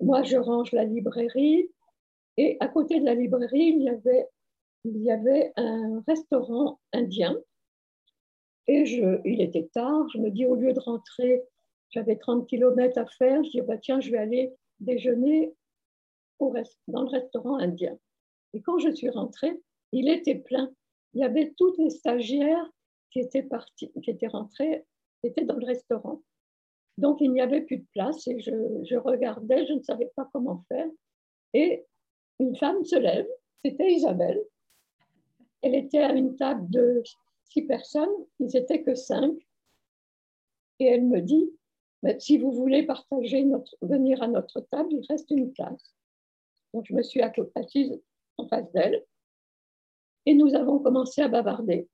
[0.00, 1.70] Moi, je range la librairie.
[2.36, 4.28] Et à côté de la librairie, il y avait,
[4.84, 7.36] il y avait un restaurant indien.
[8.66, 10.08] Et je, il était tard.
[10.12, 11.42] Je me dis, au lieu de rentrer,
[11.90, 13.42] j'avais 30 km à faire.
[13.44, 15.54] Je dis, bah, tiens, je vais aller déjeuner
[16.86, 17.98] dans le restaurant indien.
[18.54, 19.60] Et quand je suis rentrée,
[19.92, 20.70] il était plein.
[21.14, 22.70] Il y avait toutes les stagiaires
[23.10, 24.84] qui étaient parties, qui étaient rentrées,
[25.20, 26.22] qui étaient dans le restaurant.
[26.98, 28.50] Donc il n'y avait plus de place et je,
[28.84, 30.88] je regardais, je ne savais pas comment faire.
[31.54, 31.86] Et
[32.38, 33.28] une femme se lève,
[33.64, 34.42] c'était Isabelle.
[35.62, 37.02] Elle était à une table de
[37.44, 39.34] six personnes, ils n'étaient que cinq.
[40.80, 41.50] Et elle me dit,
[42.18, 43.44] si vous voulez partager
[43.82, 45.94] venir à notre table, il reste une place.
[46.74, 48.00] Donc, je me suis assise
[48.36, 49.04] en face d'elle
[50.26, 51.88] et nous avons commencé à bavarder.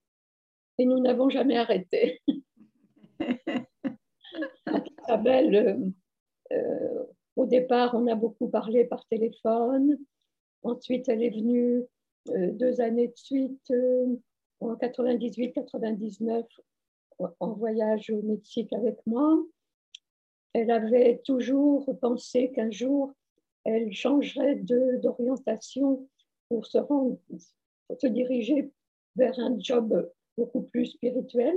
[0.78, 2.20] Et nous n'avons jamais arrêté.
[5.04, 7.04] Isabelle, euh, euh,
[7.36, 9.98] au départ, on a beaucoup parlé par téléphone.
[10.62, 11.84] Ensuite, elle est venue
[12.30, 13.72] euh, deux années de suite,
[14.60, 16.44] en 98-99,
[17.38, 19.40] en voyage au Mexique avec moi.
[20.54, 23.12] Elle avait toujours pensé qu'un jour,
[23.64, 26.08] elle changerait d'orientation
[26.48, 27.18] pour se, rendre,
[27.88, 28.70] pour se diriger
[29.16, 31.56] vers un job beaucoup plus spirituel.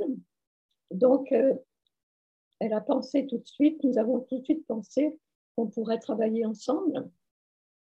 [0.91, 1.53] Donc, euh,
[2.59, 5.17] elle a pensé tout de suite, nous avons tout de suite pensé
[5.55, 7.09] qu'on pourrait travailler ensemble.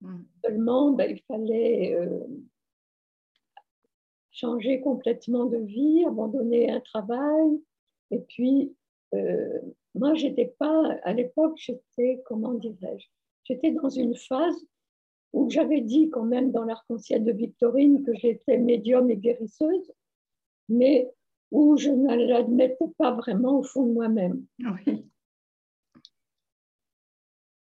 [0.01, 0.23] Mm.
[0.43, 2.25] Seulement, ben, il fallait euh,
[4.31, 7.61] changer complètement de vie, abandonner un travail.
[8.11, 8.75] Et puis,
[9.13, 9.61] euh,
[9.93, 13.07] moi, j'étais pas, à l'époque, j'étais, comment dirais-je,
[13.45, 14.65] j'étais dans une phase
[15.33, 19.91] où j'avais dit quand même dans l'arc-en-ciel de Victorine que j'étais médium et guérisseuse,
[20.69, 21.11] mais
[21.51, 24.45] où je ne l'admettais pas vraiment au fond de moi-même.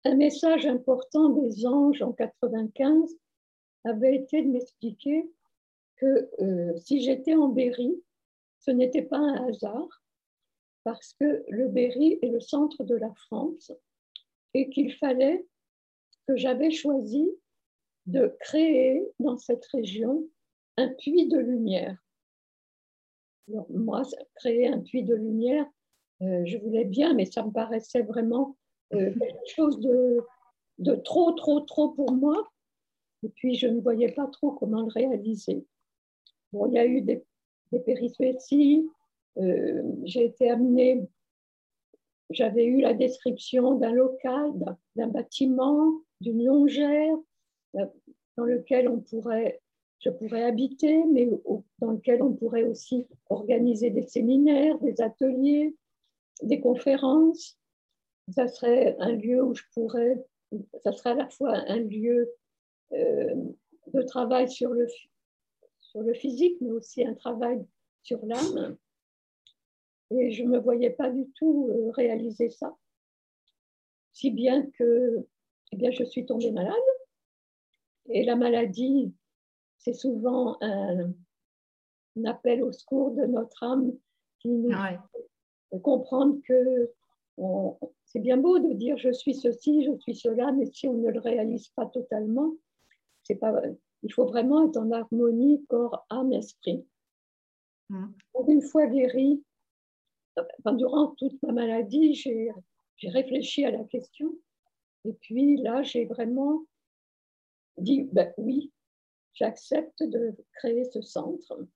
[0.06, 3.16] Un message important des anges en 95
[3.84, 5.30] avait été de m'expliquer
[5.98, 8.02] que euh, si j'étais en Berry,
[8.60, 10.02] ce n'était pas un hasard,
[10.84, 13.72] parce que le Berry est le centre de la France
[14.54, 15.46] et qu'il fallait
[16.30, 17.28] que j'avais choisi
[18.06, 20.30] de créer dans cette région
[20.78, 21.98] un puits de lumière.
[23.70, 24.04] moi,
[24.36, 25.66] créer un puits de lumière,
[26.22, 28.56] euh, je voulais bien, mais ça me paraissait vraiment
[28.94, 30.22] euh, quelque chose de,
[30.78, 32.48] de, trop, trop, trop pour moi.
[33.24, 35.66] Et puis, je ne voyais pas trop comment le réaliser.
[36.54, 37.26] Bon, il y a eu des,
[37.72, 38.88] des péripéties.
[39.38, 41.08] Euh, j'ai été amenée,
[42.30, 44.52] j'avais eu la description d'un local,
[44.96, 47.16] d'un bâtiment d'une longère
[47.76, 47.86] euh,
[48.38, 49.62] dans lequel on pourrait,
[50.00, 51.30] je pourrais habiter, mais
[51.80, 55.76] dans lequel on pourrait aussi organiser des séminaires, des ateliers,
[56.42, 57.58] des conférences.
[58.30, 60.24] Ça serait un lieu où je pourrais,
[60.84, 62.32] ça serait à la fois un lieu
[62.94, 63.36] euh,
[63.94, 64.88] de travail sur le,
[65.80, 67.66] sur le physique, mais aussi un travail
[68.04, 68.78] sur l'âme.
[70.12, 72.76] Et je ne me voyais pas du tout euh, réaliser ça.
[74.14, 75.28] Si bien que
[75.72, 76.74] eh bien, je suis tombée malade.
[78.08, 79.14] Et la maladie,
[79.78, 81.14] c'est souvent un,
[82.26, 83.94] appel au secours de notre âme
[84.40, 86.92] qui nous fait comprendre que
[88.06, 91.10] c'est bien beau de dire je suis ceci, je suis cela, mais si on ne
[91.10, 92.54] le réalise pas totalement,
[93.24, 93.62] c'est pas,
[94.04, 96.86] il faut vraiment être en harmonie corps, âme, esprit.
[97.90, 98.08] Mm.
[98.48, 98.88] Une fois
[100.74, 102.52] durant toute ma maladie, j'ai
[103.04, 104.34] réfléchi à la question.
[105.06, 106.66] Et puis là, j'ai vraiment
[107.78, 108.72] dit, ben oui,
[109.34, 111.68] j'accepte de créer ce centre.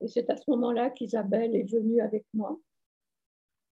[0.00, 2.58] Et c'est à ce moment-là qu'Isabelle est venue avec moi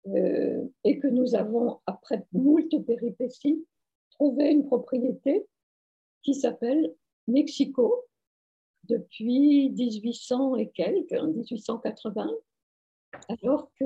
[0.08, 3.66] euh, et que nous avons, après moult péripéties,
[4.12, 5.46] trouvé une propriété
[6.22, 6.94] qui s'appelle
[7.28, 8.06] Mexico
[8.84, 13.86] depuis 1800 et quelques, 1880, hein, alors que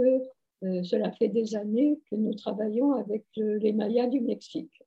[0.63, 4.81] euh, cela fait des années que nous travaillons avec les Mayas du Mexique.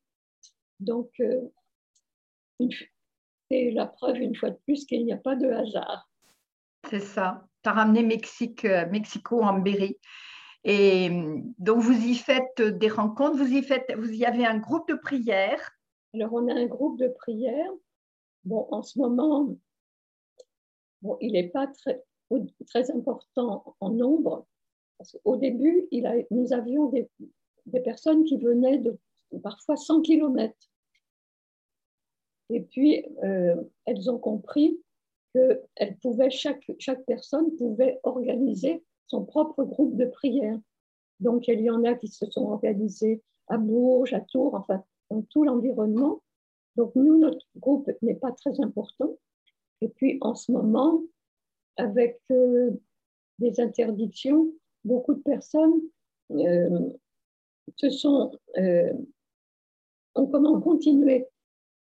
[0.81, 1.49] Donc, euh,
[3.51, 6.11] c'est la preuve une fois de plus qu'il n'y a pas de hasard.
[6.89, 7.47] C'est ça.
[7.63, 9.99] Tu as ramené Mexique, euh, Mexico en Berry.
[10.65, 11.09] Et
[11.59, 14.95] donc, vous y faites des rencontres, vous y, faites, vous y avez un groupe de
[14.95, 15.73] prière.
[16.13, 17.71] Alors, on a un groupe de prière.
[18.45, 19.57] Bon, en ce moment,
[21.01, 22.03] bon, il n'est pas très,
[22.67, 24.47] très important en nombre.
[25.01, 25.89] Parce qu'au début,
[26.31, 27.09] nous avions des,
[27.81, 28.99] personnes qui venaient de
[29.43, 30.55] parfois 100 km.
[32.51, 33.57] Et puis, euh,
[33.87, 34.79] elles ont compris
[35.33, 40.61] que elles pouvaient, chaque, chaque personne pouvait organiser son propre groupe de prière.
[41.19, 45.23] Donc, il y en a qui se sont organisés à Bourges, à Tours, enfin, dans
[45.23, 46.21] tout l'environnement.
[46.77, 49.17] Donc, nous, notre groupe n'est pas très important.
[49.81, 51.03] Et puis, en ce moment,
[51.79, 52.73] avec euh,
[53.39, 54.53] des interdictions,
[54.85, 55.81] beaucoup de personnes
[56.31, 56.91] euh,
[57.77, 58.93] se sont, euh,
[60.15, 61.27] ont comment continuer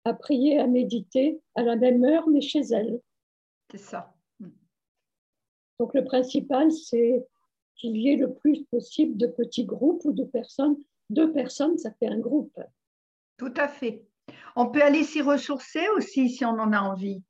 [0.03, 2.99] à prier, à méditer à la même heure, mais chez elles.
[3.71, 4.13] C'est ça.
[5.79, 7.25] Donc le principal, c'est
[7.75, 10.77] qu'il y ait le plus possible de petits groupes ou de personnes.
[11.09, 12.57] Deux personnes, ça fait un groupe.
[13.37, 14.05] Tout à fait.
[14.55, 17.21] On peut aller s'y ressourcer aussi si on en a envie.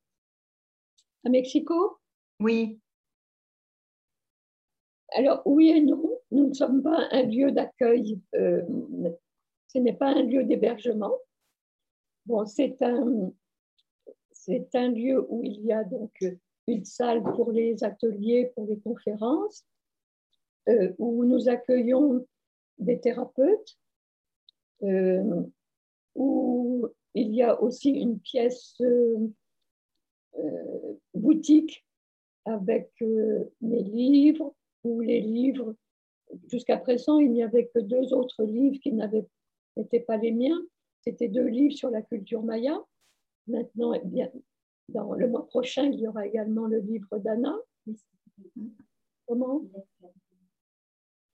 [1.25, 1.97] À Mexico?
[2.39, 2.79] Oui.
[5.15, 6.19] Alors oui et non.
[6.31, 8.19] Nous ne sommes pas un lieu d'accueil.
[8.35, 8.61] Euh,
[9.69, 11.15] ce n'est pas un lieu d'hébergement.
[12.25, 13.31] Bon, c'est un,
[14.89, 16.11] lieu où il y a donc
[16.67, 19.65] une salle pour les ateliers, pour les conférences,
[20.67, 22.27] euh, où nous accueillons
[22.77, 23.77] des thérapeutes,
[24.83, 25.43] euh,
[26.15, 28.81] où il y a aussi une pièce
[31.13, 31.85] boutique
[32.43, 32.91] avec
[33.61, 34.53] mes livres,
[34.85, 35.75] ou les livres.
[36.47, 40.61] Jusqu'à présent, il n'y avait que deux autres livres qui n'étaient pas les miens.
[41.01, 42.79] C'était deux livres sur la culture maya.
[43.47, 44.31] Maintenant, eh bien,
[44.89, 47.55] dans le mois prochain, il y aura également le livre d'Anna.
[49.27, 49.61] Comment?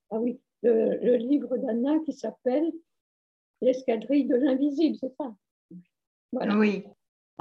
[0.09, 2.71] Ah oui, le, livre d'Anna qui s'appelle
[3.61, 5.35] L'escadrille de l'invisible, c'est ça?
[6.33, 6.83] Oui,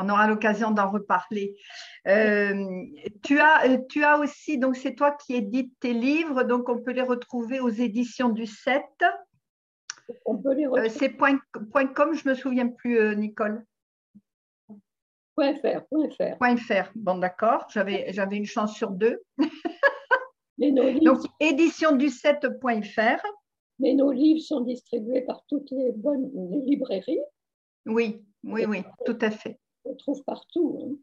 [0.01, 1.57] on aura l'occasion d'en reparler.
[2.09, 2.85] Euh,
[3.23, 6.93] tu, as, tu as aussi, donc c'est toi qui édites tes livres, donc on peut
[6.93, 8.83] les retrouver aux éditions du 7.
[10.25, 10.89] On peut les euh, retrouver.
[10.91, 11.39] c'est point,
[11.95, 13.65] .com, je ne me souviens plus, euh, Nicole.
[15.39, 16.57] .fr, .fr.
[16.59, 19.23] .fr, bon d'accord, j'avais, j'avais une chance sur deux.
[20.59, 23.23] Donc, édition du 7.fr.
[23.79, 26.31] Mais nos livres sont distribués par toutes les bonnes
[26.67, 27.23] librairies.
[27.87, 29.59] Oui, oui, oui, tout à fait.
[29.85, 30.81] On trouve partout.
[30.83, 30.97] Hein.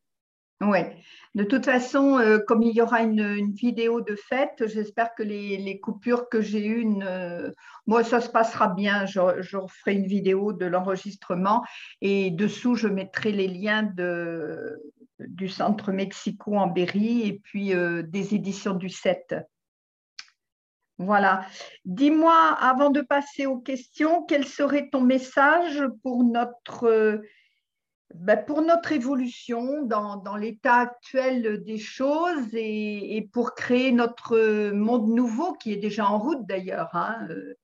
[0.60, 0.80] Oui,
[1.36, 5.80] de toute façon, euh, comme il y aura une, vidéo de fête, j'espère que les,
[5.80, 6.84] coupures que j'ai eues,
[7.86, 9.06] moi, ça se passera bien.
[9.06, 9.20] Je,
[9.68, 11.64] ferai une vidéo de l'enregistrement
[12.02, 13.84] et dessous, je mettrai les liens
[15.20, 19.36] du Centre Mexico en Berry et puis euh, des éditions du 7.
[20.98, 21.46] Voilà.
[21.86, 27.22] Dis-moi, avant de passer aux questions, quel serait ton message pour notre euh,
[28.14, 35.54] ben, pour notre évolution dans, l'état actuel des choses et, pour créer notre monde nouveau
[35.54, 36.96] qui est déjà en route d'ailleurs.
[36.96, 37.56] Hein, euh,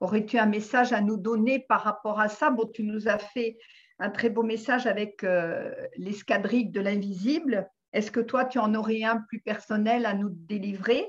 [0.00, 2.50] aurais-tu un message à nous donner par rapport à ça?
[2.50, 3.56] Bon, tu nous as fait
[4.00, 7.70] un très beau message avec euh, l'escadrique de l'invisible.
[7.92, 11.06] Est-ce que toi, tu en aurais un plus personnel à nous délivrer?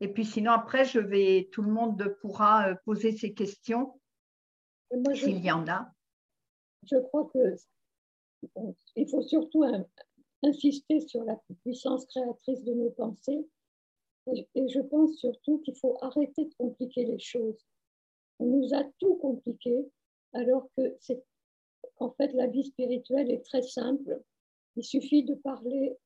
[0.00, 4.00] Et puis sinon, après, je vais, tout le monde pourra euh, poser ses questions
[5.14, 5.92] s'il y en a.
[6.84, 7.56] Je crois que
[8.96, 9.64] il faut surtout
[10.42, 13.46] insister sur la puissance créatrice de nos pensées.
[14.54, 17.66] Et je pense surtout qu'il faut arrêter de compliquer les choses.
[18.38, 19.86] On nous a tout compliqué,
[20.32, 20.96] alors que
[21.98, 24.22] en fait la vie spirituelle est très simple.
[24.76, 25.96] Il suffit de parler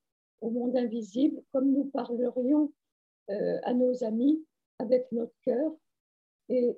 [0.41, 2.73] au monde invisible comme nous parlerions
[3.31, 4.45] euh, à nos amis
[4.79, 5.73] avec notre cœur.
[6.49, 6.77] Et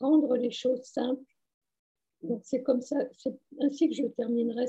[0.00, 1.24] rendre les choses simples.
[2.22, 4.66] Donc c'est comme ça, c'est ainsi que je terminerai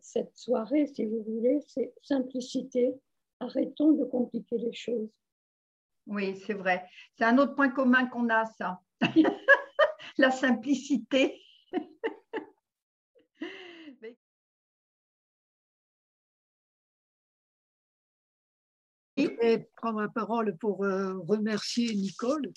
[0.00, 2.92] cette soirée, si vous voulez, c'est simplicité.
[3.40, 5.08] Arrêtons de compliquer les choses.
[6.06, 6.84] Oui, c'est vrai.
[7.16, 8.80] C'est un autre point commun qu'on a, ça.
[10.18, 11.40] La simplicité.
[19.16, 22.50] Je vais prendre la parole pour euh, remercier Nicole.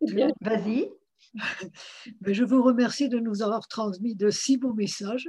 [0.00, 0.88] Vas-y.
[2.22, 5.28] Je vous remercie de nous avoir transmis de si beaux messages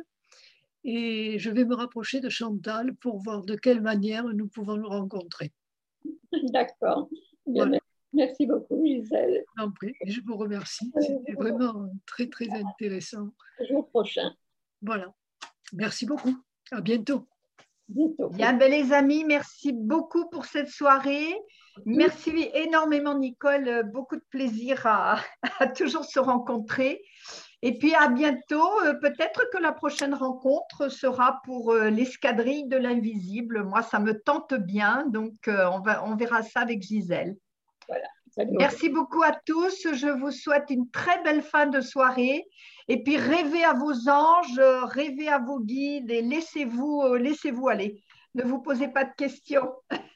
[0.83, 4.87] et je vais me rapprocher de Chantal pour voir de quelle manière nous pouvons nous
[4.87, 5.51] rencontrer.
[6.53, 7.09] D'accord.
[8.13, 9.43] Merci beaucoup, Gisèle.
[10.05, 10.91] je vous remercie.
[10.95, 13.29] Euh, C'était vraiment très, très intéressant.
[13.59, 14.33] Le jour prochain.
[14.81, 15.13] Voilà.
[15.73, 16.35] Merci beaucoup.
[16.71, 17.27] À bientôt.
[17.89, 21.35] Bien, ben, les amis, merci beaucoup pour cette soirée.
[21.85, 23.83] Merci énormément, Nicole.
[23.91, 25.21] Beaucoup de plaisir à,
[25.75, 27.01] toujours se rencontrer.
[27.61, 28.69] Et puis à bientôt.
[28.85, 33.63] Euh, peut-être que la prochaine rencontre sera pour euh, l'escadrille de l'invisible.
[33.63, 35.05] Moi, ça me tente bien.
[35.07, 37.35] Donc, euh, on, va, on verra ça avec Gisèle.
[37.87, 38.07] Voilà.
[38.51, 39.87] Merci beaucoup à tous.
[39.93, 42.45] Je vous souhaite une très belle fin de soirée.
[42.89, 48.01] Et puis rêvez à vos anges, rêvez à vos guides et laissez-vous laissez-vous aller.
[48.33, 49.71] Ne vous posez pas de questions.